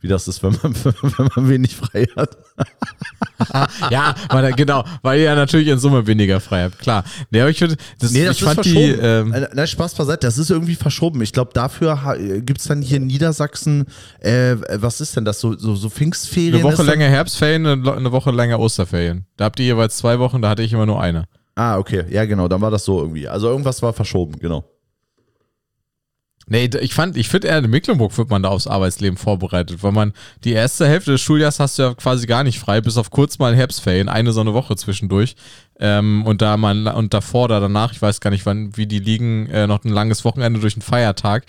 wie 0.00 0.08
das 0.08 0.26
ist, 0.26 0.42
wenn 0.42 0.58
man, 0.60 0.74
wenn 0.84 1.28
man 1.36 1.48
wenig 1.48 1.76
frei 1.76 2.08
hat. 2.16 2.36
ja, 3.90 4.14
weil, 4.30 4.52
genau, 4.52 4.84
weil 5.02 5.18
ihr 5.18 5.24
ja 5.26 5.34
natürlich 5.34 5.68
in 5.68 5.78
Summe 5.78 6.06
weniger 6.06 6.40
frei 6.40 6.64
habt, 6.64 6.78
klar. 6.78 7.04
Nee, 7.30 7.40
aber 7.40 7.50
ich, 7.50 7.58
find, 7.58 7.76
das, 7.98 8.12
Nee, 8.12 8.24
das 8.24 8.36
ich 8.36 8.42
ist 8.42 8.48
fand 8.48 8.64
die, 8.64 8.72
verschoben. 8.72 9.00
ähm, 9.02 9.32
Äh, 9.34 9.48
Nein, 9.54 9.66
Spaß 9.66 9.94
beiseite, 9.94 10.26
das 10.26 10.38
ist 10.38 10.50
irgendwie 10.50 10.74
verschoben. 10.74 11.22
Ich 11.22 11.32
glaube, 11.32 11.50
dafür 11.54 12.16
gibt 12.40 12.60
es 12.60 12.66
dann 12.66 12.82
hier 12.82 12.98
in 12.98 13.06
Niedersachsen, 13.06 13.86
äh, 14.20 14.56
was 14.74 15.00
ist 15.00 15.16
denn 15.16 15.24
das, 15.24 15.40
so, 15.40 15.56
so, 15.56 15.74
so 15.76 15.88
Pfingstferien? 15.90 16.54
eine 16.54 16.64
Woche 16.64 16.82
länger 16.82 17.06
Herbstferien, 17.08 17.66
eine 17.66 18.12
Woche 18.12 18.30
länger 18.30 18.58
Osterferien. 18.60 19.26
Da 19.36 19.46
habt 19.46 19.58
ihr 19.60 19.66
jeweils 19.66 19.96
zwei 19.96 20.18
Wochen, 20.18 20.42
da 20.42 20.48
hatte 20.50 20.62
ich 20.62 20.72
immer 20.72 20.86
nur 20.86 21.00
eine. 21.00 21.24
Ah, 21.54 21.78
okay, 21.78 22.04
ja 22.10 22.24
genau, 22.26 22.48
dann 22.48 22.60
war 22.60 22.70
das 22.70 22.84
so 22.84 23.00
irgendwie. 23.00 23.26
Also 23.28 23.48
irgendwas 23.48 23.80
war 23.82 23.92
verschoben, 23.94 24.38
genau. 24.38 24.64
Nee, 26.48 26.70
ich 26.80 26.94
fand, 26.94 27.16
ich 27.16 27.28
finde 27.28 27.48
eher 27.48 27.58
in 27.58 27.68
Mecklenburg 27.68 28.16
wird 28.16 28.30
man 28.30 28.44
da 28.44 28.50
aufs 28.50 28.68
Arbeitsleben 28.68 29.16
vorbereitet, 29.16 29.82
weil 29.82 29.90
man 29.90 30.12
die 30.44 30.52
erste 30.52 30.86
Hälfte 30.86 31.10
des 31.10 31.20
Schuljahres 31.20 31.58
hast 31.58 31.76
du 31.76 31.82
ja 31.82 31.94
quasi 31.94 32.28
gar 32.28 32.44
nicht 32.44 32.60
frei, 32.60 32.80
bis 32.80 32.96
auf 32.98 33.10
kurz 33.10 33.40
mal 33.40 33.56
Herbstferien, 33.56 34.08
eine 34.08 34.32
so 34.32 34.42
eine 34.42 34.54
Woche 34.54 34.76
zwischendurch. 34.76 35.34
Ähm, 35.80 36.24
und 36.24 36.42
da 36.42 36.56
man, 36.56 36.86
und 36.86 37.12
davor 37.12 37.46
oder 37.46 37.58
danach, 37.58 37.92
ich 37.92 38.00
weiß 38.00 38.20
gar 38.20 38.30
nicht, 38.30 38.46
wann, 38.46 38.76
wie 38.76 38.86
die 38.86 39.00
liegen, 39.00 39.48
äh, 39.50 39.66
noch 39.66 39.84
ein 39.84 39.90
langes 39.90 40.24
Wochenende 40.24 40.60
durch 40.60 40.74
einen 40.74 40.82
Feiertag. 40.82 41.46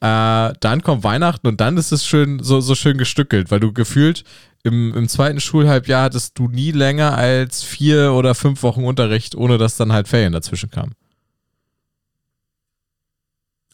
Äh, 0.00 0.54
dann 0.60 0.80
kommt 0.82 1.04
Weihnachten 1.04 1.46
und 1.46 1.60
dann 1.60 1.76
ist 1.76 1.92
es 1.92 2.06
schön, 2.06 2.42
so, 2.42 2.62
so 2.62 2.74
schön 2.74 2.96
gestückelt, 2.96 3.50
weil 3.50 3.60
du 3.60 3.74
gefühlt 3.74 4.24
im, 4.62 4.94
im 4.94 5.06
zweiten 5.08 5.40
Schulhalbjahr 5.40 6.04
hattest 6.04 6.38
du 6.38 6.48
nie 6.48 6.70
länger 6.70 7.16
als 7.16 7.62
vier 7.62 8.14
oder 8.14 8.34
fünf 8.34 8.62
Wochen 8.62 8.84
Unterricht, 8.84 9.34
ohne 9.34 9.58
dass 9.58 9.76
dann 9.76 9.92
halt 9.92 10.08
Ferien 10.08 10.32
dazwischen 10.32 10.70
kamen. 10.70 10.94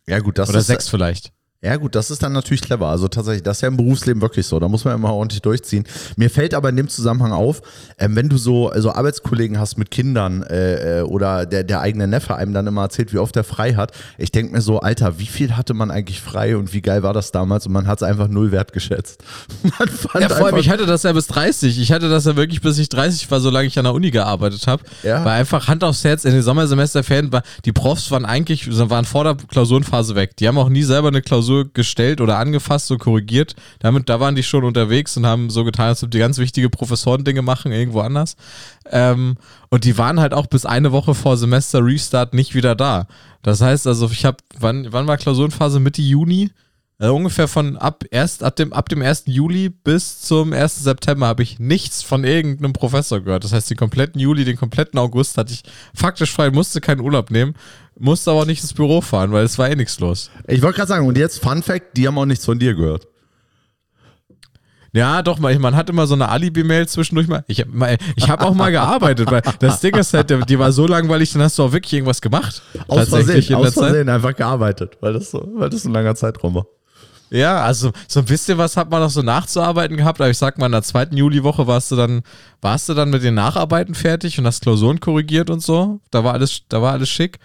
Ja 0.08 0.20
gut, 0.20 0.38
das 0.38 0.48
Oder 0.48 0.60
ist 0.60 0.66
sechs 0.68 0.88
vielleicht. 0.88 1.32
Ja 1.66 1.76
gut, 1.76 1.96
das 1.96 2.12
ist 2.12 2.22
dann 2.22 2.32
natürlich 2.32 2.60
clever. 2.60 2.86
Also 2.86 3.08
tatsächlich, 3.08 3.42
das 3.42 3.58
ist 3.58 3.62
ja 3.62 3.68
im 3.68 3.76
Berufsleben 3.76 4.22
wirklich 4.22 4.46
so. 4.46 4.60
Da 4.60 4.68
muss 4.68 4.84
man 4.84 4.94
immer 4.94 5.12
ordentlich 5.12 5.42
durchziehen. 5.42 5.84
Mir 6.16 6.30
fällt 6.30 6.54
aber 6.54 6.68
in 6.68 6.76
dem 6.76 6.88
Zusammenhang 6.88 7.32
auf, 7.32 7.60
ähm, 7.98 8.14
wenn 8.14 8.28
du 8.28 8.36
so 8.36 8.68
also 8.68 8.92
Arbeitskollegen 8.92 9.58
hast 9.58 9.76
mit 9.76 9.90
Kindern 9.90 10.44
äh, 10.44 11.00
äh, 11.00 11.02
oder 11.02 11.44
der, 11.44 11.64
der 11.64 11.80
eigene 11.80 12.06
Neffe 12.06 12.36
einem 12.36 12.52
dann 12.52 12.68
immer 12.68 12.82
erzählt, 12.82 13.12
wie 13.12 13.18
oft 13.18 13.34
er 13.36 13.42
frei 13.42 13.74
hat. 13.74 13.90
Ich 14.16 14.30
denke 14.30 14.52
mir 14.52 14.60
so, 14.60 14.78
Alter, 14.78 15.18
wie 15.18 15.26
viel 15.26 15.56
hatte 15.56 15.74
man 15.74 15.90
eigentlich 15.90 16.20
frei 16.20 16.56
und 16.56 16.72
wie 16.72 16.82
geil 16.82 17.02
war 17.02 17.12
das 17.12 17.32
damals? 17.32 17.66
Und 17.66 17.72
man 17.72 17.88
hat 17.88 17.98
es 17.98 18.04
einfach 18.04 18.28
null 18.28 18.52
wertgeschätzt. 18.52 19.24
Man 19.78 19.88
fand 19.88 20.22
Ja, 20.22 20.28
vor 20.28 20.46
allem, 20.46 20.56
ich 20.58 20.70
hatte 20.70 20.86
das 20.86 21.02
ja 21.02 21.12
bis 21.12 21.26
30. 21.26 21.80
Ich 21.80 21.90
hatte 21.90 22.08
das 22.08 22.24
ja 22.24 22.36
wirklich, 22.36 22.60
bis 22.60 22.78
ich 22.78 22.88
30 22.88 23.28
war, 23.30 23.40
solange 23.40 23.66
ich 23.66 23.76
an 23.78 23.84
der 23.84 23.94
Uni 23.94 24.12
gearbeitet 24.12 24.66
habe. 24.68 24.84
Ja. 25.02 25.24
War 25.24 25.32
einfach 25.32 25.66
Hand 25.66 25.82
aufs 25.82 26.04
Herz 26.04 26.24
in 26.24 26.32
den 26.32 26.42
Sommersemesterferien. 26.42 27.32
War, 27.32 27.42
die 27.64 27.72
Profs 27.72 28.10
waren 28.12 28.24
eigentlich, 28.24 28.68
waren 28.88 29.04
vor 29.04 29.24
der 29.24 29.34
Klausurenphase 29.34 30.14
weg. 30.14 30.36
Die 30.36 30.46
haben 30.46 30.58
auch 30.58 30.68
nie 30.68 30.84
selber 30.84 31.08
eine 31.08 31.22
Klausur 31.22 31.55
gestellt 31.64 32.20
oder 32.20 32.38
angefasst 32.38 32.90
und 32.90 32.98
korrigiert. 32.98 33.56
Damit, 33.78 34.08
da 34.08 34.20
waren 34.20 34.34
die 34.34 34.42
schon 34.42 34.64
unterwegs 34.64 35.16
und 35.16 35.26
haben 35.26 35.50
so 35.50 35.64
getan, 35.64 35.88
als 35.88 36.02
ob 36.04 36.10
die 36.10 36.18
ganz 36.18 36.38
wichtige 36.38 36.70
Professorendinge 36.70 37.42
machen, 37.42 37.72
irgendwo 37.72 38.00
anders. 38.00 38.36
Ähm, 38.90 39.36
und 39.70 39.84
die 39.84 39.96
waren 39.98 40.20
halt 40.20 40.34
auch 40.34 40.46
bis 40.46 40.66
eine 40.66 40.92
Woche 40.92 41.14
vor 41.14 41.36
Semester 41.36 41.84
Restart 41.84 42.34
nicht 42.34 42.54
wieder 42.54 42.74
da. 42.74 43.06
Das 43.42 43.60
heißt 43.60 43.86
also, 43.86 44.08
ich 44.10 44.24
habe, 44.24 44.38
wann, 44.58 44.92
wann 44.92 45.06
war 45.06 45.16
Klausurenphase? 45.16 45.80
Mitte 45.80 46.02
Juni? 46.02 46.50
Also 46.98 47.14
ungefähr 47.14 47.46
von 47.46 47.76
ab 47.76 48.04
erst 48.10 48.42
ab 48.42 48.56
dem 48.56 48.72
ab 48.72 48.88
dem 48.88 49.02
1. 49.02 49.24
Juli 49.26 49.68
bis 49.68 50.20
zum 50.22 50.54
1. 50.54 50.82
September 50.82 51.26
habe 51.26 51.42
ich 51.42 51.58
nichts 51.58 52.02
von 52.02 52.24
irgendeinem 52.24 52.72
Professor 52.72 53.20
gehört. 53.20 53.44
Das 53.44 53.52
heißt, 53.52 53.68
den 53.68 53.76
kompletten 53.76 54.18
Juli, 54.18 54.46
den 54.46 54.56
kompletten 54.56 54.98
August 54.98 55.36
hatte 55.36 55.52
ich 55.52 55.62
faktisch 55.94 56.32
frei, 56.32 56.50
musste 56.50 56.80
keinen 56.80 57.02
Urlaub 57.02 57.30
nehmen, 57.30 57.54
musste 57.98 58.30
aber 58.30 58.40
auch 58.40 58.46
nicht 58.46 58.62
ins 58.62 58.72
Büro 58.72 59.02
fahren, 59.02 59.30
weil 59.32 59.44
es 59.44 59.58
war 59.58 59.68
eh 59.68 59.76
nichts 59.76 60.00
los. 60.00 60.30
Ich 60.46 60.62
wollte 60.62 60.76
gerade 60.76 60.88
sagen, 60.88 61.06
und 61.06 61.18
jetzt 61.18 61.42
Fun 61.42 61.62
Fact, 61.62 61.98
die 61.98 62.06
haben 62.06 62.16
auch 62.16 62.24
nichts 62.24 62.46
von 62.46 62.58
dir 62.58 62.74
gehört. 62.74 63.06
Ja, 64.94 65.20
doch, 65.20 65.38
man, 65.38 65.60
man 65.60 65.76
hat 65.76 65.90
immer 65.90 66.06
so 66.06 66.14
eine 66.14 66.30
Alibi-Mail 66.30 66.88
zwischendurch 66.88 67.28
mal. 67.28 67.44
Ich 67.48 67.60
habe 67.60 67.98
hab 68.20 68.42
auch 68.42 68.54
mal 68.54 68.70
gearbeitet, 68.70 69.30
weil 69.30 69.42
das 69.58 69.80
Ding 69.80 69.94
ist 69.94 70.14
halt, 70.14 70.30
die 70.48 70.58
war 70.58 70.72
so 70.72 70.86
langweilig, 70.86 71.34
dann 71.34 71.42
hast 71.42 71.58
du 71.58 71.64
auch 71.64 71.72
wirklich 71.72 71.92
irgendwas 71.92 72.22
gemacht. 72.22 72.62
Aus 72.88 73.10
Versehen, 73.10 73.54
aus 73.56 73.74
Zeit. 73.74 73.90
Versehen 73.90 74.08
einfach 74.08 74.34
gearbeitet, 74.34 74.96
weil 75.02 75.12
das 75.12 75.30
so, 75.30 75.46
weil 75.56 75.68
das 75.68 75.84
ein 75.84 75.92
langer 75.92 76.14
Zeitraum 76.14 76.54
war. 76.54 76.66
Ja, 77.30 77.64
also 77.64 77.90
so 78.06 78.20
ein 78.20 78.26
bisschen 78.26 78.56
was 78.58 78.76
hat 78.76 78.90
man 78.90 79.00
noch 79.00 79.10
so 79.10 79.22
nachzuarbeiten 79.22 79.96
gehabt, 79.96 80.20
aber 80.20 80.30
ich 80.30 80.38
sag 80.38 80.58
mal, 80.58 80.66
in 80.66 80.72
der 80.72 80.82
zweiten 80.82 81.16
Juliwoche 81.16 81.66
warst 81.66 81.90
du 81.90 81.96
dann, 81.96 82.22
warst 82.60 82.88
du 82.88 82.94
dann 82.94 83.10
mit 83.10 83.24
den 83.24 83.34
Nacharbeiten 83.34 83.94
fertig 83.94 84.38
und 84.38 84.46
hast 84.46 84.62
Klausuren 84.62 85.00
korrigiert 85.00 85.50
und 85.50 85.60
so. 85.60 86.00
Da 86.10 86.22
war 86.22 86.34
alles, 86.34 86.62
da 86.68 86.82
war 86.82 86.92
alles 86.92 87.08
schick. 87.08 87.38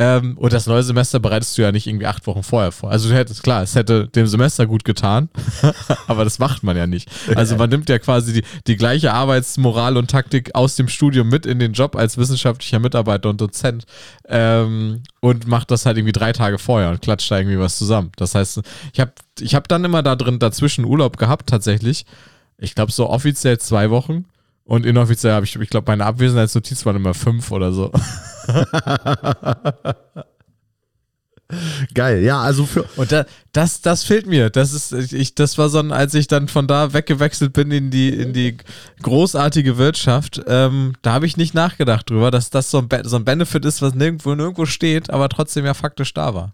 Ähm, 0.00 0.38
und 0.38 0.52
das 0.52 0.68
neue 0.68 0.84
Semester 0.84 1.18
bereitest 1.18 1.58
du 1.58 1.62
ja 1.62 1.72
nicht 1.72 1.88
irgendwie 1.88 2.06
acht 2.06 2.24
Wochen 2.28 2.44
vorher 2.44 2.70
vor. 2.70 2.92
Also 2.92 3.08
du 3.08 3.16
hättest, 3.16 3.42
klar, 3.42 3.64
es 3.64 3.74
hätte 3.74 4.06
dem 4.06 4.28
Semester 4.28 4.64
gut 4.64 4.84
getan, 4.84 5.28
aber 6.06 6.22
das 6.22 6.38
macht 6.38 6.62
man 6.62 6.76
ja 6.76 6.86
nicht. 6.86 7.10
Also 7.34 7.56
man 7.56 7.68
nimmt 7.68 7.88
ja 7.88 7.98
quasi 7.98 8.32
die, 8.32 8.44
die 8.68 8.76
gleiche 8.76 9.12
Arbeitsmoral 9.12 9.96
und 9.96 10.08
Taktik 10.08 10.54
aus 10.54 10.76
dem 10.76 10.86
Studium 10.86 11.28
mit 11.28 11.46
in 11.46 11.58
den 11.58 11.72
Job 11.72 11.96
als 11.96 12.16
wissenschaftlicher 12.16 12.78
Mitarbeiter 12.78 13.28
und 13.28 13.40
Dozent 13.40 13.86
ähm, 14.28 15.02
und 15.18 15.48
macht 15.48 15.72
das 15.72 15.84
halt 15.84 15.96
irgendwie 15.96 16.12
drei 16.12 16.32
Tage 16.32 16.58
vorher 16.58 16.90
und 16.90 17.02
klatscht 17.02 17.28
da 17.32 17.38
irgendwie 17.38 17.58
was 17.58 17.76
zusammen. 17.76 18.12
Das 18.14 18.36
heißt, 18.36 18.60
ich 18.92 19.00
habe 19.00 19.10
ich 19.40 19.56
hab 19.56 19.66
dann 19.66 19.84
immer 19.84 20.04
da 20.04 20.14
drin 20.14 20.38
dazwischen 20.38 20.84
Urlaub 20.84 21.16
gehabt 21.16 21.48
tatsächlich. 21.48 22.06
Ich 22.56 22.76
glaube 22.76 22.92
so 22.92 23.10
offiziell 23.10 23.58
zwei 23.58 23.90
Wochen 23.90 24.26
und 24.68 24.86
inoffiziell 24.86 25.32
habe 25.32 25.44
ich, 25.44 25.56
ich 25.56 25.70
glaube 25.70 25.90
meine 25.90 26.04
Abwesenheitsnotiz 26.04 26.86
waren 26.86 26.96
immer 26.96 27.14
fünf 27.14 27.50
oder 27.50 27.72
so. 27.72 27.90
Geil, 31.94 32.22
ja, 32.22 32.42
also 32.42 32.66
für, 32.66 32.84
Und 32.96 33.10
da, 33.10 33.24
das, 33.52 33.80
das 33.80 34.04
fehlt 34.04 34.26
mir. 34.26 34.50
Das 34.50 34.74
ist, 34.74 34.92
ich, 34.92 35.34
das 35.34 35.56
war 35.56 35.70
so, 35.70 35.78
ein, 35.78 35.92
als 35.92 36.12
ich 36.12 36.26
dann 36.26 36.46
von 36.46 36.66
da 36.66 36.92
weggewechselt 36.92 37.54
bin 37.54 37.70
in 37.70 37.90
die, 37.90 38.10
in 38.10 38.34
die 38.34 38.58
großartige 39.02 39.78
Wirtschaft, 39.78 40.42
ähm, 40.46 40.92
da 41.00 41.12
habe 41.12 41.24
ich 41.24 41.38
nicht 41.38 41.54
nachgedacht 41.54 42.10
drüber, 42.10 42.30
dass 42.30 42.50
das 42.50 42.70
so 42.70 42.76
ein, 42.76 42.88
Be- 42.88 43.00
so 43.04 43.16
ein 43.16 43.24
Benefit 43.24 43.64
ist, 43.64 43.80
was 43.80 43.94
nirgendwo, 43.94 44.34
nirgendwo 44.34 44.66
steht, 44.66 45.08
aber 45.08 45.30
trotzdem 45.30 45.64
ja 45.64 45.72
faktisch 45.72 46.12
da 46.12 46.34
war. 46.34 46.52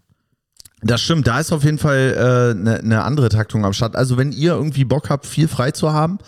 Das 0.81 1.01
stimmt, 1.01 1.27
da 1.27 1.41
ist 1.41 1.51
auf 1.51 1.65
jeden 1.65 1.79
Fall 1.79 2.53
eine 2.57 2.79
äh, 2.79 2.81
ne 2.81 3.03
andere 3.03 3.27
Taktung 3.27 3.65
am 3.65 3.73
Start. 3.73 3.97
Also 3.97 4.15
wenn 4.15 4.31
ihr 4.31 4.53
irgendwie 4.53 4.85
Bock 4.85 5.09
habt, 5.09 5.25
viel 5.25 5.49
frei 5.49 5.71
zu 5.71 5.91
haben 5.91 6.19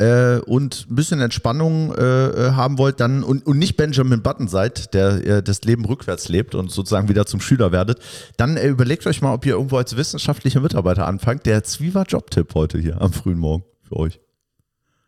äh, 0.00 0.40
und 0.46 0.86
ein 0.90 0.94
bisschen 0.94 1.20
Entspannung 1.20 1.94
äh, 1.94 2.02
äh, 2.02 2.50
haben 2.52 2.78
wollt, 2.78 3.00
dann 3.00 3.22
und, 3.22 3.46
und 3.46 3.58
nicht 3.58 3.76
Benjamin 3.76 4.22
Button 4.22 4.48
seid, 4.48 4.94
der 4.94 5.26
äh, 5.26 5.42
das 5.42 5.62
Leben 5.62 5.84
rückwärts 5.84 6.28
lebt 6.28 6.54
und 6.54 6.70
sozusagen 6.70 7.08
wieder 7.08 7.26
zum 7.26 7.40
Schüler 7.40 7.70
werdet, 7.70 8.00
dann 8.36 8.56
äh, 8.56 8.66
überlegt 8.66 9.06
euch 9.06 9.20
mal, 9.20 9.34
ob 9.34 9.44
ihr 9.44 9.54
irgendwo 9.54 9.76
als 9.76 9.96
wissenschaftlicher 9.96 10.60
Mitarbeiter 10.60 11.06
anfangt. 11.06 11.46
Der 11.46 11.62
Zwiever 11.64 12.04
Jobtipp 12.08 12.54
heute 12.54 12.78
hier 12.78 13.00
am 13.00 13.12
frühen 13.12 13.38
Morgen 13.38 13.64
für 13.82 13.96
euch. 13.96 14.20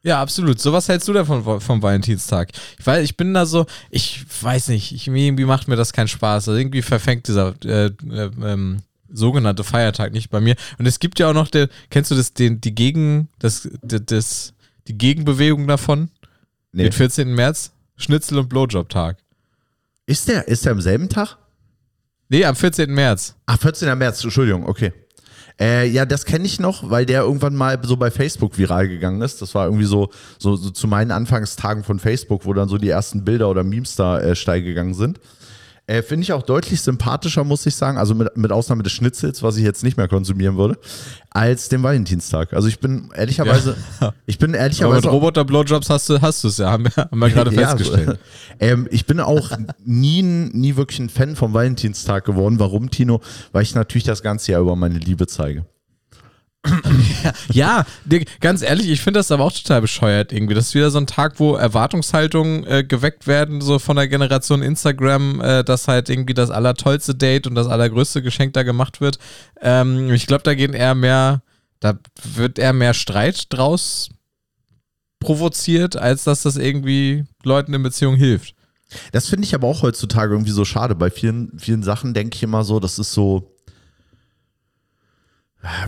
Ja, 0.04 0.20
absolut. 0.20 0.60
So 0.60 0.72
was 0.72 0.88
hältst 0.88 1.06
du 1.06 1.12
davon 1.12 1.60
vom 1.60 1.82
Valentinstag? 1.82 2.50
Ich 2.78 2.86
weiß, 2.86 3.04
ich 3.04 3.16
bin 3.16 3.32
da 3.32 3.46
so, 3.46 3.66
ich 3.88 4.24
weiß 4.42 4.68
nicht, 4.68 4.92
ich, 4.92 5.06
irgendwie 5.06 5.44
macht 5.44 5.68
mir 5.68 5.76
das 5.76 5.92
keinen 5.92 6.08
Spaß. 6.08 6.48
Also 6.48 6.58
irgendwie 6.58 6.82
verfängt 6.82 7.28
dieser 7.28 7.54
äh, 7.64 7.86
äh, 7.86 8.30
ähm, 8.42 8.78
sogenannte 9.08 9.62
Feiertag 9.62 10.12
nicht 10.12 10.30
bei 10.30 10.40
mir. 10.40 10.56
Und 10.78 10.86
es 10.86 10.98
gibt 10.98 11.20
ja 11.20 11.30
auch 11.30 11.34
noch, 11.34 11.48
der, 11.48 11.68
kennst 11.90 12.10
du 12.10 12.16
das, 12.16 12.34
den, 12.34 12.60
die 12.60 12.74
Gegen, 12.74 13.28
das, 13.38 13.68
das, 13.82 14.54
die 14.88 14.98
Gegenbewegung 14.98 15.66
davon? 15.66 16.10
Nee. 16.72 16.84
Den 16.84 16.92
14. 16.92 17.34
März? 17.34 17.72
Schnitzel- 17.96 18.38
und 18.38 18.48
Blowjob-Tag. 18.48 19.18
Ist 20.06 20.28
der, 20.28 20.48
ist 20.48 20.64
der 20.64 20.72
am 20.72 20.80
selben 20.80 21.08
Tag? 21.08 21.36
Nee, 22.28 22.44
am 22.44 22.56
14. 22.56 22.92
März. 22.92 23.36
Ach, 23.46 23.58
14. 23.58 23.96
März, 23.96 24.24
Entschuldigung, 24.24 24.66
okay. 24.66 24.92
Äh, 25.60 25.86
ja, 25.88 26.06
das 26.06 26.24
kenne 26.24 26.46
ich 26.46 26.58
noch, 26.58 26.90
weil 26.90 27.06
der 27.06 27.22
irgendwann 27.22 27.54
mal 27.54 27.78
so 27.82 27.96
bei 27.96 28.10
Facebook 28.10 28.56
viral 28.58 28.88
gegangen 28.88 29.20
ist. 29.20 29.42
Das 29.42 29.54
war 29.54 29.66
irgendwie 29.66 29.84
so, 29.84 30.10
so, 30.38 30.56
so 30.56 30.70
zu 30.70 30.88
meinen 30.88 31.10
Anfangstagen 31.10 31.84
von 31.84 31.98
Facebook, 31.98 32.46
wo 32.46 32.52
dann 32.54 32.68
so 32.68 32.78
die 32.78 32.88
ersten 32.88 33.24
Bilder 33.24 33.50
oder 33.50 33.62
Memes 33.62 33.96
da 33.96 34.18
äh, 34.18 34.34
steil 34.34 34.62
gegangen 34.62 34.94
sind. 34.94 35.20
Äh, 35.88 36.02
Finde 36.02 36.22
ich 36.22 36.32
auch 36.32 36.42
deutlich 36.44 36.80
sympathischer, 36.80 37.42
muss 37.42 37.66
ich 37.66 37.74
sagen, 37.74 37.98
also 37.98 38.14
mit, 38.14 38.36
mit 38.36 38.52
Ausnahme 38.52 38.84
des 38.84 38.92
Schnitzels, 38.92 39.42
was 39.42 39.56
ich 39.56 39.64
jetzt 39.64 39.82
nicht 39.82 39.96
mehr 39.96 40.06
konsumieren 40.06 40.56
würde, 40.56 40.78
als 41.30 41.68
den 41.68 41.82
Valentinstag. 41.82 42.52
Also 42.52 42.68
ich 42.68 42.78
bin 42.78 43.10
ehrlicherweise, 43.16 43.76
ich 44.26 44.38
bin 44.38 44.50
Aber 44.50 44.58
ehrlicherweise. 44.60 45.06
mit 45.06 45.12
Roboter-Blowjobs 45.12 45.90
hast 45.90 46.08
du 46.08 46.20
hast 46.20 46.44
es 46.44 46.58
ja, 46.58 46.70
haben 46.70 46.84
wir, 46.84 46.92
haben 47.10 47.18
wir 47.18 47.30
gerade 47.34 47.52
Ja, 47.52 47.68
festgestellt. 47.68 48.18
ähm, 48.60 48.86
ich 48.92 49.06
bin 49.06 49.18
auch 49.18 49.50
nie, 49.84 50.22
nie 50.22 50.76
wirklich 50.76 51.00
ein 51.00 51.08
Fan 51.08 51.34
vom 51.34 51.52
Valentinstag 51.52 52.24
geworden. 52.24 52.60
Warum, 52.60 52.88
Tino? 52.90 53.20
Weil 53.50 53.62
ich 53.64 53.74
natürlich 53.74 54.04
das 54.04 54.22
ganze 54.22 54.52
Jahr 54.52 54.60
über 54.60 54.76
meine 54.76 54.98
Liebe 54.98 55.26
zeige. 55.26 55.66
Ja, 57.52 57.84
ganz 58.40 58.62
ehrlich, 58.62 58.88
ich 58.88 59.00
finde 59.00 59.18
das 59.18 59.32
aber 59.32 59.44
auch 59.44 59.52
total 59.52 59.80
bescheuert 59.80 60.32
irgendwie. 60.32 60.54
Das 60.54 60.68
ist 60.68 60.74
wieder 60.74 60.90
so 60.90 60.98
ein 60.98 61.06
Tag, 61.06 61.40
wo 61.40 61.54
Erwartungshaltungen 61.54 62.64
äh, 62.64 62.84
geweckt 62.84 63.26
werden, 63.26 63.60
so 63.60 63.78
von 63.78 63.96
der 63.96 64.08
Generation 64.08 64.62
Instagram, 64.62 65.40
äh, 65.40 65.64
dass 65.64 65.88
halt 65.88 66.08
irgendwie 66.08 66.34
das 66.34 66.50
allertollste 66.50 67.14
Date 67.14 67.46
und 67.46 67.54
das 67.54 67.66
allergrößte 67.66 68.22
Geschenk 68.22 68.52
da 68.52 68.62
gemacht 68.62 69.00
wird. 69.00 69.18
Ähm, 69.60 70.10
ich 70.12 70.26
glaube, 70.26 70.44
da 70.44 70.54
gehen 70.54 70.72
eher 70.72 70.94
mehr, 70.94 71.42
da 71.80 71.98
wird 72.22 72.58
eher 72.58 72.72
mehr 72.72 72.94
Streit 72.94 73.52
draus 73.52 74.10
provoziert, 75.18 75.96
als 75.96 76.24
dass 76.24 76.42
das 76.42 76.56
irgendwie 76.56 77.24
Leuten 77.44 77.74
in 77.74 77.82
Beziehung 77.82 78.16
hilft. 78.16 78.54
Das 79.12 79.28
finde 79.28 79.46
ich 79.46 79.54
aber 79.54 79.66
auch 79.66 79.82
heutzutage 79.82 80.34
irgendwie 80.34 80.52
so 80.52 80.64
schade. 80.64 80.94
Bei 80.94 81.10
vielen, 81.10 81.58
vielen 81.58 81.82
Sachen 81.82 82.14
denke 82.14 82.36
ich 82.36 82.42
immer 82.42 82.64
so, 82.64 82.78
das 82.80 82.98
ist 82.98 83.12
so. 83.12 83.48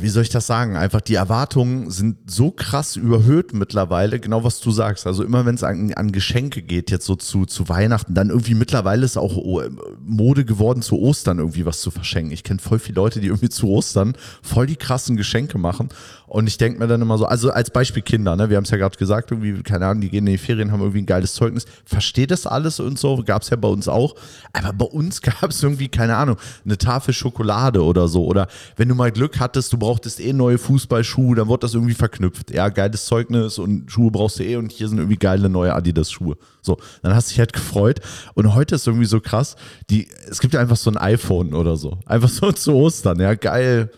Wie 0.00 0.08
soll 0.08 0.22
ich 0.22 0.28
das 0.28 0.46
sagen? 0.46 0.76
Einfach 0.76 1.00
die 1.00 1.16
Erwartungen 1.16 1.90
sind 1.90 2.30
so 2.30 2.52
krass 2.52 2.94
überhöht 2.94 3.52
mittlerweile, 3.54 4.20
genau 4.20 4.44
was 4.44 4.60
du 4.60 4.70
sagst. 4.70 5.04
Also 5.04 5.24
immer 5.24 5.46
wenn 5.46 5.56
es 5.56 5.64
an, 5.64 5.92
an 5.94 6.12
Geschenke 6.12 6.62
geht, 6.62 6.92
jetzt 6.92 7.06
so 7.06 7.16
zu, 7.16 7.44
zu 7.44 7.68
Weihnachten, 7.68 8.14
dann 8.14 8.30
irgendwie 8.30 8.54
mittlerweile 8.54 9.04
ist 9.04 9.16
auch 9.16 9.36
oh, 9.36 9.62
Mode 10.04 10.44
geworden, 10.44 10.80
zu 10.80 11.00
Ostern 11.00 11.40
irgendwie 11.40 11.66
was 11.66 11.80
zu 11.80 11.90
verschenken. 11.90 12.32
Ich 12.32 12.44
kenne 12.44 12.60
voll 12.60 12.78
viele 12.78 12.94
Leute, 12.96 13.20
die 13.20 13.26
irgendwie 13.26 13.48
zu 13.48 13.68
Ostern 13.68 14.16
voll 14.42 14.68
die 14.68 14.76
krassen 14.76 15.16
Geschenke 15.16 15.58
machen. 15.58 15.88
Und 16.34 16.48
ich 16.48 16.58
denke 16.58 16.80
mir 16.80 16.88
dann 16.88 17.00
immer 17.00 17.16
so, 17.16 17.26
also 17.26 17.52
als 17.52 17.70
Beispiel 17.70 18.02
Kinder, 18.02 18.34
ne? 18.34 18.50
wir 18.50 18.56
haben 18.56 18.64
es 18.64 18.70
ja 18.70 18.76
gerade 18.76 18.98
gesagt, 18.98 19.30
irgendwie, 19.30 19.62
keine 19.62 19.86
Ahnung, 19.86 20.00
die 20.00 20.10
gehen 20.10 20.26
in 20.26 20.32
die 20.32 20.38
Ferien, 20.38 20.72
haben 20.72 20.80
irgendwie 20.80 21.02
ein 21.02 21.06
geiles 21.06 21.32
Zeugnis. 21.32 21.64
Versteht 21.84 22.32
das 22.32 22.44
alles 22.44 22.80
und 22.80 22.98
so, 22.98 23.22
gab 23.24 23.42
es 23.42 23.50
ja 23.50 23.56
bei 23.56 23.68
uns 23.68 23.86
auch. 23.86 24.16
Aber 24.52 24.72
bei 24.72 24.84
uns 24.84 25.22
gab 25.22 25.50
es 25.50 25.62
irgendwie, 25.62 25.86
keine 25.86 26.16
Ahnung, 26.16 26.36
eine 26.64 26.76
Tafel 26.76 27.14
Schokolade 27.14 27.84
oder 27.84 28.08
so. 28.08 28.24
Oder 28.24 28.48
wenn 28.74 28.88
du 28.88 28.96
mal 28.96 29.12
Glück 29.12 29.38
hattest, 29.38 29.72
du 29.72 29.78
brauchtest 29.78 30.18
eh 30.18 30.32
neue 30.32 30.58
Fußballschuhe, 30.58 31.36
dann 31.36 31.46
wurde 31.46 31.60
das 31.60 31.74
irgendwie 31.74 31.94
verknüpft. 31.94 32.50
Ja, 32.50 32.68
geiles 32.68 33.04
Zeugnis 33.04 33.60
und 33.60 33.88
Schuhe 33.92 34.10
brauchst 34.10 34.40
du 34.40 34.42
eh 34.42 34.56
und 34.56 34.72
hier 34.72 34.88
sind 34.88 34.98
irgendwie 34.98 35.18
geile 35.18 35.48
neue 35.48 35.72
Adidas-Schuhe. 35.72 36.36
So, 36.62 36.78
dann 37.02 37.14
hast 37.14 37.28
du 37.28 37.34
dich 37.34 37.38
halt 37.38 37.52
gefreut. 37.52 38.00
Und 38.34 38.56
heute 38.56 38.74
ist 38.74 38.88
irgendwie 38.88 39.06
so 39.06 39.20
krass, 39.20 39.54
die, 39.88 40.08
es 40.28 40.40
gibt 40.40 40.52
ja 40.52 40.58
einfach 40.58 40.74
so 40.74 40.90
ein 40.90 40.96
iPhone 40.96 41.54
oder 41.54 41.76
so. 41.76 42.00
Einfach 42.06 42.28
so 42.28 42.50
zu 42.52 42.74
Ostern, 42.74 43.20
ja, 43.20 43.34
geil 43.34 43.88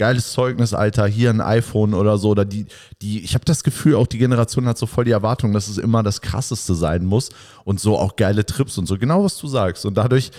geiles 0.00 0.32
Zeugnis, 0.32 0.72
Alter, 0.72 1.06
hier 1.06 1.28
ein 1.28 1.42
iPhone 1.42 1.92
oder 1.92 2.16
so. 2.16 2.30
Oder 2.30 2.46
die, 2.46 2.64
die, 3.02 3.22
ich 3.22 3.34
habe 3.34 3.44
das 3.44 3.62
Gefühl, 3.62 3.96
auch 3.96 4.06
die 4.06 4.16
Generation 4.16 4.66
hat 4.66 4.78
so 4.78 4.86
voll 4.86 5.04
die 5.04 5.10
Erwartung, 5.10 5.52
dass 5.52 5.68
es 5.68 5.76
immer 5.76 6.02
das 6.02 6.22
krasseste 6.22 6.74
sein 6.74 7.04
muss 7.04 7.28
und 7.64 7.80
so 7.80 7.98
auch 7.98 8.16
geile 8.16 8.46
Trips 8.46 8.78
und 8.78 8.86
so. 8.86 8.96
Genau 8.96 9.22
was 9.22 9.36
du 9.36 9.46
sagst. 9.46 9.84
Und 9.84 9.98
dadurch 9.98 10.30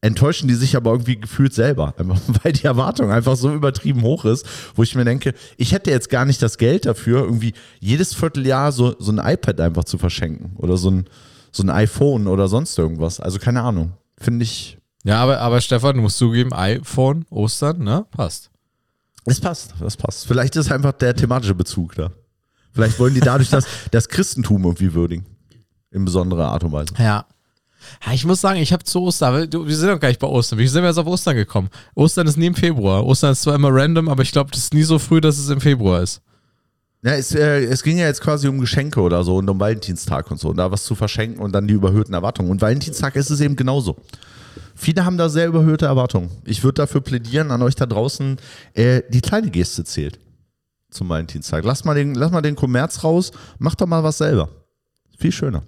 enttäuschen 0.00 0.48
die 0.48 0.54
sich 0.54 0.74
aber 0.74 0.92
irgendwie 0.92 1.20
gefühlt 1.20 1.52
selber, 1.52 1.92
weil 2.42 2.52
die 2.54 2.64
Erwartung 2.64 3.10
einfach 3.10 3.36
so 3.36 3.52
übertrieben 3.52 4.00
hoch 4.00 4.24
ist, 4.24 4.46
wo 4.74 4.82
ich 4.82 4.94
mir 4.94 5.04
denke, 5.04 5.34
ich 5.58 5.72
hätte 5.72 5.90
jetzt 5.90 6.08
gar 6.08 6.24
nicht 6.24 6.40
das 6.40 6.56
Geld 6.56 6.86
dafür, 6.86 7.22
irgendwie 7.22 7.52
jedes 7.78 8.14
Vierteljahr 8.14 8.72
so, 8.72 8.96
so 8.98 9.12
ein 9.12 9.18
iPad 9.18 9.60
einfach 9.60 9.84
zu 9.84 9.98
verschenken 9.98 10.56
oder 10.56 10.78
so 10.78 10.90
ein, 10.90 11.04
so 11.52 11.62
ein 11.62 11.68
iPhone 11.68 12.26
oder 12.26 12.48
sonst 12.48 12.78
irgendwas. 12.78 13.20
Also 13.20 13.38
keine 13.38 13.60
Ahnung. 13.60 13.92
Finde 14.16 14.44
ich, 14.44 14.78
Ja, 15.04 15.22
aber, 15.22 15.40
aber 15.40 15.60
Stefan, 15.60 15.96
du 15.96 16.00
musst 16.00 16.16
zugeben, 16.16 16.54
iPhone, 16.54 17.26
Ostern, 17.28 17.84
ne? 17.84 18.06
Passt. 18.10 18.50
Das 19.24 19.40
passt, 19.40 19.74
das 19.78 19.96
passt. 19.96 20.26
Vielleicht 20.26 20.56
ist 20.56 20.70
einfach 20.72 20.92
der 20.92 21.14
thematische 21.14 21.54
Bezug 21.54 21.94
da. 21.94 22.10
Vielleicht 22.72 22.98
wollen 22.98 23.14
die 23.14 23.20
dadurch 23.20 23.50
das, 23.50 23.66
das 23.90 24.08
Christentum 24.08 24.64
irgendwie 24.64 24.94
würdigen. 24.94 25.26
In 25.90 26.04
besonderer 26.04 26.48
Art 26.48 26.64
und 26.64 26.72
Weise. 26.72 26.94
Ja. 26.98 27.26
Ja, 28.06 28.12
ich 28.12 28.24
muss 28.26 28.40
sagen, 28.40 28.60
ich 28.60 28.72
habe 28.72 28.84
zu 28.84 29.00
Ostern, 29.00 29.50
wir 29.50 29.76
sind 29.76 29.88
doch 29.88 29.98
gar 29.98 30.08
nicht 30.08 30.20
bei 30.20 30.26
Ostern. 30.26 30.58
Wie 30.58 30.68
sind 30.68 30.82
wir 30.82 30.88
jetzt 30.88 30.98
auf 30.98 31.06
Ostern 31.06 31.34
gekommen? 31.34 31.70
Ostern 31.94 32.26
ist 32.26 32.36
nie 32.36 32.46
im 32.46 32.54
Februar. 32.54 33.04
Ostern 33.06 33.32
ist 33.32 33.42
zwar 33.42 33.54
immer 33.54 33.70
random, 33.72 34.08
aber 34.08 34.22
ich 34.22 34.32
glaube, 34.32 34.50
das 34.50 34.60
ist 34.60 34.74
nie 34.74 34.82
so 34.82 34.98
früh, 34.98 35.20
dass 35.20 35.38
es 35.38 35.48
im 35.48 35.60
Februar 35.60 36.02
ist. 36.02 36.20
Ja, 37.02 37.12
es, 37.12 37.34
äh, 37.34 37.64
es 37.64 37.82
ging 37.82 37.96
ja 37.96 38.06
jetzt 38.06 38.20
quasi 38.20 38.46
um 38.48 38.60
Geschenke 38.60 39.00
oder 39.00 39.24
so 39.24 39.36
und 39.36 39.48
um 39.48 39.58
Valentinstag 39.58 40.30
und 40.30 40.38
so. 40.38 40.50
Und 40.50 40.58
da 40.58 40.70
was 40.70 40.84
zu 40.84 40.94
verschenken 40.94 41.40
und 41.40 41.52
dann 41.52 41.66
die 41.66 41.74
überhöhten 41.74 42.12
Erwartungen. 42.12 42.50
Und 42.50 42.60
Valentinstag 42.60 43.16
ist 43.16 43.30
es 43.30 43.40
eben 43.40 43.56
genauso. 43.56 43.96
Viele 44.74 45.04
haben 45.04 45.18
da 45.18 45.28
sehr 45.28 45.46
überhöhte 45.46 45.86
Erwartungen. 45.86 46.30
Ich 46.44 46.64
würde 46.64 46.74
dafür 46.74 47.00
plädieren 47.00 47.50
an 47.50 47.62
euch 47.62 47.74
da 47.74 47.86
draußen, 47.86 48.36
äh, 48.74 49.02
die 49.08 49.20
kleine 49.20 49.50
Geste 49.50 49.84
zählt 49.84 50.18
zum 50.90 51.08
Valentinstag. 51.08 51.64
Lass 51.64 51.84
mal, 51.84 51.94
den, 51.94 52.14
lass 52.14 52.32
mal 52.32 52.42
den 52.42 52.56
Kommerz 52.56 53.04
raus, 53.04 53.32
mach 53.58 53.74
doch 53.74 53.86
mal 53.86 54.02
was 54.02 54.18
selber. 54.18 54.48
Viel 55.18 55.32
schöner. 55.32 55.62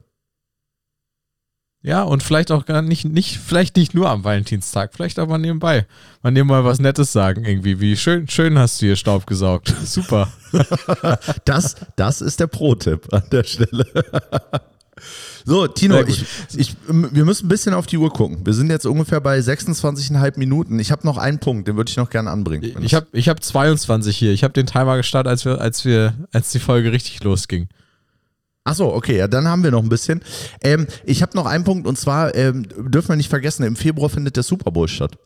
Ja, 1.84 2.04
und 2.04 2.22
vielleicht 2.22 2.52
auch 2.52 2.64
gar 2.64 2.80
nicht, 2.80 3.04
nicht, 3.04 3.38
vielleicht 3.38 3.76
nicht 3.76 3.92
nur 3.92 4.08
am 4.08 4.22
Valentinstag, 4.22 4.94
vielleicht 4.94 5.18
auch 5.18 5.26
mal 5.26 5.38
nebenbei. 5.38 5.86
Mal 6.22 6.30
nebenbei 6.30 6.62
was 6.62 6.78
Nettes 6.78 7.12
sagen, 7.12 7.44
irgendwie, 7.44 7.80
wie 7.80 7.96
schön, 7.96 8.28
schön 8.28 8.56
hast 8.56 8.80
du 8.80 8.86
hier 8.86 8.96
Staub 8.96 9.26
gesaugt. 9.26 9.74
Super. 9.84 10.32
Das, 11.44 11.76
das 11.96 12.20
ist 12.20 12.40
der 12.40 12.46
Pro-Tipp 12.46 13.12
an 13.12 13.24
der 13.32 13.42
Stelle. 13.44 13.86
So, 15.44 15.66
Tino, 15.66 16.00
ich, 16.02 16.24
ich, 16.56 16.76
wir 16.86 17.24
müssen 17.24 17.46
ein 17.46 17.48
bisschen 17.48 17.74
auf 17.74 17.86
die 17.86 17.98
Uhr 17.98 18.12
gucken. 18.12 18.44
Wir 18.44 18.54
sind 18.54 18.70
jetzt 18.70 18.86
ungefähr 18.86 19.20
bei 19.20 19.38
26,5 19.38 20.38
Minuten. 20.38 20.78
Ich 20.78 20.92
habe 20.92 21.06
noch 21.06 21.18
einen 21.18 21.38
Punkt, 21.38 21.68
den 21.68 21.76
würde 21.76 21.90
ich 21.90 21.96
noch 21.96 22.10
gerne 22.10 22.30
anbringen. 22.30 22.76
Ich 22.80 22.94
habe 22.94 23.06
ich 23.12 23.28
hab 23.28 23.42
22 23.42 24.16
hier. 24.16 24.32
Ich 24.32 24.44
habe 24.44 24.54
den 24.54 24.66
Timer 24.66 24.96
gestartet, 24.96 25.30
als 25.30 25.44
wir, 25.44 25.60
als 25.60 25.84
wir, 25.84 26.14
als 26.32 26.52
die 26.52 26.60
Folge 26.60 26.92
richtig 26.92 27.22
losging. 27.24 27.68
Achso, 28.64 28.94
okay, 28.94 29.18
ja, 29.18 29.26
dann 29.26 29.48
haben 29.48 29.64
wir 29.64 29.72
noch 29.72 29.82
ein 29.82 29.88
bisschen. 29.88 30.22
Ähm, 30.62 30.86
ich 31.04 31.22
habe 31.22 31.36
noch 31.36 31.46
einen 31.46 31.64
Punkt 31.64 31.86
und 31.86 31.98
zwar 31.98 32.34
ähm, 32.36 32.66
dürfen 32.68 33.08
wir 33.08 33.16
nicht 33.16 33.28
vergessen, 33.28 33.64
im 33.64 33.74
Februar 33.74 34.08
findet 34.08 34.36
der 34.36 34.44
Super 34.44 34.70
Bowl 34.70 34.86
statt. 34.86 35.18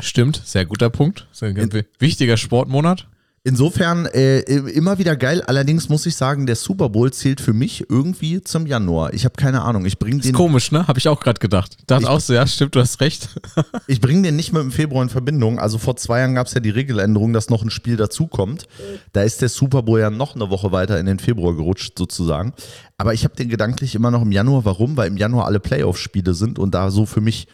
Stimmt, 0.00 0.42
sehr 0.44 0.64
guter 0.64 0.90
Punkt. 0.90 1.28
Sehr 1.32 1.54
wichtiger 1.98 2.36
Sportmonat. 2.36 3.08
Insofern 3.48 4.04
äh, 4.04 4.40
immer 4.40 4.98
wieder 4.98 5.16
geil. 5.16 5.42
Allerdings 5.46 5.88
muss 5.88 6.04
ich 6.04 6.16
sagen, 6.16 6.44
der 6.44 6.54
Super 6.54 6.90
Bowl 6.90 7.10
zählt 7.10 7.40
für 7.40 7.54
mich 7.54 7.88
irgendwie 7.88 8.42
zum 8.42 8.66
Januar. 8.66 9.14
Ich 9.14 9.24
habe 9.24 9.36
keine 9.36 9.62
Ahnung. 9.62 9.86
Ich 9.86 9.98
bringe 9.98 10.18
Ist 10.18 10.26
den, 10.26 10.34
komisch, 10.34 10.70
ne? 10.70 10.86
Habe 10.86 10.98
ich 10.98 11.08
auch 11.08 11.18
gerade 11.18 11.40
gedacht. 11.40 11.76
Ich 11.78 11.86
dachte 11.86 12.10
auch 12.10 12.20
so, 12.20 12.34
ja, 12.34 12.46
stimmt, 12.46 12.74
du 12.74 12.80
hast 12.80 13.00
recht. 13.00 13.40
ich 13.86 14.02
bring 14.02 14.22
den 14.22 14.36
nicht 14.36 14.52
mit 14.52 14.60
dem 14.60 14.70
Februar 14.70 15.02
in 15.02 15.08
Verbindung. 15.08 15.58
Also 15.58 15.78
vor 15.78 15.96
zwei 15.96 16.18
Jahren 16.18 16.34
gab 16.34 16.46
es 16.46 16.52
ja 16.52 16.60
die 16.60 16.68
Regeländerung, 16.68 17.32
dass 17.32 17.48
noch 17.48 17.62
ein 17.62 17.70
Spiel 17.70 17.96
dazukommt. 17.96 18.68
Da 19.14 19.22
ist 19.22 19.40
der 19.40 19.48
Super 19.48 19.82
Bowl 19.82 19.98
ja 19.98 20.10
noch 20.10 20.34
eine 20.34 20.50
Woche 20.50 20.70
weiter 20.70 21.00
in 21.00 21.06
den 21.06 21.18
Februar 21.18 21.56
gerutscht 21.56 21.96
sozusagen. 21.96 22.52
Aber 22.98 23.14
ich 23.14 23.24
habe 23.24 23.34
den 23.34 23.48
gedanklich 23.48 23.94
immer 23.94 24.10
noch 24.10 24.20
im 24.20 24.30
Januar. 24.32 24.66
Warum? 24.66 24.98
Weil 24.98 25.08
im 25.08 25.16
Januar 25.16 25.46
alle 25.46 25.58
Playoff-Spiele 25.58 26.34
sind 26.34 26.58
und 26.58 26.74
da 26.74 26.90
so 26.90 27.06
für 27.06 27.22
mich 27.22 27.48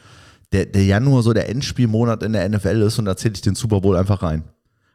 der, 0.50 0.66
der 0.66 0.85
Januar 0.85 1.22
so 1.22 1.33
der 1.33 1.48
Endspielmonat 1.48 2.24
in 2.24 2.33
der 2.33 2.48
NFL 2.48 2.83
ist 2.83 2.98
und 2.98 3.04
da 3.04 3.16
zähle 3.16 3.35
ich 3.35 3.42
den 3.42 3.54
Super 3.54 3.80
Bowl 3.80 3.96
einfach 3.96 4.24
rein. 4.24 4.42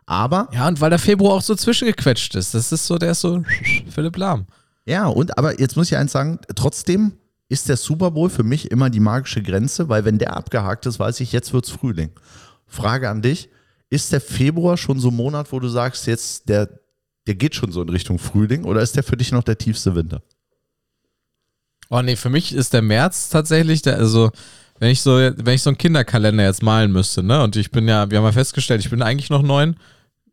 Aber 0.10 0.50
Ja, 0.52 0.67
und 0.67 0.82
weil 0.82 0.89
der 0.89 0.98
Februar 0.98 1.36
auch 1.36 1.41
so 1.43 1.54
zwischengequetscht 1.54 2.34
ist. 2.34 2.56
Das 2.56 2.72
ist 2.72 2.88
so, 2.88 2.98
der 2.98 3.12
ist 3.12 3.22
so 3.22 3.43
Philipp 3.91 4.17
Lahm. 4.17 4.48
Ja, 4.88 5.06
und 5.06 5.38
aber 5.38 5.60
jetzt 5.60 5.76
muss 5.78 5.91
ich 5.91 5.98
eins 5.98 6.13
sagen, 6.13 6.39
trotzdem 6.56 7.13
ist 7.48 7.69
der 7.69 7.78
Super 7.78 8.10
Bowl 8.10 8.32
für 8.32 8.41
mich 8.41 8.72
immer 8.72 8.89
die 8.89 9.00
magische 9.00 9.43
Grenze, 9.43 9.88
weil 9.88 10.06
wenn 10.06 10.17
der 10.17 10.36
abgehakt 10.36 10.88
ist, 10.88 10.98
weiß 10.98 11.19
ich, 11.19 11.32
jetzt 11.32 11.54
wird's 11.54 11.69
Frühling. 11.69 12.10
Frage 12.65 13.08
an 13.08 13.22
dich, 13.22 13.50
ist 13.91 14.12
der 14.12 14.19
Februar 14.19 14.78
schon 14.78 15.00
so 15.00 15.10
ein 15.10 15.15
Monat, 15.15 15.52
wo 15.52 15.60
du 15.60 15.67
sagst, 15.67 16.08
jetzt 16.08 16.50
der, 16.50 16.69
der 17.28 17.36
geht 17.36 17.54
schon 17.54 17.72
so 17.72 17.84
in 17.84 17.89
Richtung 17.89 18.17
Frühling 18.17 18.63
oder 18.63 18.82
ist 18.82 18.95
der 18.95 19.04
für 19.04 19.15
dich 19.17 19.32
noch 19.32 19.43
der 19.43 19.60
tiefste 19.60 19.93
Winter? 19.93 20.24
Oh 21.91 22.02
nee, 22.02 22.15
für 22.15 22.32
mich 22.32 22.56
ist 22.56 22.74
der 22.74 22.82
März 22.82 23.30
tatsächlich 23.30 23.84
der, 23.84 23.98
also 23.98 24.32
wenn 24.80 24.89
ich 24.89 25.02
so, 25.02 25.17
wenn 25.17 25.54
ich 25.54 25.62
so 25.62 25.69
einen 25.69 25.78
Kinderkalender 25.78 26.45
jetzt 26.45 26.63
malen 26.63 26.91
müsste, 26.91 27.22
ne? 27.22 27.43
Und 27.43 27.56
ich 27.56 27.69
bin 27.69 27.88
ja, 27.88 28.10
wir 28.10 28.17
haben 28.17 28.26
ja 28.26 28.32
festgestellt, 28.32 28.82
ich 28.82 28.89
bin 28.89 29.04
eigentlich 29.04 29.30
noch 29.30 29.43
neun, 29.43 29.76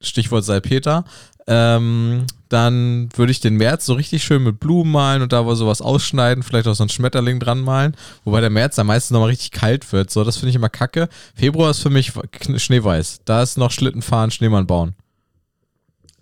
Stichwort 0.00 0.44
Salpeter, 0.44 1.04
ähm, 1.46 2.26
dann 2.48 3.08
würde 3.14 3.32
ich 3.32 3.40
den 3.40 3.54
März 3.54 3.86
so 3.86 3.94
richtig 3.94 4.24
schön 4.24 4.42
mit 4.42 4.60
Blumen 4.60 4.90
malen 4.90 5.22
und 5.22 5.32
da 5.32 5.46
wo 5.46 5.54
sowas 5.54 5.80
ausschneiden, 5.80 6.42
vielleicht 6.42 6.68
auch 6.68 6.74
so 6.74 6.84
ein 6.84 6.88
Schmetterling 6.88 7.40
dran 7.40 7.60
malen, 7.60 7.96
wobei 8.24 8.40
der 8.40 8.50
März 8.50 8.76
dann 8.76 8.86
meistens 8.86 9.12
nochmal 9.12 9.30
richtig 9.30 9.52
kalt 9.52 9.90
wird. 9.92 10.10
So, 10.10 10.24
das 10.24 10.36
finde 10.36 10.50
ich 10.50 10.56
immer 10.56 10.68
kacke. 10.68 11.08
Februar 11.34 11.70
ist 11.70 11.80
für 11.80 11.90
mich 11.90 12.12
schneeweiß. 12.56 13.20
Da 13.24 13.42
ist 13.42 13.58
noch 13.58 13.70
Schlitten 13.70 14.02
fahren, 14.02 14.30
Schneemann 14.30 14.66
bauen. 14.66 14.94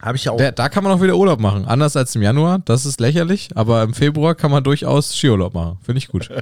Habe 0.05 0.19
ich 0.19 0.25
ja 0.25 0.33
auch. 0.33 0.37
Der, 0.37 0.53
da 0.53 0.69
kann 0.69 0.85
man 0.85 0.93
auch 0.93 1.01
wieder 1.01 1.17
Urlaub 1.17 1.41
machen. 1.41 1.65
Anders 1.65 1.97
als 1.97 2.15
im 2.15 2.21
Januar, 2.21 2.59
das 2.59 2.85
ist 2.85 3.01
lächerlich, 3.01 3.49
aber 3.55 3.83
im 3.83 3.95
Februar 3.95 4.35
kann 4.35 4.51
man 4.51 4.63
durchaus 4.63 5.17
Skiurlaub 5.17 5.55
machen. 5.55 5.79
Finde 5.83 5.99
ich 5.99 6.09
gut. 6.09 6.29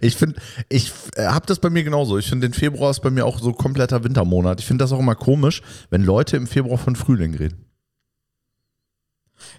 Ich 0.00 0.14
finde, 0.14 0.36
ich 0.68 0.92
äh, 1.16 1.26
habe 1.26 1.44
das 1.46 1.58
bei 1.58 1.70
mir 1.70 1.82
genauso. 1.82 2.18
Ich 2.18 2.28
finde, 2.28 2.48
den 2.48 2.54
Februar 2.54 2.92
ist 2.92 3.00
bei 3.00 3.10
mir 3.10 3.26
auch 3.26 3.40
so 3.40 3.52
kompletter 3.52 4.04
Wintermonat. 4.04 4.60
Ich 4.60 4.66
finde 4.66 4.84
das 4.84 4.92
auch 4.92 5.00
immer 5.00 5.16
komisch, 5.16 5.60
wenn 5.90 6.04
Leute 6.04 6.36
im 6.36 6.46
Februar 6.46 6.78
von 6.78 6.94
Frühling 6.94 7.34
reden. 7.34 7.65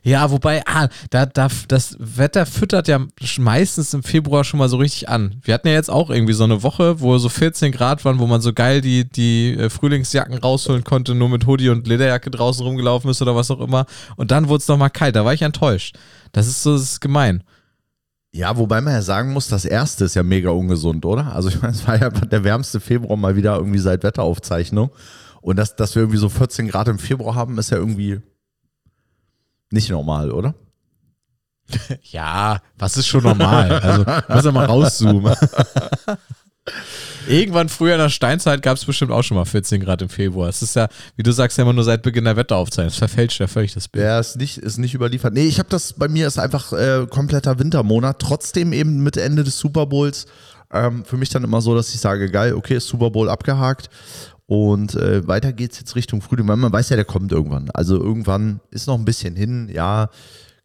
Ja, 0.03 0.31
wobei, 0.31 0.63
ah, 0.65 0.89
da, 1.09 1.25
da, 1.25 1.47
das 1.67 1.95
Wetter 1.99 2.45
füttert 2.45 2.87
ja 2.87 2.99
meistens 3.39 3.93
im 3.93 4.03
Februar 4.03 4.43
schon 4.43 4.57
mal 4.57 4.69
so 4.69 4.77
richtig 4.77 5.09
an. 5.09 5.39
Wir 5.43 5.53
hatten 5.53 5.67
ja 5.67 5.73
jetzt 5.73 5.89
auch 5.89 6.09
irgendwie 6.09 6.33
so 6.33 6.43
eine 6.43 6.63
Woche, 6.63 6.99
wo 7.01 7.17
so 7.17 7.29
14 7.29 7.71
Grad 7.71 8.05
waren, 8.05 8.19
wo 8.19 8.27
man 8.27 8.41
so 8.41 8.53
geil 8.53 8.81
die, 8.81 9.09
die 9.09 9.53
äh, 9.53 9.69
Frühlingsjacken 9.69 10.37
rausholen 10.37 10.83
konnte, 10.83 11.15
nur 11.15 11.29
mit 11.29 11.45
Hoodie 11.45 11.69
und 11.69 11.87
Lederjacke 11.87 12.31
draußen 12.31 12.65
rumgelaufen 12.65 13.09
ist 13.09 13.21
oder 13.21 13.35
was 13.35 13.51
auch 13.51 13.59
immer. 13.59 13.85
Und 14.15 14.31
dann 14.31 14.47
wurde 14.47 14.61
es 14.61 14.67
nochmal 14.67 14.89
kalt. 14.89 15.15
Da 15.15 15.25
war 15.25 15.33
ich 15.33 15.41
enttäuscht. 15.41 15.97
Das 16.31 16.47
ist 16.47 16.63
so, 16.63 16.73
das 16.73 16.83
ist 16.83 17.01
gemein. 17.01 17.43
Ja, 18.31 18.57
wobei 18.57 18.81
man 18.81 18.93
ja 18.93 19.01
sagen 19.01 19.33
muss, 19.33 19.47
das 19.47 19.65
erste 19.65 20.05
ist 20.05 20.15
ja 20.15 20.23
mega 20.23 20.51
ungesund, 20.51 21.05
oder? 21.05 21.33
Also 21.33 21.49
ich 21.49 21.61
meine, 21.61 21.73
es 21.73 21.87
war 21.87 21.99
ja 21.99 22.09
der 22.31 22.43
wärmste 22.43 22.79
Februar 22.79 23.17
mal 23.17 23.35
wieder 23.35 23.55
irgendwie 23.57 23.79
seit 23.79 24.03
Wetteraufzeichnung. 24.03 24.91
Und 25.41 25.55
dass, 25.57 25.75
dass 25.75 25.95
wir 25.95 26.03
irgendwie 26.03 26.19
so 26.19 26.29
14 26.29 26.67
Grad 26.67 26.87
im 26.87 26.99
Februar 26.99 27.35
haben, 27.35 27.57
ist 27.57 27.71
ja 27.71 27.77
irgendwie 27.77 28.21
nicht 29.71 29.89
normal, 29.89 30.31
oder? 30.31 30.53
Ja, 32.01 32.61
was 32.77 32.97
ist 32.97 33.07
schon 33.07 33.23
normal? 33.23 33.71
Also, 33.71 34.05
muss 34.29 34.45
ja 34.45 34.51
mal 34.51 34.65
rauszoomen. 34.65 35.35
Irgendwann 37.27 37.67
früher 37.67 37.93
in 37.93 37.99
der 37.99 38.09
Steinzeit 38.09 38.61
gab 38.61 38.77
es 38.77 38.85
bestimmt 38.85 39.11
auch 39.11 39.21
schon 39.21 39.35
mal 39.35 39.45
14 39.45 39.81
Grad 39.81 40.01
im 40.01 40.07
Februar. 40.07 40.47
Es 40.47 40.61
ist 40.61 40.75
ja, 40.75 40.87
wie 41.17 41.23
du 41.23 41.31
sagst, 41.31 41.57
ja 41.57 41.63
immer 41.63 41.73
nur 41.73 41.83
seit 41.83 42.01
Beginn 42.01 42.23
der 42.23 42.37
Wetteraufzeichnung. 42.37 42.91
Es 42.91 42.97
verfälscht 42.97 43.39
ja 43.39 43.47
völlig 43.47 43.73
das 43.73 43.89
Bild. 43.89 44.05
Ja, 44.05 44.19
ist 44.19 44.37
nicht, 44.37 44.57
ist 44.57 44.77
nicht 44.77 44.93
überliefert. 44.93 45.33
Nee, 45.33 45.45
ich 45.45 45.59
habe 45.59 45.69
das, 45.69 45.93
bei 45.93 46.07
mir 46.07 46.27
ist 46.27 46.39
einfach 46.39 46.71
äh, 46.71 47.05
kompletter 47.09 47.59
Wintermonat. 47.59 48.19
Trotzdem 48.19 48.71
eben 48.71 49.03
mit 49.03 49.17
Ende 49.17 49.43
des 49.43 49.59
Super 49.59 49.87
Bowls 49.87 50.25
ähm, 50.71 51.05
für 51.05 51.17
mich 51.17 51.29
dann 51.29 51.43
immer 51.43 51.61
so, 51.61 51.75
dass 51.75 51.93
ich 51.93 51.99
sage, 51.99 52.29
geil, 52.29 52.53
okay, 52.53 52.75
ist 52.75 52.87
Super 52.87 53.09
Bowl 53.09 53.29
abgehakt. 53.29 53.89
Und 54.47 54.95
äh, 54.95 55.27
weiter 55.27 55.51
geht's 55.51 55.77
jetzt 55.77 55.95
Richtung 55.95 56.21
Frühling. 56.21 56.45
Man 56.45 56.71
weiß 56.71 56.89
ja, 56.89 56.95
der 56.95 57.05
kommt 57.05 57.31
irgendwann. 57.31 57.69
Also 57.71 57.97
irgendwann 57.97 58.61
ist 58.71 58.87
noch 58.87 58.97
ein 58.97 59.05
bisschen 59.05 59.35
hin, 59.35 59.69
ja. 59.71 60.09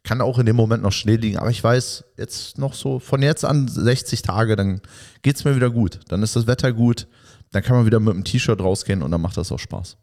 Kann 0.04 0.20
auch 0.20 0.38
in 0.38 0.46
dem 0.46 0.56
Moment 0.56 0.82
noch 0.82 0.90
Schnee 0.90 1.14
liegen, 1.14 1.38
aber 1.38 1.50
ich 1.50 1.62
weiß, 1.62 2.04
jetzt 2.16 2.58
noch 2.58 2.74
so 2.74 2.98
von 2.98 3.22
jetzt 3.22 3.44
an 3.44 3.68
60 3.68 4.22
Tage, 4.22 4.56
dann 4.56 4.80
geht's 5.22 5.44
mir 5.44 5.54
wieder 5.54 5.70
gut. 5.70 6.00
Dann 6.08 6.24
ist 6.24 6.34
das 6.34 6.48
Wetter 6.48 6.72
gut, 6.72 7.06
dann 7.52 7.62
kann 7.62 7.76
man 7.76 7.86
wieder 7.86 8.00
mit 8.00 8.12
einem 8.12 8.24
T-Shirt 8.24 8.60
rausgehen 8.60 9.02
und 9.02 9.12
dann 9.12 9.20
macht 9.20 9.36
das 9.36 9.52
auch 9.52 9.60
Spaß. 9.60 9.96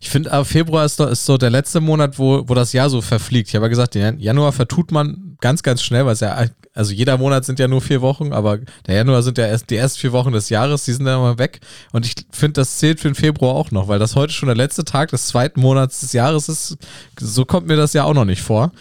Ich 0.00 0.10
finde, 0.10 0.44
Februar 0.44 0.84
ist, 0.84 1.00
ist 1.00 1.24
so 1.24 1.38
der 1.38 1.48
letzte 1.48 1.80
Monat, 1.80 2.18
wo, 2.18 2.46
wo 2.46 2.54
das 2.54 2.74
Jahr 2.74 2.90
so 2.90 3.00
verfliegt. 3.00 3.48
Ich 3.48 3.54
habe 3.54 3.64
ja 3.64 3.70
gesagt, 3.70 3.94
den 3.94 4.18
Januar 4.18 4.52
vertut 4.52 4.92
man 4.92 5.36
ganz, 5.40 5.62
ganz 5.62 5.82
schnell, 5.82 6.04
weil 6.04 6.12
es 6.12 6.20
ja, 6.20 6.44
also 6.74 6.92
jeder 6.92 7.16
Monat 7.16 7.44
sind 7.44 7.58
ja 7.58 7.68
nur 7.68 7.80
vier 7.80 8.02
Wochen, 8.02 8.32
aber 8.32 8.58
der 8.86 8.96
Januar 8.96 9.22
sind 9.22 9.38
ja 9.38 9.46
erst 9.46 9.70
die 9.70 9.76
ersten 9.76 10.00
vier 10.00 10.12
Wochen 10.12 10.32
des 10.32 10.50
Jahres, 10.50 10.84
die 10.84 10.92
sind 10.92 11.06
dann 11.06 11.20
mal 11.20 11.38
weg. 11.38 11.60
Und 11.92 12.04
ich 12.04 12.14
finde, 12.30 12.54
das 12.54 12.78
zählt 12.78 13.00
für 13.00 13.08
den 13.08 13.14
Februar 13.14 13.54
auch 13.54 13.70
noch, 13.70 13.88
weil 13.88 13.98
das 13.98 14.14
heute 14.14 14.32
schon 14.32 14.46
der 14.46 14.56
letzte 14.56 14.84
Tag 14.84 15.10
des 15.10 15.26
zweiten 15.26 15.60
Monats 15.60 16.00
des 16.00 16.12
Jahres 16.12 16.48
ist. 16.48 16.76
So 17.18 17.44
kommt 17.44 17.66
mir 17.66 17.76
das 17.76 17.94
ja 17.94 18.04
auch 18.04 18.14
noch 18.14 18.24
nicht 18.26 18.42
vor. 18.42 18.72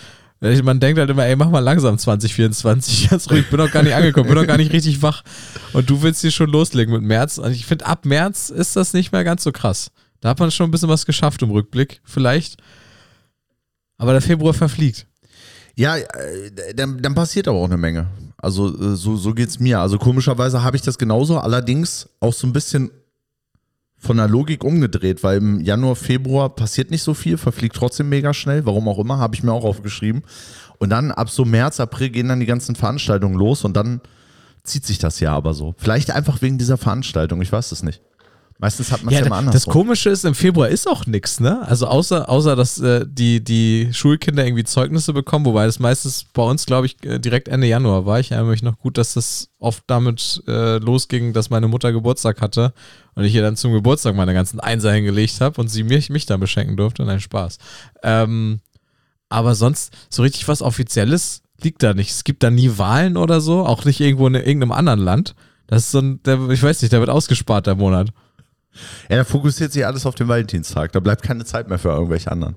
Man 0.42 0.80
denkt 0.80 1.00
halt 1.00 1.10
immer, 1.10 1.26
ey, 1.26 1.36
mach 1.36 1.50
mal 1.50 1.60
langsam 1.60 1.98
2024. 1.98 3.10
Ganz 3.12 3.30
ruhig, 3.30 3.42
ich 3.42 3.50
bin 3.50 3.60
noch 3.60 3.72
gar 3.72 3.84
nicht 3.84 3.94
angekommen, 3.94 4.28
bin 4.28 4.36
noch 4.36 4.48
gar 4.48 4.58
nicht 4.58 4.74
richtig 4.74 5.04
wach. 5.04 5.24
Und 5.72 5.90
du 5.90 6.02
willst 6.02 6.22
hier 6.22 6.32
schon 6.32 6.50
loslegen 6.50 6.94
mit 6.94 7.04
März. 7.04 7.38
Und 7.38 7.52
ich 7.52 7.66
finde, 7.66 7.86
ab 7.86 8.06
März 8.06 8.50
ist 8.50 8.76
das 8.76 8.94
nicht 8.94 9.12
mehr 9.12 9.24
ganz 9.24 9.44
so 9.44 9.52
krass. 9.52 9.92
Da 10.22 10.30
hat 10.30 10.40
man 10.40 10.52
schon 10.52 10.68
ein 10.68 10.72
bisschen 10.72 10.90
was 10.90 11.06
geschafft 11.06 11.42
im 11.42 11.52
Rückblick, 11.52 12.02
vielleicht. 12.04 12.58
Aber 13.98 14.14
der 14.14 14.22
Februar 14.22 14.54
verfliegt. 14.54 15.08
Ja, 15.76 15.98
äh, 15.98 16.74
dann, 16.76 17.02
dann 17.02 17.16
passiert 17.16 17.48
aber 17.48 17.58
auch 17.58 17.66
eine 17.66 17.78
Menge. 17.78 18.08
Also 18.38 18.70
äh, 18.70 18.96
so, 18.96 19.18
so 19.18 19.34
geht 19.34 19.50
es 19.50 19.60
mir. 19.60 19.80
Also 19.80 19.98
komischerweise 19.98 20.64
habe 20.64 20.76
ich 20.76 20.82
das 20.82 20.98
genauso, 20.98 21.40
allerdings 21.40 22.10
auch 22.20 22.34
so 22.34 22.48
ein 22.48 22.54
bisschen 22.54 22.92
von 23.98 24.18
der 24.18 24.28
Logik 24.28 24.64
umgedreht, 24.64 25.24
weil 25.24 25.38
im 25.38 25.62
Januar, 25.62 25.96
Februar 25.96 26.56
passiert 26.56 26.90
nicht 26.90 27.04
so 27.04 27.14
viel, 27.14 27.38
verfliegt 27.38 27.76
trotzdem 27.76 28.10
mega 28.10 28.34
schnell, 28.34 28.66
warum 28.66 28.88
auch 28.88 28.98
immer, 28.98 29.20
habe 29.20 29.36
ich 29.36 29.44
mir 29.44 29.54
auch 29.54 29.64
aufgeschrieben. 29.64 30.24
Und 30.80 30.90
dann 30.90 31.12
ab 31.12 31.30
so 31.30 31.46
März, 31.46 31.80
April 31.80 32.10
gehen 32.10 32.28
dann 32.28 32.40
die 32.40 32.48
ganzen 32.48 32.76
Veranstaltungen 32.76 33.36
los 33.36 33.64
und 33.64 33.78
dann 33.78 34.02
zieht 34.64 34.86
sich 34.86 34.98
das 34.98 35.20
ja 35.20 35.34
aber 35.34 35.54
so. 35.54 35.76
Vielleicht 35.78 36.10
einfach 36.10 36.42
wegen 36.42 36.58
dieser 36.58 36.78
Veranstaltung, 36.78 37.42
ich 37.44 37.52
weiß 37.52 37.72
es 37.72 37.84
nicht. 37.84 38.02
Meistens 38.62 38.92
hat 38.92 39.02
man 39.02 39.12
es 39.12 39.16
ja, 39.16 39.22
ja 39.22 39.26
immer 39.26 39.38
anders. 39.38 39.54
Das 39.54 39.66
Komische 39.66 40.12
ist, 40.12 40.24
im 40.24 40.36
Februar 40.36 40.70
ist 40.70 40.88
auch 40.88 41.08
nichts, 41.08 41.40
ne? 41.40 41.68
Also 41.68 41.88
außer, 41.88 42.30
außer 42.30 42.56
dass 42.56 42.78
äh, 42.78 43.08
die, 43.10 43.44
die 43.44 43.90
Schulkinder 43.92 44.46
irgendwie 44.46 44.64
Zeugnisse 44.64 45.14
bekommen, 45.14 45.46
wobei 45.46 45.66
das 45.66 45.80
meistens 45.80 46.28
bei 46.32 46.44
uns, 46.44 46.68
glaube 46.68 46.86
ich, 46.86 47.04
äh, 47.04 47.18
direkt 47.18 47.48
Ende 47.48 47.66
Januar 47.66 48.06
war. 48.06 48.20
Ich 48.20 48.30
erinnere 48.30 48.52
mich 48.52 48.62
noch 48.62 48.78
gut, 48.78 49.00
dass 49.00 49.16
das 49.16 49.50
oft 49.58 49.84
damit 49.88 50.44
äh, 50.48 50.78
losging, 50.78 51.34
dass 51.34 51.50
meine 51.50 51.68
Mutter 51.68 51.92
Geburtstag 51.92 52.40
hatte 52.40 52.72
und 53.16 53.24
ich 53.24 53.34
ihr 53.34 53.42
dann 53.42 53.56
zum 53.56 53.74
Geburtstag 53.74 54.16
meine 54.16 54.36
ganzen 54.36 54.60
Einser 54.60 54.94
hingelegt 54.94 55.42
habe 55.42 55.60
und 55.60 55.68
sie 55.68 55.82
mich, 55.82 56.12
mich 56.12 56.28
dann 56.28 56.40
beschenken 56.40 56.78
durfte. 56.78 57.04
Nein, 57.04 57.20
Spaß. 57.20 57.58
Ähm, 58.04 58.60
aber 59.28 59.56
sonst, 59.56 59.92
so 60.12 60.22
richtig 60.22 60.48
was 60.48 60.62
Offizielles 60.62 61.42
liegt 61.64 61.82
da 61.82 61.96
nicht. 61.96 62.12
Es 62.12 62.24
gibt 62.24 62.44
da 62.44 62.52
nie 62.52 62.78
Wahlen 62.78 63.18
oder 63.18 63.42
so, 63.42 63.66
auch 63.66 63.86
nicht 63.86 64.02
irgendwo 64.02 64.28
in 64.28 64.36
irgendeinem 64.36 64.72
anderen 64.72 65.00
Land. 65.00 65.34
Das 65.66 65.86
ist 65.86 65.92
so 65.92 66.00
ein, 66.00 66.22
der, 66.22 66.48
ich 66.52 66.62
weiß 66.62 66.80
nicht, 66.84 66.92
der 66.92 67.00
wird 67.00 67.10
ausgespart, 67.10 67.66
der 67.66 67.74
Monat. 67.74 68.10
Ja, 69.10 69.18
da 69.18 69.24
fokussiert 69.24 69.74
sich 69.74 69.86
alles 69.86 70.06
auf 70.06 70.16
den 70.16 70.28
Valentinstag. 70.28 70.92
Da 70.92 71.00
bleibt 71.00 71.24
keine 71.24 71.46
Zeit 71.46 71.70
mehr 71.70 71.80
für 71.80 71.90
irgendwelche 71.90 72.32
anderen. 72.32 72.56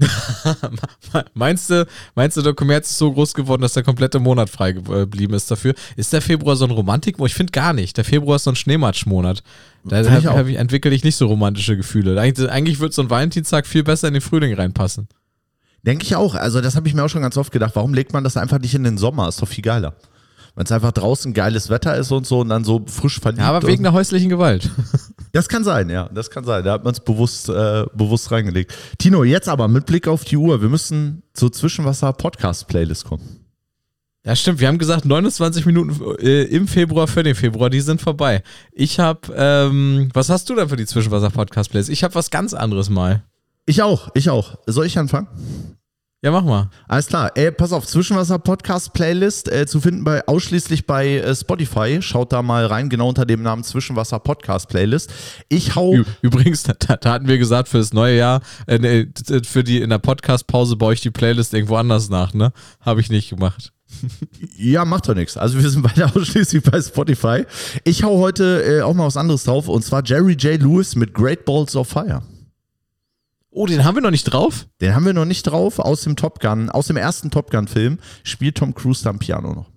meinst 1.34 1.68
du, 1.68 1.86
meinst 2.14 2.36
du, 2.36 2.42
der 2.42 2.54
Kommerz 2.54 2.90
ist 2.90 2.98
so 2.98 3.12
groß 3.12 3.34
geworden, 3.34 3.62
dass 3.62 3.74
der 3.74 3.82
komplette 3.82 4.18
Monat 4.18 4.48
frei 4.48 4.72
geblieben 4.72 5.34
ist 5.34 5.50
dafür? 5.50 5.74
Ist 5.96 6.12
der 6.12 6.22
Februar 6.22 6.56
so 6.56 6.64
ein 6.64 6.70
Romantik? 6.70 7.16
Ich 7.20 7.34
finde 7.34 7.50
gar 7.50 7.72
nicht. 7.72 7.96
Der 7.96 8.04
Februar 8.04 8.36
ist 8.36 8.44
so 8.44 8.50
ein 8.50 8.56
Schneematschmonat. 8.56 9.42
Da 9.84 10.02
hab, 10.10 10.24
hab 10.24 10.46
ich, 10.46 10.56
entwickle 10.56 10.92
ich 10.92 11.04
nicht 11.04 11.16
so 11.16 11.26
romantische 11.26 11.76
Gefühle. 11.76 12.18
Eigentlich, 12.18 12.50
eigentlich 12.50 12.80
wird 12.80 12.94
so 12.94 13.02
ein 13.02 13.10
Valentinstag 13.10 13.66
viel 13.66 13.82
besser 13.82 14.08
in 14.08 14.14
den 14.14 14.22
Frühling 14.22 14.54
reinpassen. 14.54 15.08
Denke 15.82 16.04
ich 16.04 16.16
auch. 16.16 16.34
Also, 16.34 16.60
das 16.60 16.76
habe 16.76 16.88
ich 16.88 16.94
mir 16.94 17.04
auch 17.04 17.08
schon 17.08 17.22
ganz 17.22 17.36
oft 17.36 17.52
gedacht. 17.52 17.72
Warum 17.74 17.94
legt 17.94 18.12
man 18.12 18.24
das 18.24 18.36
einfach 18.36 18.58
nicht 18.58 18.74
in 18.74 18.84
den 18.84 18.98
Sommer? 18.98 19.28
Ist 19.28 19.40
doch 19.40 19.48
viel 19.48 19.64
geiler 19.64 19.94
wenn 20.54 20.64
es 20.64 20.72
einfach 20.72 20.92
draußen 20.92 21.32
geiles 21.32 21.70
Wetter 21.70 21.96
ist 21.96 22.10
und 22.12 22.26
so 22.26 22.40
und 22.40 22.48
dann 22.48 22.64
so 22.64 22.84
frisch 22.86 23.20
verliebt. 23.20 23.40
Ja, 23.40 23.48
aber 23.48 23.66
wegen 23.66 23.82
der 23.82 23.92
häuslichen 23.92 24.28
Gewalt. 24.28 24.68
Das 25.32 25.48
kann 25.48 25.64
sein, 25.64 25.90
ja, 25.90 26.08
das 26.12 26.30
kann 26.30 26.44
sein. 26.44 26.64
Da 26.64 26.72
hat 26.72 26.84
man 26.84 26.92
es 26.92 27.00
bewusst, 27.00 27.48
äh, 27.48 27.86
bewusst 27.94 28.30
reingelegt. 28.32 28.74
Tino, 28.98 29.24
jetzt 29.24 29.48
aber 29.48 29.68
mit 29.68 29.86
Blick 29.86 30.08
auf 30.08 30.24
die 30.24 30.36
Uhr, 30.36 30.60
wir 30.60 30.68
müssen 30.68 31.22
zur 31.34 31.52
Zwischenwasser-Podcast-Playlist 31.52 33.04
kommen. 33.04 33.40
Ja, 34.24 34.36
stimmt. 34.36 34.60
Wir 34.60 34.68
haben 34.68 34.78
gesagt, 34.78 35.06
29 35.06 35.64
Minuten 35.64 35.98
äh, 36.18 36.42
im 36.42 36.68
Februar 36.68 37.06
für 37.08 37.22
den 37.22 37.34
Februar, 37.34 37.70
die 37.70 37.80
sind 37.80 38.02
vorbei. 38.02 38.42
Ich 38.72 38.98
habe, 39.00 39.20
ähm, 39.34 40.10
was 40.12 40.28
hast 40.28 40.50
du 40.50 40.54
da 40.54 40.68
für 40.68 40.76
die 40.76 40.84
Zwischenwasser-Podcast-Playlist? 40.84 41.88
Ich 41.88 42.04
habe 42.04 42.14
was 42.14 42.30
ganz 42.30 42.52
anderes 42.52 42.90
mal. 42.90 43.22
Ich 43.64 43.82
auch, 43.82 44.10
ich 44.14 44.28
auch. 44.28 44.58
Soll 44.66 44.86
ich 44.86 44.98
anfangen? 44.98 45.28
Ja, 46.22 46.30
mach 46.32 46.44
mal. 46.44 46.68
Alles 46.86 47.06
klar. 47.06 47.32
Ey, 47.34 47.50
pass 47.50 47.72
auf, 47.72 47.86
Zwischenwasser 47.86 48.38
Podcast 48.38 48.92
Playlist 48.92 49.50
äh, 49.50 49.64
zu 49.66 49.80
finden 49.80 50.04
bei 50.04 50.26
ausschließlich 50.28 50.86
bei 50.86 51.16
äh, 51.16 51.34
Spotify. 51.34 52.02
Schaut 52.02 52.34
da 52.34 52.42
mal 52.42 52.66
rein, 52.66 52.90
genau 52.90 53.08
unter 53.08 53.24
dem 53.24 53.42
Namen 53.42 53.64
Zwischenwasser 53.64 54.18
Podcast 54.18 54.68
Playlist. 54.68 55.10
Ich 55.48 55.76
hau. 55.76 55.96
Übrigens, 56.20 56.62
da, 56.64 56.74
da 56.74 57.12
hatten 57.12 57.26
wir 57.26 57.38
gesagt, 57.38 57.70
für 57.70 57.78
das 57.78 57.94
neue 57.94 58.18
Jahr, 58.18 58.42
äh, 58.66 58.78
nee, 58.78 59.08
für 59.46 59.64
die 59.64 59.80
in 59.80 59.88
der 59.88 59.96
Podcast 59.96 60.46
Pause 60.46 60.76
baue 60.76 60.92
ich 60.92 61.00
die 61.00 61.10
Playlist 61.10 61.54
irgendwo 61.54 61.76
anders 61.76 62.10
nach, 62.10 62.34
ne? 62.34 62.52
Habe 62.80 63.00
ich 63.00 63.08
nicht 63.08 63.30
gemacht. 63.30 63.72
Ja, 64.56 64.84
macht 64.84 65.08
doch 65.08 65.14
nichts. 65.14 65.38
Also 65.38 65.60
wir 65.60 65.68
sind 65.70 65.82
beide 65.82 66.04
ausschließlich 66.14 66.62
bei 66.62 66.82
Spotify. 66.82 67.46
Ich 67.84 68.04
hau 68.04 68.18
heute 68.18 68.62
äh, 68.62 68.82
auch 68.82 68.92
mal 68.92 69.06
was 69.06 69.16
anderes 69.16 69.44
drauf 69.44 69.68
und 69.68 69.82
zwar 69.82 70.04
Jerry 70.04 70.34
J. 70.34 70.60
Lewis 70.60 70.94
mit 70.96 71.14
Great 71.14 71.46
Balls 71.46 71.74
of 71.74 71.88
Fire. 71.88 72.22
Oh, 73.52 73.66
den 73.66 73.84
haben 73.84 73.96
wir 73.96 74.02
noch 74.02 74.12
nicht 74.12 74.24
drauf? 74.24 74.66
Den 74.80 74.94
haben 74.94 75.04
wir 75.04 75.12
noch 75.12 75.24
nicht 75.24 75.42
drauf. 75.42 75.80
Aus 75.80 76.02
dem 76.02 76.14
Top 76.14 76.40
Gun, 76.40 76.70
aus 76.70 76.86
dem 76.86 76.96
ersten 76.96 77.30
Top 77.30 77.50
Gun-Film 77.50 77.98
spielt 78.22 78.56
Tom 78.56 78.74
Cruise 78.74 79.02
da 79.02 79.10
am 79.10 79.18
Piano 79.18 79.52
noch. 79.52 79.70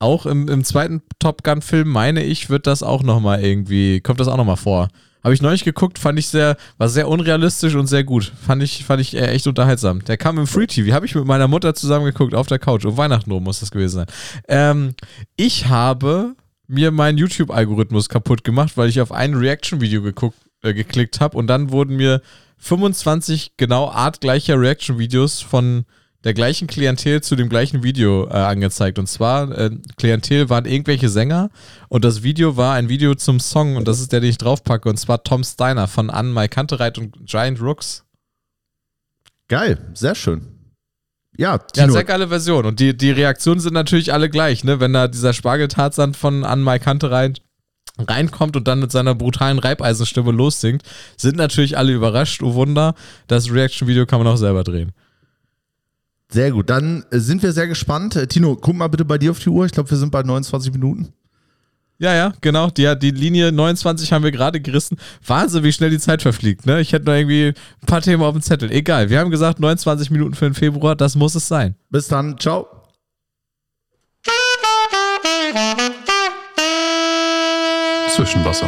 Auch 0.00 0.26
im, 0.26 0.48
im 0.48 0.64
zweiten 0.64 1.02
Top 1.18 1.44
Gun-Film, 1.44 1.88
meine 1.88 2.22
ich, 2.22 2.48
wird 2.48 2.66
das 2.66 2.82
auch 2.82 3.02
nochmal 3.02 3.44
irgendwie, 3.44 4.00
kommt 4.00 4.20
das 4.20 4.28
auch 4.28 4.36
nochmal 4.36 4.56
vor. 4.56 4.88
Habe 5.22 5.34
ich 5.34 5.42
neulich 5.42 5.64
geguckt, 5.64 5.98
fand 5.98 6.18
ich 6.18 6.28
sehr, 6.28 6.56
war 6.78 6.88
sehr 6.88 7.08
unrealistisch 7.08 7.74
und 7.74 7.88
sehr 7.88 8.04
gut. 8.04 8.32
Fand 8.40 8.62
ich, 8.62 8.84
fand 8.84 9.02
ich 9.02 9.14
echt 9.14 9.46
unterhaltsam. 9.46 10.02
Der 10.04 10.16
kam 10.16 10.38
im 10.38 10.46
Free 10.46 10.66
TV, 10.66 10.94
habe 10.94 11.04
ich 11.04 11.14
mit 11.14 11.26
meiner 11.26 11.48
Mutter 11.48 11.74
zusammen 11.74 12.06
geguckt, 12.06 12.34
auf 12.34 12.46
der 12.46 12.60
Couch. 12.60 12.84
Um 12.84 12.96
Weihnachten 12.96 13.30
rum 13.30 13.44
muss 13.44 13.60
das 13.60 13.70
gewesen 13.70 13.96
sein. 13.96 14.06
Ähm, 14.46 14.94
ich 15.36 15.66
habe 15.68 16.36
mir 16.68 16.92
meinen 16.92 17.18
YouTube-Algorithmus 17.18 18.08
kaputt 18.08 18.44
gemacht, 18.44 18.76
weil 18.76 18.88
ich 18.88 19.00
auf 19.00 19.10
ein 19.10 19.34
Reaction-Video 19.34 20.02
äh, 20.62 20.74
geklickt 20.74 21.20
habe 21.20 21.36
und 21.36 21.48
dann 21.48 21.70
wurden 21.72 21.96
mir 21.96 22.22
25 22.58 23.52
genau 23.56 23.88
artgleicher 23.88 24.60
Reaction-Videos 24.60 25.40
von 25.40 25.84
der 26.24 26.34
gleichen 26.34 26.66
Klientel 26.66 27.22
zu 27.22 27.36
dem 27.36 27.48
gleichen 27.48 27.82
Video 27.82 28.26
äh, 28.26 28.32
angezeigt. 28.32 28.98
Und 28.98 29.06
zwar, 29.06 29.56
äh, 29.56 29.70
Klientel 29.96 30.50
waren 30.50 30.64
irgendwelche 30.64 31.08
Sänger 31.08 31.50
und 31.88 32.04
das 32.04 32.22
Video 32.22 32.56
war 32.56 32.74
ein 32.74 32.88
Video 32.88 33.14
zum 33.14 33.38
Song 33.38 33.76
und 33.76 33.86
das 33.86 34.00
ist 34.00 34.12
der, 34.12 34.20
den 34.20 34.30
ich 34.30 34.38
draufpacke. 34.38 34.88
Und 34.88 34.98
zwar 34.98 35.22
Tom 35.22 35.44
Steiner 35.44 35.86
von 35.86 36.10
Anne 36.10 36.30
Mai 36.30 36.48
Kantereit 36.48 36.98
und 36.98 37.16
Giant 37.24 37.60
Rooks. 37.60 38.04
Geil, 39.46 39.78
sehr 39.94 40.14
schön. 40.14 40.58
Ja, 41.36 41.58
Tino. 41.58 41.86
ja, 41.86 41.92
sehr 41.92 42.04
geile 42.04 42.28
Version. 42.28 42.66
Und 42.66 42.80
die, 42.80 42.96
die 42.96 43.12
Reaktionen 43.12 43.60
sind 43.60 43.74
natürlich 43.74 44.12
alle 44.12 44.28
gleich, 44.28 44.64
ne? 44.64 44.80
Wenn 44.80 44.92
da 44.92 45.06
dieser 45.06 45.32
Spargeltarzan 45.32 46.14
von 46.14 46.44
Anne 46.44 46.62
Mai 46.62 46.80
Kantereit 46.80 47.40
reinkommt 47.98 48.56
und 48.56 48.68
dann 48.68 48.80
mit 48.80 48.92
seiner 48.92 49.14
brutalen 49.14 49.58
Reibeisenstimme 49.58 50.32
lossingt, 50.32 50.82
sind 51.16 51.36
natürlich 51.36 51.76
alle 51.76 51.92
überrascht. 51.92 52.42
Oh 52.42 52.54
Wunder, 52.54 52.94
das 53.26 53.52
Reaction-Video 53.52 54.06
kann 54.06 54.20
man 54.20 54.28
auch 54.28 54.36
selber 54.36 54.64
drehen. 54.64 54.92
Sehr 56.30 56.50
gut, 56.50 56.68
dann 56.68 57.04
äh, 57.10 57.18
sind 57.18 57.42
wir 57.42 57.52
sehr 57.52 57.66
gespannt. 57.68 58.16
Äh, 58.16 58.26
Tino, 58.26 58.56
guck 58.56 58.76
mal 58.76 58.88
bitte 58.88 59.04
bei 59.04 59.16
dir 59.16 59.30
auf 59.30 59.38
die 59.38 59.48
Uhr. 59.48 59.64
Ich 59.64 59.72
glaube, 59.72 59.90
wir 59.90 59.96
sind 59.96 60.10
bei 60.10 60.22
29 60.22 60.72
Minuten. 60.72 61.12
Ja, 62.00 62.14
ja, 62.14 62.32
genau. 62.40 62.70
Die, 62.70 62.96
die 62.98 63.10
Linie 63.10 63.50
29 63.50 64.12
haben 64.12 64.22
wir 64.22 64.30
gerade 64.30 64.60
gerissen. 64.60 64.98
Wahnsinn, 65.26 65.64
wie 65.64 65.72
schnell 65.72 65.90
die 65.90 65.98
Zeit 65.98 66.22
verfliegt. 66.22 66.64
Ne? 66.64 66.80
Ich 66.80 66.92
hätte 66.92 67.06
noch 67.06 67.14
irgendwie 67.14 67.48
ein 67.48 67.86
paar 67.86 68.02
Themen 68.02 68.22
auf 68.22 68.34
dem 68.34 68.42
Zettel. 68.42 68.70
Egal, 68.70 69.10
wir 69.10 69.18
haben 69.18 69.30
gesagt 69.30 69.58
29 69.58 70.10
Minuten 70.10 70.34
für 70.34 70.44
den 70.44 70.54
Februar. 70.54 70.94
Das 70.94 71.16
muss 71.16 71.34
es 71.34 71.48
sein. 71.48 71.74
Bis 71.90 72.06
dann. 72.06 72.38
Ciao. 72.38 72.77
Zwischenwasser. 78.18 78.66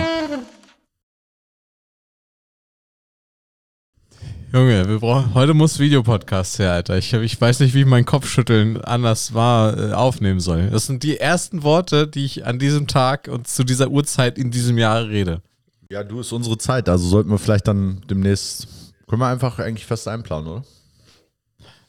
Junge, 4.53 4.89
wir 4.89 5.01
brauchen, 5.01 5.35
heute 5.35 5.55
muss 5.55 5.81
Videopodcast 5.81 6.61
her, 6.61 6.75
Alter. 6.75 6.99
Ich, 6.99 7.13
ich 7.13 7.41
weiß 7.41 7.59
nicht, 7.59 7.75
wie 7.75 7.81
ich 7.81 7.87
meinen 7.87 8.05
Kopfschütteln 8.05 8.81
anders 8.81 9.35
war, 9.35 9.77
äh, 9.77 9.93
aufnehmen 9.93 10.39
soll. 10.39 10.71
Das 10.71 10.87
sind 10.87 11.03
die 11.03 11.19
ersten 11.19 11.65
Worte, 11.65 12.07
die 12.07 12.27
ich 12.27 12.47
an 12.47 12.61
diesem 12.61 12.87
Tag 12.87 13.27
und 13.27 13.49
zu 13.49 13.65
dieser 13.65 13.91
Uhrzeit 13.91 14.39
in 14.39 14.53
diesem 14.53 14.79
Jahr 14.79 15.09
rede. 15.09 15.43
Ja, 15.91 16.05
du 16.05 16.21
ist 16.21 16.31
unsere 16.31 16.57
Zeit, 16.57 16.89
also 16.89 17.09
sollten 17.09 17.31
wir 17.31 17.39
vielleicht 17.39 17.67
dann 17.67 18.03
demnächst, 18.09 18.69
können 19.09 19.21
wir 19.21 19.27
einfach 19.27 19.59
eigentlich 19.59 19.87
fest 19.87 20.07
einplanen, 20.07 20.47
oder? 20.47 20.65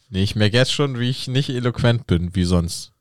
Nee, 0.10 0.24
ich 0.24 0.36
merke 0.36 0.58
jetzt 0.58 0.74
schon, 0.74 0.98
wie 0.98 1.12
ich 1.12 1.28
nicht 1.28 1.52
eloquent 1.52 2.08
bin, 2.08 2.34
wie 2.34 2.44
sonst. 2.44 2.92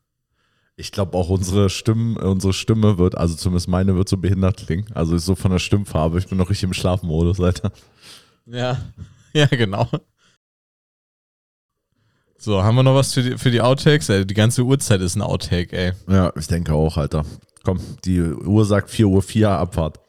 Ich 0.81 0.93
glaube 0.93 1.16
auch 1.16 1.29
unsere 1.29 1.69
Stimme, 1.69 2.19
unsere 2.21 2.55
Stimme 2.55 2.97
wird, 2.97 3.14
also 3.14 3.35
zumindest 3.35 3.69
meine 3.69 3.97
wird 3.97 4.09
so 4.09 4.16
behindert 4.16 4.57
klingen. 4.57 4.87
Also 4.95 5.14
ist 5.14 5.27
so 5.27 5.35
von 5.35 5.51
der 5.51 5.59
Stimmfarbe. 5.59 6.19
Ich 6.19 6.27
bin 6.27 6.38
noch 6.38 6.49
richtig 6.49 6.64
im 6.64 6.73
Schlafmodus, 6.73 7.38
Alter. 7.38 7.71
Ja, 8.47 8.81
ja, 9.35 9.45
genau. 9.47 9.87
So, 12.38 12.62
haben 12.62 12.77
wir 12.77 12.83
noch 12.83 12.95
was 12.95 13.12
für 13.12 13.23
die, 13.23 13.37
für 13.37 13.51
die 13.51 13.61
Outtakes? 13.61 14.09
Ey, 14.09 14.27
die 14.27 14.33
ganze 14.33 14.62
Uhrzeit 14.62 15.03
ist 15.03 15.16
ein 15.16 15.21
Outtake, 15.21 15.77
ey. 15.77 15.93
Ja, 16.09 16.33
ich 16.35 16.47
denke 16.47 16.73
auch, 16.73 16.97
Alter. 16.97 17.27
Komm, 17.62 17.79
die 18.07 18.23
Uhr 18.23 18.64
sagt 18.64 18.88
4 18.88 19.07
Uhr 19.07 19.21
4 19.21 19.51
Abfahrt. 19.51 20.01